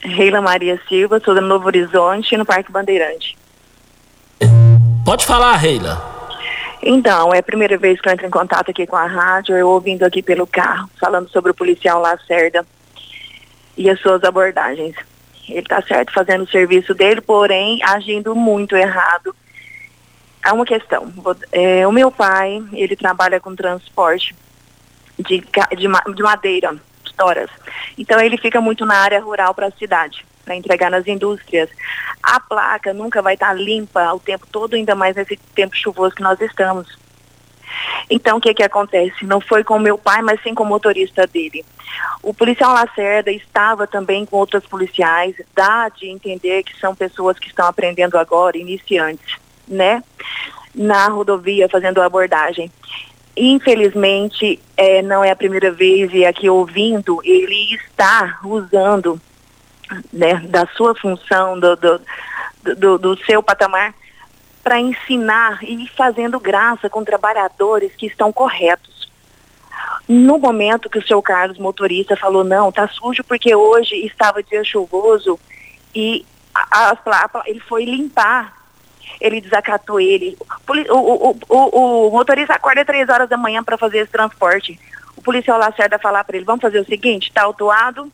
Reila 0.01 0.41
Maria 0.41 0.79
Silva, 0.87 1.21
sou 1.23 1.33
da 1.33 1.41
Novo 1.41 1.65
Horizonte, 1.65 2.37
no 2.37 2.45
Parque 2.45 2.71
Bandeirante. 2.71 3.35
Pode 5.05 5.25
falar, 5.25 5.55
Reila. 5.57 6.01
Então, 6.81 7.33
é 7.33 7.39
a 7.39 7.43
primeira 7.43 7.77
vez 7.77 7.99
que 7.99 8.07
eu 8.07 8.13
entro 8.13 8.25
em 8.25 8.31
contato 8.31 8.71
aqui 8.71 8.85
com 8.85 8.95
a 8.95 9.05
rádio, 9.05 9.55
eu 9.55 9.69
ouvindo 9.69 10.03
aqui 10.03 10.21
pelo 10.21 10.47
carro, 10.47 10.89
falando 10.99 11.29
sobre 11.29 11.51
o 11.51 11.53
policial 11.53 12.01
Lacerda 12.01 12.65
e 13.77 13.89
as 13.89 13.99
suas 13.99 14.23
abordagens. 14.23 14.95
Ele 15.47 15.59
está 15.59 15.81
certo 15.81 16.13
fazendo 16.13 16.43
o 16.43 16.49
serviço 16.49 16.93
dele, 16.93 17.21
porém 17.21 17.81
agindo 17.83 18.35
muito 18.35 18.75
errado. 18.75 19.35
Há 20.41 20.53
uma 20.53 20.65
questão. 20.65 21.11
É, 21.51 21.87
o 21.87 21.91
meu 21.91 22.11
pai, 22.11 22.63
ele 22.73 22.95
trabalha 22.95 23.39
com 23.39 23.55
transporte 23.55 24.35
de, 25.19 25.39
de, 25.39 26.15
de 26.15 26.23
madeira, 26.23 26.75
toras. 27.15 27.49
Então 27.97 28.19
ele 28.19 28.37
fica 28.37 28.59
muito 28.59 28.85
na 28.85 28.95
área 28.95 29.21
rural 29.21 29.53
para 29.53 29.67
a 29.67 29.71
cidade, 29.71 30.25
para 30.43 30.55
entregar 30.55 30.91
nas 30.91 31.07
indústrias. 31.07 31.69
A 32.21 32.39
placa 32.39 32.93
nunca 32.93 33.21
vai 33.21 33.35
estar 33.35 33.47
tá 33.47 33.53
limpa 33.53 34.13
o 34.13 34.19
tempo 34.19 34.47
todo, 34.51 34.75
ainda 34.75 34.95
mais 34.95 35.15
nesse 35.15 35.37
tempo 35.55 35.75
chuvoso 35.75 36.15
que 36.15 36.23
nós 36.23 36.39
estamos. 36.41 36.97
Então, 38.09 38.37
o 38.37 38.41
que 38.41 38.53
que 38.53 38.63
acontece? 38.63 39.25
Não 39.25 39.39
foi 39.39 39.63
com 39.63 39.79
meu 39.79 39.97
pai, 39.97 40.21
mas 40.21 40.41
sim 40.41 40.53
com 40.53 40.63
o 40.63 40.67
motorista 40.67 41.25
dele. 41.25 41.65
O 42.21 42.33
policial 42.33 42.73
Lacerda 42.73 43.31
estava 43.31 43.87
também 43.87 44.25
com 44.25 44.37
outros 44.37 44.65
policiais, 44.65 45.35
dá 45.55 45.89
de 45.89 46.09
entender 46.09 46.63
que 46.63 46.77
são 46.79 46.95
pessoas 46.95 47.37
que 47.39 47.47
estão 47.47 47.67
aprendendo 47.67 48.17
agora, 48.17 48.57
iniciantes, 48.57 49.37
né? 49.67 50.03
Na 50.73 51.07
rodovia, 51.07 51.69
fazendo 51.69 52.01
a 52.01 52.05
abordagem. 52.05 52.71
Infelizmente, 53.35 54.59
é, 54.77 55.01
não 55.01 55.23
é 55.23 55.31
a 55.31 55.35
primeira 55.35 55.71
vez 55.71 56.13
e 56.13 56.23
aqui 56.25 56.49
ouvindo, 56.49 57.19
ele 57.23 57.73
está 57.73 58.39
usando 58.43 59.19
né, 60.11 60.35
da 60.47 60.65
sua 60.67 60.95
função, 60.95 61.59
do, 61.59 61.75
do, 61.75 62.01
do, 62.75 62.97
do 62.97 63.25
seu 63.25 63.41
patamar, 63.43 63.93
para 64.63 64.79
ensinar 64.79 65.59
e 65.63 65.87
fazendo 65.89 66.39
graça 66.39 66.89
com 66.89 67.03
trabalhadores 67.03 67.93
que 67.95 68.05
estão 68.05 68.31
corretos. 68.31 69.11
No 70.07 70.37
momento 70.37 70.89
que 70.89 70.99
o 70.99 71.07
seu 71.07 71.21
Carlos, 71.21 71.57
motorista, 71.57 72.15
falou, 72.15 72.43
não, 72.43 72.71
tá 72.71 72.87
sujo 72.87 73.23
porque 73.23 73.53
hoje 73.55 73.95
estava 74.05 74.43
dia 74.43 74.63
chuvoso 74.63 75.39
e 75.93 76.25
a, 76.53 76.91
a, 76.91 76.91
a, 76.91 77.43
ele 77.45 77.59
foi 77.59 77.85
limpar 77.85 78.63
ele 79.19 79.41
desacatou 79.41 79.99
ele. 79.99 80.37
O, 80.67 80.97
o, 80.97 81.37
o, 81.49 82.07
o 82.07 82.11
motorista 82.11 82.53
acorda 82.53 82.85
três 82.85 83.07
horas 83.09 83.29
da 83.29 83.37
manhã 83.37 83.63
para 83.63 83.77
fazer 83.77 83.99
esse 83.99 84.11
transporte. 84.11 84.79
O 85.15 85.21
policial 85.21 85.57
Lacerda 85.57 85.99
falar 85.99 86.23
para 86.23 86.35
ele, 86.35 86.45
vamos 86.45 86.61
fazer 86.61 86.79
o 86.79 86.85
seguinte, 86.85 87.29
está 87.29 87.43
autuado, 87.43 88.11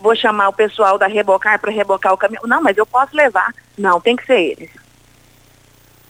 vou 0.00 0.16
chamar 0.16 0.48
o 0.48 0.52
pessoal 0.52 0.98
da 0.98 1.06
Rebocar 1.06 1.58
para 1.60 1.70
rebocar 1.70 2.12
o 2.12 2.16
caminhão. 2.16 2.42
Não, 2.46 2.62
mas 2.62 2.76
eu 2.76 2.86
posso 2.86 3.14
levar. 3.14 3.52
Não, 3.76 4.00
tem 4.00 4.16
que 4.16 4.26
ser 4.26 4.40
eles. 4.40 4.70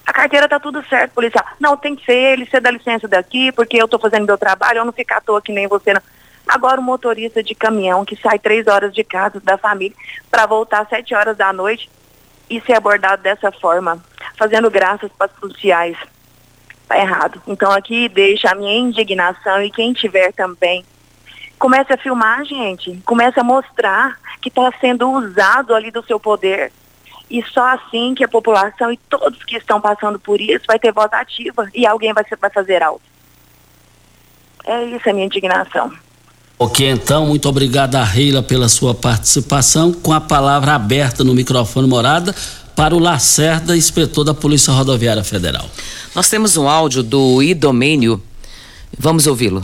A 0.07 0.13
carteira 0.13 0.49
tá 0.49 0.59
tudo 0.59 0.85
certo, 0.89 1.13
policial. 1.13 1.45
Não, 1.59 1.77
tem 1.77 1.95
que 1.95 2.05
ser 2.05 2.17
ele, 2.17 2.47
você 2.47 2.59
dá 2.61 2.71
licença 2.71 3.07
daqui, 3.07 3.53
porque 3.53 3.77
eu 3.77 3.85
estou 3.85 4.01
fazendo 4.01 4.27
meu 4.27 4.39
trabalho, 4.39 4.79
eu 4.79 4.85
não 4.85 4.93
ficar 4.93 5.19
à 5.19 5.21
toa 5.21 5.43
que 5.43 5.53
nem 5.53 5.69
você 5.69 5.93
não. 5.93 6.03
Agora 6.49 6.81
o 6.81 6.83
motorista 6.83 7.43
de 7.43 7.55
caminhão 7.55 8.05
que 8.05 8.17
sai 8.17 8.39
três 8.39 8.67
horas 8.67 8.93
de 8.93 9.05
casa 9.05 9.39
da 9.41 9.57
família 9.57 9.97
para 10.29 10.47
voltar 10.47 10.81
às 10.81 10.89
sete 10.89 11.15
horas 11.15 11.37
da 11.37 11.53
noite 11.53 11.89
e 12.49 12.61
ser 12.63 12.73
abordado 12.73 13.23
dessa 13.23 13.53
forma 13.53 14.03
fazendo 14.37 14.69
graças 14.69 15.11
para 15.17 15.31
os 15.31 15.39
policiais. 15.39 15.97
Está 16.83 16.99
errado. 16.99 17.41
Então 17.47 17.71
aqui 17.71 18.09
deixa 18.09 18.51
a 18.51 18.55
minha 18.57 18.77
indignação 18.77 19.63
e 19.63 19.71
quem 19.71 19.93
tiver 19.93 20.33
também. 20.33 20.85
Comece 21.61 21.93
a 21.93 21.99
filmar, 21.99 22.43
gente. 22.47 22.99
Comece 23.05 23.39
a 23.39 23.45
mostrar 23.45 24.19
que 24.41 24.49
está 24.49 24.73
sendo 24.81 25.11
usado 25.11 25.75
ali 25.75 25.91
do 25.91 26.03
seu 26.03 26.19
poder. 26.19 26.73
E 27.31 27.45
só 27.53 27.75
assim 27.75 28.15
que 28.15 28.25
a 28.25 28.29
população 28.29 28.91
e 28.91 28.97
todos 29.11 29.45
que 29.45 29.59
estão 29.59 29.79
passando 29.79 30.19
por 30.19 30.41
isso 30.41 30.65
vai 30.67 30.79
ter 30.79 30.91
voz 30.91 31.13
ativa 31.13 31.69
e 31.75 31.87
alguém 31.87 32.15
vai, 32.15 32.25
vai 32.41 32.49
fazer 32.49 32.83
algo. 32.83 33.03
É 34.65 34.85
isso 34.85 35.11
a 35.11 35.13
minha 35.13 35.27
indignação. 35.27 35.93
Ok, 36.59 36.89
então, 36.89 37.27
muito 37.27 37.47
obrigada, 37.47 38.03
Reila, 38.03 38.43
pela 38.43 38.69
sua 38.69 38.95
participação. 38.95 39.93
Com 39.93 40.15
a 40.15 40.21
palavra 40.21 40.75
aberta 40.75 41.23
no 41.23 41.35
microfone 41.35 41.87
morada, 41.87 42.35
para 42.75 42.95
o 42.95 42.99
Lacerda, 42.99 43.77
inspetor 43.77 44.25
da 44.25 44.33
Polícia 44.33 44.73
Rodoviária 44.73 45.23
Federal. 45.23 45.69
Nós 46.15 46.31
temos 46.31 46.57
um 46.57 46.67
áudio 46.67 47.03
do 47.03 47.43
Idomênio. 47.43 48.23
Vamos 48.99 49.27
ouvi-lo. 49.27 49.63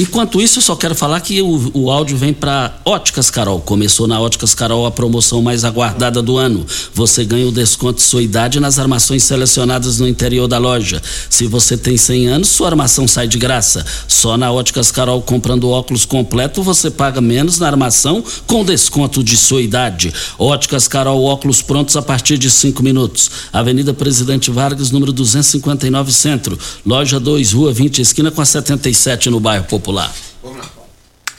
Enquanto 0.00 0.40
isso, 0.40 0.60
eu 0.60 0.62
só 0.62 0.74
quero 0.74 0.94
falar 0.94 1.20
que 1.20 1.42
o, 1.42 1.70
o 1.74 1.90
áudio 1.90 2.16
vem 2.16 2.32
para 2.32 2.74
Óticas 2.86 3.28
Carol. 3.28 3.60
Começou 3.60 4.06
na 4.06 4.18
Óticas 4.18 4.54
Carol 4.54 4.86
a 4.86 4.90
promoção 4.90 5.42
mais 5.42 5.62
aguardada 5.62 6.22
do 6.22 6.38
ano. 6.38 6.64
Você 6.94 7.22
ganha 7.22 7.46
o 7.46 7.52
desconto 7.52 7.96
de 7.96 8.04
sua 8.04 8.22
idade 8.22 8.58
nas 8.60 8.78
armações 8.78 9.24
selecionadas 9.24 9.98
no 9.98 10.08
interior 10.08 10.48
da 10.48 10.56
loja. 10.56 11.02
Se 11.28 11.46
você 11.46 11.76
tem 11.76 11.98
100 11.98 12.28
anos, 12.28 12.48
sua 12.48 12.68
armação 12.68 13.06
sai 13.06 13.28
de 13.28 13.36
graça. 13.36 13.84
Só 14.08 14.38
na 14.38 14.50
Óticas 14.50 14.90
Carol, 14.90 15.20
comprando 15.20 15.68
óculos 15.68 16.06
completo, 16.06 16.62
você 16.62 16.90
paga 16.90 17.20
menos 17.20 17.58
na 17.58 17.66
armação 17.66 18.24
com 18.46 18.64
desconto 18.64 19.22
de 19.22 19.36
sua 19.36 19.60
idade. 19.60 20.14
Óticas 20.38 20.88
Carol, 20.88 21.22
óculos 21.24 21.60
prontos 21.60 21.94
a 21.94 22.00
partir 22.00 22.38
de 22.38 22.50
5 22.50 22.82
minutos. 22.82 23.30
Avenida 23.52 23.92
Presidente 23.92 24.50
Vargas, 24.50 24.90
número 24.90 25.12
259 25.12 26.10
Centro. 26.10 26.58
Loja 26.86 27.20
2, 27.20 27.52
Rua 27.52 27.70
20, 27.70 28.00
esquina 28.00 28.30
com 28.30 28.40
a 28.40 28.46
77 28.46 29.28
no 29.28 29.38
bairro 29.38 29.66
Popular 29.66 29.89
popular. 29.90 30.12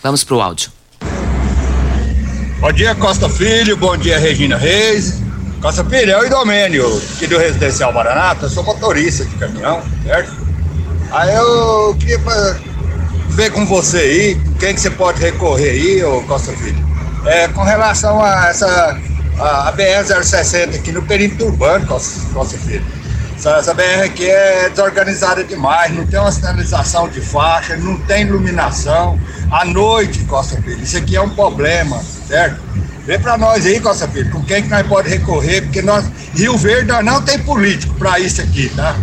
Vamos 0.03 0.23
pro 0.23 0.41
áudio. 0.41 0.71
Bom 2.59 2.71
dia, 2.71 2.93
Costa 2.95 3.29
Filho. 3.29 3.77
Bom 3.77 3.95
dia, 3.97 4.19
Regina 4.19 4.57
Reis. 4.57 5.21
Costa 5.61 5.83
Filho, 5.85 6.11
é 6.11 6.19
o 6.19 6.25
Idomênio, 6.25 7.01
aqui 7.15 7.27
do 7.27 7.37
Residencial 7.37 7.93
Maranata. 7.93 8.45
Eu 8.45 8.49
sou 8.49 8.63
motorista 8.63 9.23
de 9.23 9.35
caminhão, 9.35 9.81
certo? 10.03 10.35
Aí 11.11 11.33
eu 11.35 11.95
queria 11.99 12.19
ver 13.29 13.51
com 13.51 13.65
você 13.65 13.97
aí, 13.97 14.41
quem 14.59 14.73
que 14.73 14.81
você 14.81 14.89
pode 14.89 15.21
recorrer 15.21 15.69
aí, 15.69 16.03
ô 16.03 16.21
Costa 16.23 16.51
Filho. 16.53 16.91
É, 17.25 17.47
com 17.49 17.63
relação 17.63 18.23
a 18.23 18.47
essa 18.47 18.99
a, 19.39 19.69
a 19.69 19.73
BR-060 19.73 20.75
aqui 20.75 20.91
no 20.91 21.03
perímetro 21.03 21.47
urbano, 21.47 21.85
Costa, 21.85 22.19
Costa 22.33 22.57
Filho. 22.57 22.83
Essa, 23.43 23.73
BR 23.73 24.03
aqui 24.05 24.29
é 24.29 24.69
desorganizada 24.69 25.43
demais, 25.43 25.91
não 25.95 26.05
tem 26.05 26.19
uma 26.19 26.31
sinalização 26.31 27.09
de 27.09 27.19
faixa, 27.21 27.75
não 27.75 27.97
tem 28.01 28.21
iluminação. 28.21 29.19
À 29.49 29.65
noite, 29.65 30.19
Costa 30.25 30.61
Filho, 30.61 30.79
isso 30.83 30.95
aqui 30.95 31.15
é 31.15 31.21
um 31.21 31.29
problema, 31.29 31.99
certo? 32.27 32.61
Vê 33.03 33.17
para 33.17 33.39
nós 33.39 33.65
aí, 33.65 33.79
Costa 33.79 34.07
Filho, 34.07 34.29
com 34.29 34.43
quem 34.43 34.61
que 34.61 34.69
nós 34.69 34.85
pode 34.85 35.09
recorrer, 35.09 35.61
porque 35.63 35.81
nós, 35.81 36.05
Rio 36.35 36.55
Verde, 36.55 36.89
nós 36.89 37.03
não 37.03 37.19
tem 37.23 37.39
político 37.39 37.95
para 37.95 38.19
isso 38.19 38.41
aqui, 38.41 38.69
tá? 38.75 38.95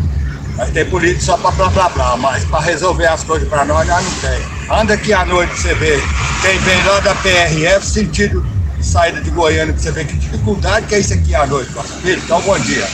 Nós 0.57 0.71
tem 0.71 0.85
político 0.85 1.25
só 1.25 1.37
para 1.37 1.51
blá 1.51 1.69
blá 1.71 1.89
blá, 1.89 2.17
mas 2.17 2.45
para 2.45 2.61
resolver 2.61 3.07
as 3.07 3.25
coisas 3.25 3.49
para 3.49 3.65
nós, 3.65 3.89
nós 3.89 4.05
não 4.05 4.13
tem. 4.21 4.41
Anda 4.71 4.95
aqui 4.95 5.13
à 5.13 5.25
noite 5.25 5.61
você 5.61 5.75
vê 5.75 6.01
quem 6.43 6.57
vem 6.61 6.85
lá 6.85 7.01
da 7.01 7.15
PRF, 7.17 7.85
sentido 7.85 8.47
saída 8.81 9.21
de 9.21 9.31
Goiânia, 9.31 9.73
pra 9.73 9.83
você 9.83 9.91
ver 9.91 10.07
que 10.07 10.17
dificuldade 10.17 10.87
que 10.87 10.95
é 10.95 11.01
isso 11.01 11.13
aqui 11.13 11.35
à 11.35 11.45
noite, 11.45 11.73
Costa 11.73 11.95
Filho. 12.01 12.23
Então, 12.25 12.41
bom 12.43 12.57
dia. 12.61 12.87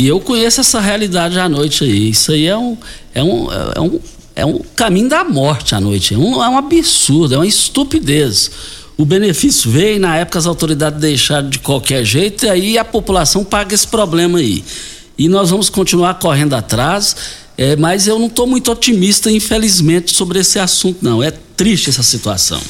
E 0.00 0.08
eu 0.08 0.18
conheço 0.20 0.60
essa 0.60 0.80
realidade 0.80 1.38
à 1.38 1.48
noite 1.48 1.84
aí. 1.84 2.10
Isso 2.10 2.32
aí 2.32 2.46
é 2.46 2.56
um, 2.56 2.76
é 3.14 3.22
um, 3.22 3.48
é 3.52 3.80
um, 3.80 4.00
é 4.36 4.46
um 4.46 4.58
caminho 4.74 5.08
da 5.08 5.22
morte 5.22 5.74
à 5.74 5.80
noite. 5.80 6.14
É 6.14 6.18
um, 6.18 6.42
é 6.42 6.48
um 6.48 6.58
absurdo, 6.58 7.34
é 7.34 7.38
uma 7.38 7.46
estupidez. 7.46 8.50
O 8.96 9.04
benefício 9.04 9.70
veio, 9.70 10.00
na 10.00 10.16
época 10.16 10.38
as 10.38 10.46
autoridades 10.46 11.00
deixaram 11.00 11.48
de 11.48 11.58
qualquer 11.58 12.04
jeito, 12.04 12.46
e 12.46 12.48
aí 12.48 12.78
a 12.78 12.84
população 12.84 13.44
paga 13.44 13.74
esse 13.74 13.86
problema 13.86 14.38
aí. 14.38 14.64
E 15.16 15.28
nós 15.28 15.50
vamos 15.50 15.68
continuar 15.68 16.14
correndo 16.14 16.54
atrás, 16.54 17.14
é, 17.56 17.76
mas 17.76 18.06
eu 18.06 18.18
não 18.18 18.26
estou 18.26 18.46
muito 18.46 18.70
otimista, 18.70 19.30
infelizmente, 19.30 20.14
sobre 20.14 20.40
esse 20.40 20.58
assunto, 20.58 20.98
não. 21.02 21.22
É 21.22 21.30
triste 21.30 21.90
essa 21.90 22.02
situação. 22.02 22.60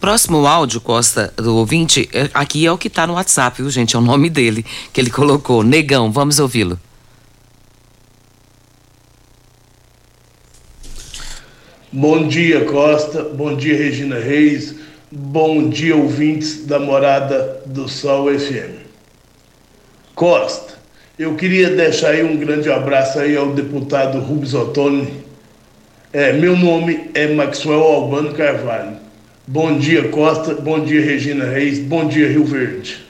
Próximo 0.00 0.46
áudio, 0.46 0.80
Costa, 0.80 1.32
do 1.36 1.56
ouvinte, 1.56 2.08
é, 2.12 2.30
aqui 2.32 2.64
é 2.64 2.72
o 2.72 2.78
que 2.78 2.88
está 2.88 3.06
no 3.06 3.14
WhatsApp, 3.14 3.60
viu, 3.60 3.70
gente? 3.70 3.94
É 3.94 3.98
o 3.98 4.02
nome 4.02 4.30
dele 4.30 4.64
que 4.92 5.00
ele 5.00 5.10
colocou. 5.10 5.62
Negão, 5.62 6.10
vamos 6.10 6.38
ouvi-lo. 6.38 6.80
Bom 11.92 12.26
dia, 12.26 12.64
Costa. 12.64 13.22
Bom 13.24 13.54
dia, 13.54 13.76
Regina 13.76 14.18
Reis. 14.18 14.74
Bom 15.12 15.68
dia, 15.68 15.94
ouvintes 15.94 16.64
da 16.64 16.78
Morada 16.78 17.62
do 17.66 17.88
Sol 17.88 18.26
FM. 18.32 18.86
Costa, 20.14 20.79
eu 21.20 21.34
queria 21.34 21.68
deixar 21.68 22.12
aí 22.12 22.24
um 22.24 22.38
grande 22.38 22.72
abraço 22.72 23.18
aí 23.18 23.36
ao 23.36 23.52
deputado 23.52 24.18
Rubens 24.20 24.54
Ottoni. 24.54 25.22
É, 26.10 26.32
meu 26.32 26.56
nome 26.56 27.10
é 27.12 27.26
Maxwell 27.26 27.82
Albano 27.82 28.32
Carvalho. 28.32 28.96
Bom 29.46 29.76
dia, 29.76 30.08
Costa. 30.08 30.54
Bom 30.54 30.80
dia, 30.80 31.04
Regina 31.04 31.44
Reis. 31.44 31.78
Bom 31.78 32.08
dia, 32.08 32.26
Rio 32.26 32.46
Verde. 32.46 33.09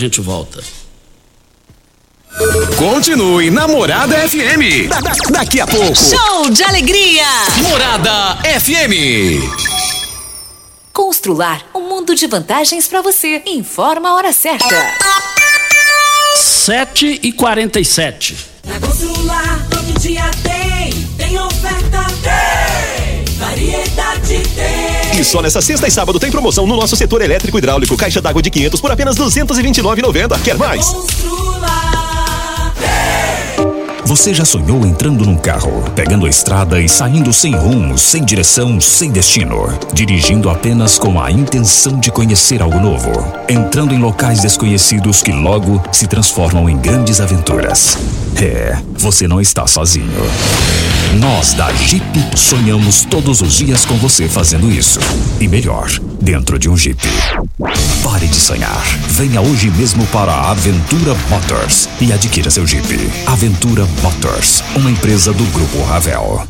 gente 0.00 0.20
volta. 0.20 0.62
Continue 2.78 3.50
na 3.50 3.68
Morada 3.68 4.16
FM. 4.28 4.88
Da- 4.88 5.00
da- 5.00 5.12
daqui 5.30 5.60
a 5.60 5.66
pouco. 5.66 5.94
Show 5.94 6.48
de 6.50 6.62
alegria! 6.64 7.24
Morada 7.68 8.38
FM. 8.60 9.42
Constrular 10.92 11.62
um 11.74 11.80
mundo 11.88 12.14
de 12.14 12.26
vantagens 12.26 12.86
para 12.88 13.02
você. 13.02 13.42
Informa 13.46 14.10
a 14.10 14.14
hora 14.14 14.32
certa. 14.32 14.74
7 16.36 17.20
e 17.22 17.32
47 17.32 18.36
Na 18.64 18.78
Constrular 18.86 19.66
todo 19.70 19.98
dia 20.00 20.22
tem, 20.42 20.42
tem 20.42 20.49
E 25.20 25.24
só 25.24 25.42
nessa 25.42 25.60
sexta 25.60 25.86
e 25.86 25.90
sábado 25.90 26.18
tem 26.18 26.30
promoção 26.30 26.66
no 26.66 26.74
nosso 26.74 26.96
setor 26.96 27.20
elétrico 27.20 27.58
hidráulico. 27.58 27.94
Caixa 27.94 28.22
d'água 28.22 28.40
de 28.40 28.48
500 28.48 28.80
por 28.80 28.90
apenas 28.90 29.16
229,90. 29.16 30.40
Quer 30.40 30.56
mais? 30.56 30.86
Você 34.06 34.32
já 34.32 34.46
sonhou 34.46 34.86
entrando 34.86 35.26
num 35.26 35.36
carro, 35.36 35.84
pegando 35.94 36.24
a 36.24 36.30
estrada 36.30 36.80
e 36.80 36.88
saindo 36.88 37.34
sem 37.34 37.54
rumo, 37.54 37.98
sem 37.98 38.24
direção, 38.24 38.80
sem 38.80 39.10
destino, 39.10 39.78
dirigindo 39.92 40.48
apenas 40.48 40.98
com 40.98 41.20
a 41.20 41.30
intenção 41.30 42.00
de 42.00 42.10
conhecer 42.10 42.62
algo 42.62 42.80
novo, 42.80 43.12
entrando 43.46 43.92
em 43.92 43.98
locais 43.98 44.40
desconhecidos 44.40 45.22
que 45.22 45.32
logo 45.32 45.82
se 45.92 46.06
transformam 46.06 46.66
em 46.66 46.78
grandes 46.78 47.20
aventuras? 47.20 47.98
É, 48.36 48.78
você 48.94 49.26
não 49.28 49.40
está 49.40 49.66
sozinho. 49.66 50.10
Nós 51.18 51.52
da 51.54 51.72
Jeep 51.72 52.04
sonhamos 52.36 53.04
todos 53.04 53.40
os 53.40 53.54
dias 53.54 53.84
com 53.84 53.96
você 53.96 54.28
fazendo 54.28 54.70
isso. 54.70 55.00
E 55.40 55.48
melhor, 55.48 55.90
dentro 56.20 56.58
de 56.58 56.68
um 56.68 56.76
Jeep. 56.76 57.00
Pare 58.02 58.26
de 58.26 58.36
sonhar. 58.36 58.82
Venha 59.08 59.40
hoje 59.40 59.70
mesmo 59.70 60.06
para 60.06 60.32
a 60.32 60.50
Aventura 60.50 61.14
Motors 61.28 61.88
e 62.00 62.12
adquira 62.12 62.50
seu 62.50 62.66
Jeep. 62.66 62.86
Aventura 63.26 63.86
Motors, 64.02 64.62
uma 64.76 64.90
empresa 64.90 65.32
do 65.32 65.44
Grupo 65.46 65.82
Ravel. 65.82 66.46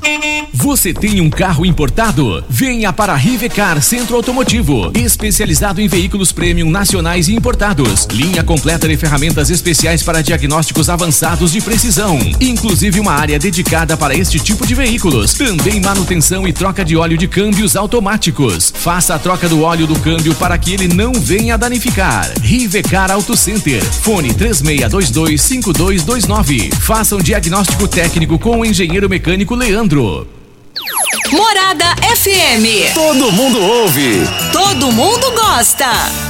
Você 0.52 0.92
tem 0.92 1.20
um 1.20 1.30
carro 1.30 1.64
importado? 1.64 2.44
Venha 2.48 2.92
para 2.92 3.12
a 3.12 3.16
Rivecar 3.16 3.80
Centro 3.80 4.16
Automotivo, 4.16 4.90
especializado 4.94 5.80
em 5.80 5.86
veículos 5.86 6.32
premium 6.32 6.68
nacionais 6.68 7.28
e 7.28 7.34
importados. 7.34 8.06
Linha 8.10 8.42
completa 8.42 8.88
de 8.88 8.96
ferramentas 8.96 9.48
especiais 9.48 10.02
para 10.02 10.22
diagnósticos 10.22 10.90
avançados 10.90 11.52
de 11.52 11.60
precisão, 11.60 12.18
inclusive 12.40 12.98
uma 12.98 13.12
área 13.12 13.38
dedicada 13.38 13.96
para 13.96 14.14
este 14.14 14.40
tipo 14.40 14.66
de 14.66 14.74
veículos. 14.74 15.34
Também 15.34 15.80
manutenção 15.80 16.46
e 16.46 16.52
troca 16.52 16.84
de 16.84 16.96
óleo 16.96 17.16
de 17.16 17.28
câmbios 17.28 17.76
automáticos. 17.76 18.72
Faça 18.76 19.14
a 19.14 19.18
troca 19.18 19.48
do 19.48 19.59
óleo 19.62 19.86
do 19.86 19.98
câmbio 20.00 20.34
para 20.34 20.58
que 20.58 20.74
ele 20.74 20.88
não 20.88 21.12
venha 21.12 21.58
danificar. 21.58 22.30
Rivecar 22.42 23.10
Auto 23.10 23.34
Center. 23.36 23.82
Fone 23.82 24.34
36225229. 24.34 26.74
Faça 26.74 27.16
um 27.16 27.20
diagnóstico 27.20 27.88
técnico 27.88 28.38
com 28.38 28.60
o 28.60 28.64
engenheiro 28.64 29.08
mecânico 29.08 29.54
Leandro. 29.54 30.28
Morada 31.32 31.96
FM. 32.16 32.94
Todo 32.94 33.32
mundo 33.32 33.60
ouve. 33.60 34.20
Todo 34.52 34.92
mundo 34.92 35.30
gosta. 35.32 36.29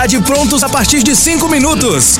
prontos 0.23 0.63
a 0.63 0.67
partir 0.67 1.03
de 1.03 1.15
5 1.15 1.47
minutos. 1.47 2.19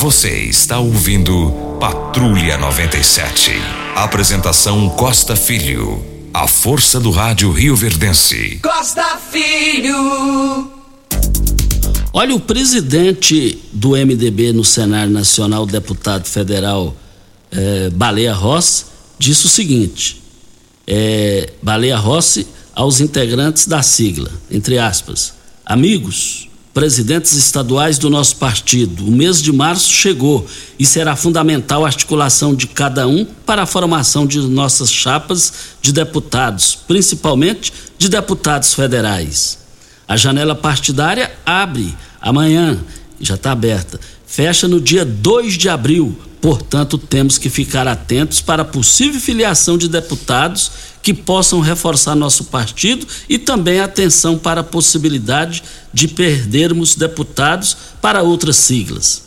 Você 0.00 0.44
está 0.44 0.78
ouvindo 0.78 1.76
Patrulha 1.78 2.56
97. 2.56 3.50
Apresentação 3.94 4.88
Costa 4.88 5.36
Filho. 5.36 6.02
A 6.32 6.48
força 6.48 6.98
do 6.98 7.10
rádio 7.10 7.52
Rio 7.52 7.76
Verdense. 7.76 8.60
Costa 8.62 9.18
Filho. 9.30 10.72
Olha, 12.14 12.34
o 12.34 12.40
presidente 12.40 13.62
do 13.74 13.90
MDB 13.90 14.54
no 14.54 14.64
Cenário 14.64 15.12
Nacional, 15.12 15.66
deputado 15.66 16.24
federal 16.24 16.96
é, 17.52 17.90
Baleia 17.90 18.32
Rossi, 18.32 18.86
disse 19.18 19.44
o 19.44 19.50
seguinte: 19.50 20.22
é, 20.86 21.52
Baleia 21.62 21.98
Rossi 21.98 22.46
aos 22.74 23.00
integrantes 23.00 23.66
da 23.66 23.82
sigla, 23.82 24.32
entre 24.50 24.78
aspas, 24.78 25.34
amigos, 25.62 26.48
presidentes 26.72 27.34
estaduais 27.34 27.98
do 27.98 28.08
nosso 28.08 28.36
partido, 28.36 29.04
o 29.04 29.10
mês 29.10 29.42
de 29.42 29.52
março 29.52 29.90
chegou 29.90 30.46
e 30.78 30.86
será 30.86 31.16
fundamental 31.16 31.84
a 31.84 31.88
articulação 31.88 32.54
de 32.54 32.66
cada 32.66 33.08
um 33.08 33.24
para 33.24 33.62
a 33.62 33.66
formação 33.66 34.26
de 34.26 34.38
nossas 34.40 34.92
chapas 34.92 35.52
de 35.82 35.92
deputados, 35.92 36.78
principalmente 36.86 37.72
de 37.98 38.08
deputados 38.08 38.72
federais. 38.72 39.58
A 40.06 40.16
janela 40.16 40.54
partidária 40.54 41.32
abre 41.44 41.94
amanhã, 42.20 42.78
já 43.20 43.34
está 43.34 43.52
aberta, 43.52 44.00
fecha 44.26 44.68
no 44.68 44.80
dia 44.80 45.04
2 45.04 45.54
de 45.54 45.68
abril. 45.68 46.16
Portanto, 46.40 46.96
temos 46.96 47.36
que 47.36 47.50
ficar 47.50 47.86
atentos 47.86 48.40
para 48.40 48.62
a 48.62 48.64
possível 48.64 49.20
filiação 49.20 49.76
de 49.76 49.88
deputados 49.88 50.72
que 51.02 51.14
possam 51.14 51.60
reforçar 51.60 52.14
nosso 52.14 52.44
partido 52.44 53.06
e 53.28 53.38
também 53.38 53.80
atenção 53.80 54.36
para 54.36 54.60
a 54.60 54.64
possibilidade 54.64 55.62
de 55.92 56.08
perdermos 56.08 56.94
deputados 56.94 57.76
para 58.00 58.22
outras 58.22 58.56
siglas. 58.56 59.22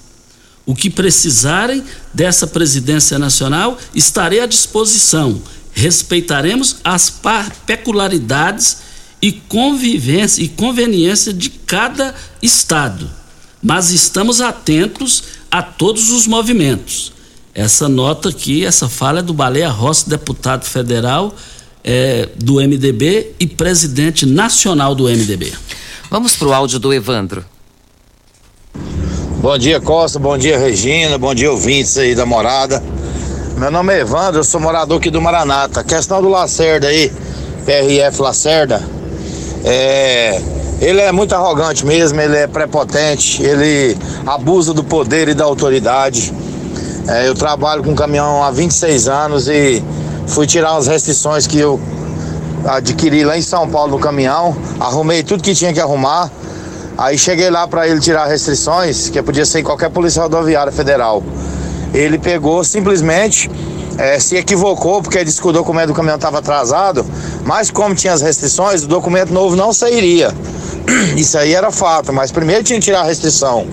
O 0.65 0.74
que 0.74 0.89
precisarem 0.89 1.84
dessa 2.13 2.47
presidência 2.47 3.19
nacional, 3.19 3.78
estarei 3.93 4.39
à 4.39 4.45
disposição. 4.45 5.41
Respeitaremos 5.74 6.78
as 6.84 7.13
peculiaridades 7.65 8.78
e 9.21 9.32
convivência 9.32 10.41
e 10.41 10.47
conveniência 10.47 11.34
de 11.34 11.49
cada 11.49 12.13
estado. 12.41 13.09
Mas 13.61 13.91
estamos 13.91 14.41
atentos 14.41 15.24
a 15.49 15.61
todos 15.61 16.11
os 16.11 16.28
movimentos. 16.28 17.11
Essa 17.53 17.88
nota 17.89 18.30
aqui, 18.30 18.65
essa 18.65 18.88
fala 18.89 19.19
é 19.19 19.21
do 19.21 19.34
Baleia 19.34 19.69
Rossi, 19.69 20.09
deputado 20.09 20.65
federal 20.65 21.36
é, 21.84 22.29
do 22.36 22.55
MDB 22.55 23.34
e 23.39 23.47
presidente 23.47 24.25
nacional 24.25 24.95
do 24.95 25.05
MDB. 25.05 25.51
Vamos 26.09 26.36
para 26.36 26.47
o 26.47 26.53
áudio 26.53 26.79
do 26.79 26.93
Evandro. 26.93 27.43
Bom 29.41 29.57
dia, 29.57 29.81
Costa. 29.81 30.17
Bom 30.19 30.38
dia, 30.38 30.57
Regina. 30.57 31.17
Bom 31.17 31.36
dia, 31.36 31.51
ouvintes 31.51 31.97
aí 31.97 32.15
da 32.15 32.25
morada. 32.25 32.81
Meu 33.57 33.69
nome 33.69 33.93
é 33.93 33.99
Evandro, 33.99 34.39
eu 34.39 34.43
sou 34.43 34.59
morador 34.59 34.97
aqui 34.97 35.11
do 35.11 35.21
Maranata. 35.21 35.81
A 35.81 35.84
questão 35.84 36.21
do 36.21 36.29
Lacerda 36.29 36.88
aí, 36.88 37.11
PRF 37.65 38.21
Lacerda, 38.21 38.81
é, 39.63 40.41
ele 40.81 40.99
é 41.01 41.11
muito 41.11 41.34
arrogante 41.34 41.86
mesmo, 41.86 42.19
ele 42.19 42.36
é 42.36 42.47
prepotente, 42.47 43.43
ele 43.43 43.97
abusa 44.25 44.73
do 44.73 44.84
poder 44.84 45.29
e 45.29 45.34
da 45.34 45.45
autoridade. 45.45 46.34
É, 47.07 47.27
eu 47.27 47.36
trabalho 47.36 47.84
com 47.84 47.93
caminhão 47.93 48.43
há 48.43 48.49
26 48.49 49.07
anos 49.07 49.47
e 49.47 49.84
fui 50.28 50.47
tirar 50.47 50.76
as 50.76 50.88
restrições 50.88 51.47
que 51.47 51.59
eu 51.59 51.80
adquiri 52.65 53.24
lá 53.24 53.38
em 53.38 53.41
São 53.41 53.67
Paulo 53.67 53.91
no 53.91 53.99
caminhão, 53.99 54.55
arrumei 54.80 55.24
tudo 55.24 55.43
que 55.43 55.53
tinha 55.53 55.74
que 55.74 55.80
arrumar. 55.80 56.32
Aí 56.97 57.17
cheguei 57.17 57.49
lá 57.49 57.67
para 57.67 57.88
ele 57.88 57.99
tirar 57.99 58.26
restrições, 58.26 59.09
que 59.09 59.21
podia 59.21 59.45
ser 59.45 59.59
em 59.59 59.63
qualquer 59.63 59.89
polícia 59.89 60.21
rodoviária 60.21 60.71
federal. 60.71 61.24
Ele 61.93 62.17
pegou 62.17 62.63
simplesmente 62.63 63.49
é, 63.97 64.19
se 64.19 64.36
equivocou 64.36 65.01
porque 65.01 65.24
disse 65.24 65.41
que 65.41 65.47
o 65.47 65.51
documento 65.51 65.88
do 65.88 65.93
caminhão 65.93 66.15
estava 66.15 66.39
atrasado, 66.39 67.05
mas 67.43 67.69
como 67.69 67.93
tinha 67.95 68.13
as 68.13 68.21
restrições, 68.21 68.84
o 68.84 68.88
documento 68.88 69.32
novo 69.32 69.55
não 69.55 69.74
sairia. 69.74 70.34
Isso 71.17 71.38
aí 71.38 71.53
era 71.53 71.71
fato, 71.71 72.11
mas 72.13 72.32
primeiro 72.32 72.63
tinha 72.63 72.80
que 72.80 72.86
tirar 72.86 73.01
a 73.01 73.05
restrição. 73.05 73.67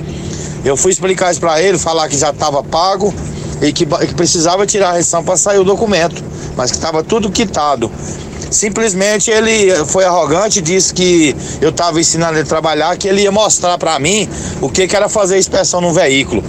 Eu 0.64 0.76
fui 0.76 0.92
explicar 0.92 1.30
isso 1.30 1.40
para 1.40 1.60
ele, 1.62 1.78
falar 1.78 2.06
que 2.06 2.18
já 2.18 2.28
estava 2.28 2.62
pago 2.62 3.14
e 3.60 3.72
que, 3.72 3.86
que, 3.86 4.14
precisava 4.14 4.66
tirar 4.66 4.90
a 4.90 4.92
restrição 4.92 5.22
para 5.22 5.36
sair 5.36 5.58
o 5.58 5.64
documento, 5.64 6.22
mas 6.56 6.70
que 6.70 6.76
estava 6.76 7.02
tudo 7.02 7.30
quitado. 7.30 7.90
Simplesmente 8.50 9.30
ele 9.30 9.72
foi 9.84 10.04
arrogante, 10.04 10.60
disse 10.60 10.92
que 10.92 11.36
eu 11.60 11.70
estava 11.70 12.00
ensinando 12.00 12.34
ele 12.34 12.42
a 12.42 12.46
trabalhar, 12.46 12.96
que 12.96 13.06
ele 13.06 13.22
ia 13.22 13.30
mostrar 13.30 13.78
para 13.78 13.96
mim 13.98 14.28
o 14.60 14.68
que, 14.68 14.88
que 14.88 14.96
era 14.96 15.08
fazer 15.08 15.38
inspeção 15.38 15.80
no 15.80 15.92
veículo. 15.92 16.42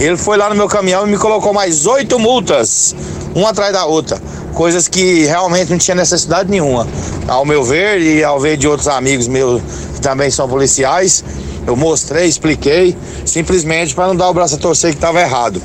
Ele 0.00 0.16
foi 0.16 0.38
lá 0.38 0.48
no 0.48 0.54
meu 0.54 0.66
caminhão 0.66 1.06
e 1.06 1.10
me 1.10 1.18
colocou 1.18 1.52
mais 1.52 1.86
oito 1.86 2.18
multas, 2.18 2.94
uma 3.34 3.50
atrás 3.50 3.72
da 3.72 3.84
outra. 3.84 4.18
Coisas 4.54 4.88
que 4.88 5.24
realmente 5.24 5.70
não 5.70 5.78
tinha 5.78 5.94
necessidade 5.94 6.50
nenhuma. 6.50 6.86
Ao 7.28 7.44
meu 7.44 7.62
ver 7.62 8.00
e 8.00 8.24
ao 8.24 8.40
ver 8.40 8.56
de 8.56 8.66
outros 8.66 8.88
amigos 8.88 9.28
meus 9.28 9.60
que 9.94 10.00
também 10.00 10.30
são 10.30 10.48
policiais, 10.48 11.22
eu 11.66 11.76
mostrei, 11.76 12.26
expliquei, 12.26 12.96
simplesmente 13.24 13.94
para 13.94 14.08
não 14.08 14.16
dar 14.16 14.28
o 14.30 14.34
braço 14.34 14.54
a 14.54 14.58
torcer 14.58 14.90
que 14.90 14.96
estava 14.96 15.20
errado. 15.20 15.62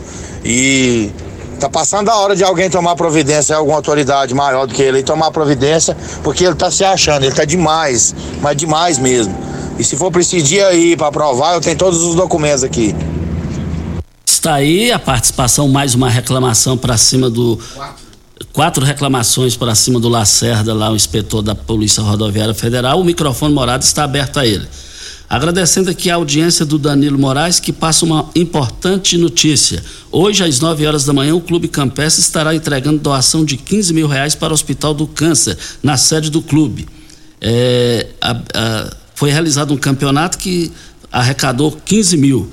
E 0.50 1.12
tá 1.60 1.68
passando 1.68 2.08
a 2.08 2.16
hora 2.16 2.34
de 2.34 2.42
alguém 2.42 2.70
tomar 2.70 2.96
providência, 2.96 3.54
alguma 3.54 3.76
autoridade 3.76 4.34
maior 4.34 4.66
do 4.66 4.74
que 4.74 4.82
ele, 4.82 5.04
tomar 5.04 5.30
providência, 5.30 5.96
porque 6.24 6.46
ele 6.46 6.56
tá 6.56 6.72
se 6.72 6.86
achando, 6.86 7.26
ele 7.26 7.36
tá 7.36 7.44
demais, 7.44 8.16
mas 8.42 8.56
demais 8.56 8.98
mesmo. 8.98 9.36
E 9.78 9.84
se 9.84 9.98
for 9.98 10.10
preciso 10.10 10.56
aí 10.66 10.96
para 10.96 11.12
provar, 11.12 11.56
eu 11.56 11.62
tenho 11.62 11.78
todos 11.78 12.02
os 12.02 12.16
documentos 12.16 12.64
aqui. 12.64 12.96
Está 14.26 14.54
aí 14.54 14.90
a 14.90 14.98
participação, 14.98 15.68
mais 15.68 15.94
uma 15.94 16.10
reclamação 16.10 16.78
para 16.78 16.98
cima 16.98 17.30
do. 17.30 17.60
Quatro. 17.76 18.08
Quatro 18.54 18.86
reclamações 18.86 19.58
para 19.58 19.76
cima 19.76 20.00
do 20.00 20.08
Lacerda, 20.08 20.74
lá 20.74 20.92
o 20.92 20.96
inspetor 20.96 21.42
da 21.42 21.54
Polícia 21.54 22.02
Rodoviária 22.02 22.54
Federal. 22.54 23.00
O 23.00 23.04
microfone 23.04 23.54
morado 23.54 23.84
está 23.84 24.04
aberto 24.04 24.40
a 24.40 24.46
ele. 24.46 24.68
Agradecendo 25.30 25.90
aqui 25.90 26.10
a 26.10 26.16
audiência 26.16 26.66
do 26.66 26.80
Danilo 26.80 27.20
Moraes, 27.20 27.60
que 27.60 27.74
passa 27.74 28.06
uma 28.06 28.30
importante 28.34 29.18
notícia. 29.18 29.84
Hoje, 30.10 30.42
às 30.42 30.62
9 30.62 30.88
horas 30.88 31.04
da 31.04 31.12
manhã, 31.12 31.36
o 31.36 31.42
Clube 31.42 31.68
Campestre 31.68 32.22
estará 32.22 32.56
entregando 32.56 33.00
doação 33.00 33.44
de 33.44 33.58
15 33.58 33.94
mil 33.94 34.08
reais 34.08 34.36
para 34.36 34.52
o 34.52 34.54
Hospital 34.54 34.94
do 34.94 35.06
Câncer, 35.06 35.58
na 35.84 35.98
sede 35.98 36.30
do 36.30 36.42
clube. 36.42 36.88
É, 37.42 38.08
a, 38.22 38.32
a, 38.32 38.96
foi 39.16 39.30
realizado 39.30 39.74
um 39.74 39.78
campeonato 39.78 40.38
que 40.38 40.72
arrecadou 41.12 41.72
15 41.72 42.16
mil. 42.16 42.50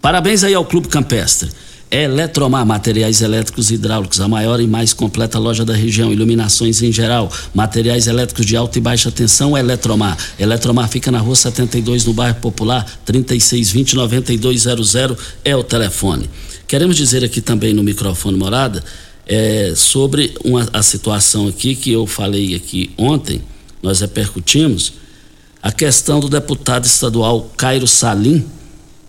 Parabéns 0.00 0.42
aí 0.42 0.54
ao 0.54 0.64
Clube 0.64 0.88
Campestre. 0.88 1.50
Eletromar, 1.88 2.66
materiais 2.66 3.22
elétricos 3.22 3.70
e 3.70 3.74
hidráulicos, 3.74 4.20
a 4.20 4.26
maior 4.26 4.60
e 4.60 4.66
mais 4.66 4.92
completa 4.92 5.38
loja 5.38 5.64
da 5.64 5.72
região. 5.72 6.12
Iluminações 6.12 6.82
em 6.82 6.90
geral, 6.90 7.30
materiais 7.54 8.08
elétricos 8.08 8.44
de 8.44 8.56
alta 8.56 8.78
e 8.78 8.80
baixa 8.80 9.08
tensão, 9.12 9.56
Eletromar. 9.56 10.18
Eletromar 10.36 10.88
fica 10.88 11.12
na 11.12 11.20
rua 11.20 11.36
72, 11.36 12.04
no 12.04 12.12
bairro 12.12 12.40
Popular, 12.40 12.84
3620-9200 13.06 15.16
é 15.44 15.54
o 15.54 15.62
telefone. 15.62 16.28
Queremos 16.66 16.96
dizer 16.96 17.22
aqui 17.22 17.40
também 17.40 17.72
no 17.72 17.84
microfone 17.84 18.36
morada 18.36 18.82
é, 19.24 19.72
sobre 19.76 20.34
uma, 20.44 20.68
a 20.72 20.82
situação 20.82 21.46
aqui 21.46 21.76
que 21.76 21.92
eu 21.92 22.04
falei 22.04 22.56
aqui 22.56 22.90
ontem, 22.98 23.40
nós 23.80 24.00
repercutimos, 24.00 24.94
a 25.62 25.70
questão 25.70 26.18
do 26.18 26.28
deputado 26.28 26.84
estadual 26.84 27.48
Cairo 27.56 27.86
Salim 27.86 28.44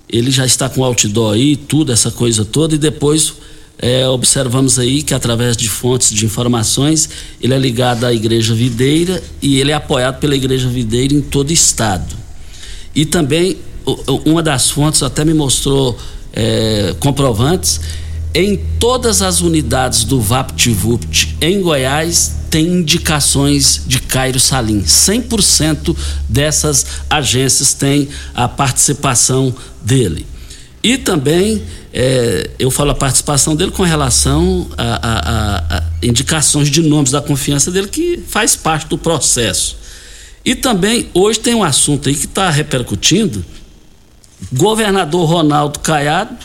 ele 0.10 0.32
já 0.32 0.46
está 0.46 0.70
com 0.70 0.84
outdoor 0.84 1.34
aí, 1.34 1.56
tudo, 1.56 1.92
essa 1.92 2.12
coisa 2.12 2.46
toda, 2.46 2.76
e 2.76 2.78
depois 2.78 3.34
é, 3.80 4.08
observamos 4.08 4.80
aí 4.80 5.04
que 5.04 5.14
através 5.14 5.56
de 5.56 5.70
fontes 5.70 6.12
de 6.12 6.26
informações, 6.26 7.10
ele 7.42 7.54
é 7.54 7.60
ligado 7.60 8.06
à 8.06 8.14
Igreja 8.14 8.54
Videira 8.54 9.22
e 9.42 9.60
ele 9.60 9.72
é 9.72 9.76
apoiado 9.76 10.20
pela 10.20 10.36
Igreja 10.36 10.68
Videira 10.68 11.14
em 11.14 11.22
todo 11.22 11.50
o 11.50 11.54
estado. 11.54 12.16
E 12.96 13.06
também, 13.06 13.58
uma 14.26 14.42
das 14.42 14.70
fontes 14.72 15.04
até 15.04 15.24
me 15.24 15.34
mostrou 15.34 15.98
é, 16.34 16.96
comprovantes, 17.00 17.80
em 18.34 18.58
todas 18.80 19.22
as 19.22 19.42
unidades 19.42 20.04
do 20.04 20.22
VaptVupt 20.22 21.38
em 21.42 21.62
Goiás 21.62 22.38
tem 22.50 22.68
indicações 22.68 23.84
de 23.86 24.00
Cairo 24.00 24.40
Salim. 24.40 24.82
100% 24.82 25.96
dessas 26.30 26.86
agências 27.10 27.74
têm 27.74 28.08
a 28.34 28.48
participação 28.48 29.54
dele. 29.82 30.26
E 30.84 30.98
também 30.98 31.64
é, 31.92 32.52
eu 32.60 32.70
falo 32.70 32.92
a 32.92 32.96
participação 32.96 33.56
dele 33.56 33.72
com 33.72 33.84
relação 33.84 34.68
a, 34.78 35.00
a, 35.08 35.78
a, 35.78 35.84
indicações 36.04 36.70
de 36.70 36.82
nomes 36.82 37.12
da 37.12 37.22
confiança 37.22 37.72
dele, 37.72 37.88
que 37.88 38.24
faz 38.28 38.56
parte 38.56 38.88
do 38.88 38.98
processo. 38.98 39.78
E 40.46 40.56
também 40.56 41.10
hoje 41.14 41.40
tem 41.40 41.56
um 41.56 41.64
assunto 41.64 42.08
aí 42.08 42.16
que 42.16 42.26
está 42.26 42.50
repercutindo. 42.50 43.44
Governador 44.54 45.28
Ronaldo 45.28 45.80
Caiado, 45.80 46.38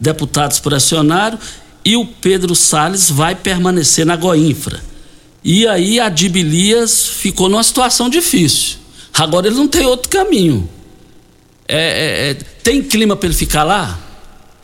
deputados 0.00 0.60
pressionaram, 0.60 1.38
e 1.84 1.96
o 1.96 2.04
Pedro 2.04 2.54
Salles 2.54 3.10
vai 3.10 3.34
permanecer 3.34 4.04
na 4.04 4.16
Goinfra. 4.16 4.80
E 5.42 5.66
aí 5.66 5.98
a 5.98 6.08
Dibilias 6.08 7.06
ficou 7.06 7.48
numa 7.48 7.62
situação 7.62 8.10
difícil. 8.10 8.78
Agora 9.14 9.46
ele 9.46 9.56
não 9.56 9.68
tem 9.68 9.86
outro 9.86 10.08
caminho. 10.08 10.68
É, 11.66 11.76
é, 11.76 12.30
é, 12.30 12.34
tem 12.34 12.82
clima 12.82 13.16
para 13.16 13.28
ele 13.28 13.36
ficar 13.36 13.64
lá? 13.64 13.98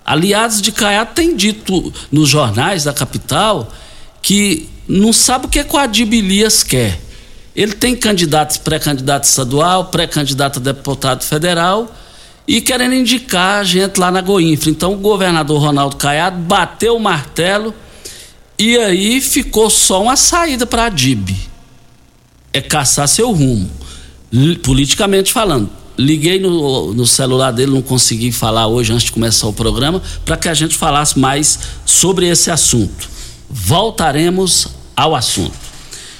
Aliados 0.04 0.60
de 0.60 0.70
Caiado 0.70 1.12
têm 1.14 1.34
dito 1.34 1.92
nos 2.12 2.28
jornais 2.28 2.84
da 2.84 2.92
capital 2.92 3.72
que 4.20 4.68
não 4.86 5.12
sabe 5.12 5.46
o 5.46 5.48
que, 5.48 5.58
é 5.58 5.64
que 5.64 5.74
o 5.74 5.78
Adib 5.78 6.12
Elias 6.12 6.62
quer. 6.62 7.00
Ele 7.56 7.72
tem 7.72 7.96
candidatos, 7.96 8.58
pré-candidato 8.58 9.24
estadual, 9.24 9.86
pré-candidato 9.86 10.58
a 10.58 10.62
deputado 10.62 11.24
federal 11.24 11.94
e 12.46 12.60
querendo 12.60 12.94
indicar 12.94 13.60
a 13.60 13.64
gente 13.64 13.98
lá 13.98 14.10
na 14.10 14.20
Goinfra. 14.20 14.70
Então 14.70 14.94
o 14.94 14.98
governador 14.98 15.60
Ronaldo 15.60 15.96
Caiado 15.96 16.38
bateu 16.38 16.96
o 16.96 17.00
martelo 17.00 17.74
e 18.58 18.76
aí 18.76 19.20
ficou 19.20 19.68
só 19.70 20.02
uma 20.02 20.16
saída 20.16 20.66
para 20.66 20.86
a 20.86 20.88
DIB. 20.88 21.34
É 22.52 22.60
caçar 22.60 23.08
seu 23.08 23.32
rumo, 23.32 23.68
politicamente 24.62 25.32
falando. 25.32 25.68
Liguei 25.96 26.38
no, 26.38 26.92
no 26.92 27.06
celular 27.06 27.52
dele, 27.52 27.72
não 27.72 27.82
consegui 27.82 28.30
falar 28.32 28.66
hoje 28.66 28.92
antes 28.92 29.06
de 29.06 29.12
começar 29.12 29.46
o 29.46 29.52
programa, 29.52 30.02
para 30.24 30.36
que 30.36 30.48
a 30.48 30.54
gente 30.54 30.76
falasse 30.76 31.18
mais 31.18 31.58
sobre 31.84 32.28
esse 32.28 32.50
assunto. 32.50 33.08
Voltaremos 33.48 34.68
ao 34.96 35.14
assunto. 35.14 35.64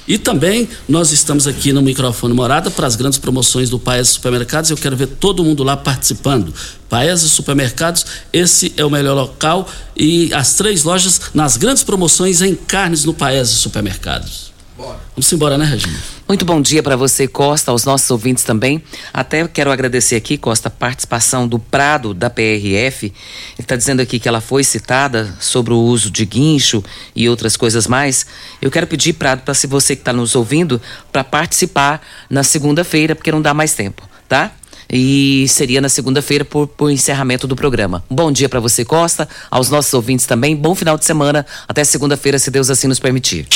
E 0.07 0.17
também 0.17 0.69
nós 0.87 1.11
estamos 1.11 1.47
aqui 1.47 1.73
no 1.73 1.81
microfone 1.81 2.33
Morada 2.33 2.69
para 2.69 2.85
as 2.85 2.95
grandes 2.95 3.17
promoções 3.17 3.69
do 3.69 3.79
Paes 3.79 4.09
Supermercados. 4.09 4.69
Eu 4.69 4.77
quero 4.77 4.95
ver 4.95 5.07
todo 5.07 5.43
mundo 5.43 5.63
lá 5.63 5.75
participando. 5.75 6.53
Paes 6.87 7.21
Supermercados, 7.21 8.05
esse 8.31 8.73
é 8.77 8.85
o 8.85 8.89
melhor 8.89 9.15
local 9.15 9.67
e 9.95 10.31
as 10.33 10.53
três 10.53 10.83
lojas 10.83 11.19
nas 11.33 11.57
grandes 11.57 11.83
promoções 11.83 12.41
em 12.41 12.53
carnes 12.53 13.03
no 13.03 13.13
Paes 13.13 13.49
Supermercados. 13.49 14.54
Bora. 14.77 14.99
Vamos 15.15 15.31
embora, 15.31 15.57
né, 15.57 15.63
Regina? 15.63 15.97
Muito 16.27 16.43
bom 16.43 16.61
dia 16.61 16.83
para 16.83 16.97
você, 16.97 17.27
Costa, 17.27 17.71
aos 17.71 17.85
nossos 17.85 18.11
ouvintes 18.11 18.43
também. 18.43 18.83
Até 19.13 19.47
quero 19.47 19.71
agradecer 19.71 20.17
aqui, 20.17 20.37
Costa, 20.37 20.67
a 20.67 20.71
participação 20.71 21.47
do 21.47 21.57
Prado 21.57 22.13
da 22.13 22.29
PRF. 22.29 23.05
Ele 23.05 23.13
está 23.57 23.77
dizendo 23.77 24.01
aqui 24.01 24.19
que 24.19 24.27
ela 24.27 24.41
foi 24.41 24.65
citada 24.65 25.33
sobre 25.39 25.73
o 25.73 25.79
uso 25.79 26.11
de 26.11 26.25
guincho 26.25 26.83
e 27.15 27.29
outras 27.29 27.55
coisas 27.55 27.87
mais. 27.87 28.25
Eu 28.61 28.69
quero 28.69 28.85
pedir, 28.85 29.13
Prado, 29.13 29.43
para 29.43 29.53
se 29.53 29.65
você 29.65 29.95
que 29.95 30.01
está 30.01 30.11
nos 30.11 30.35
ouvindo, 30.35 30.81
para 31.09 31.23
participar 31.23 32.05
na 32.29 32.43
segunda-feira, 32.43 33.15
porque 33.15 33.31
não 33.31 33.41
dá 33.41 33.53
mais 33.53 33.73
tempo, 33.73 34.03
tá? 34.27 34.51
e 34.89 35.47
seria 35.47 35.81
na 35.81 35.89
segunda-feira 35.89 36.45
por, 36.45 36.67
por 36.67 36.91
encerramento 36.91 37.47
do 37.47 37.55
programa. 37.55 38.03
Bom 38.09 38.31
dia 38.31 38.47
para 38.47 38.59
você, 38.59 38.85
Costa, 38.85 39.27
aos 39.49 39.69
nossos 39.69 39.93
ouvintes 39.93 40.25
também. 40.25 40.55
Bom 40.55 40.75
final 40.75 40.97
de 40.97 41.05
semana. 41.05 41.45
Até 41.67 41.83
segunda-feira, 41.83 42.37
se 42.37 42.51
Deus 42.51 42.69
assim 42.69 42.87
nos 42.87 42.99
permitir. 42.99 43.45
Tchau. 43.45 43.53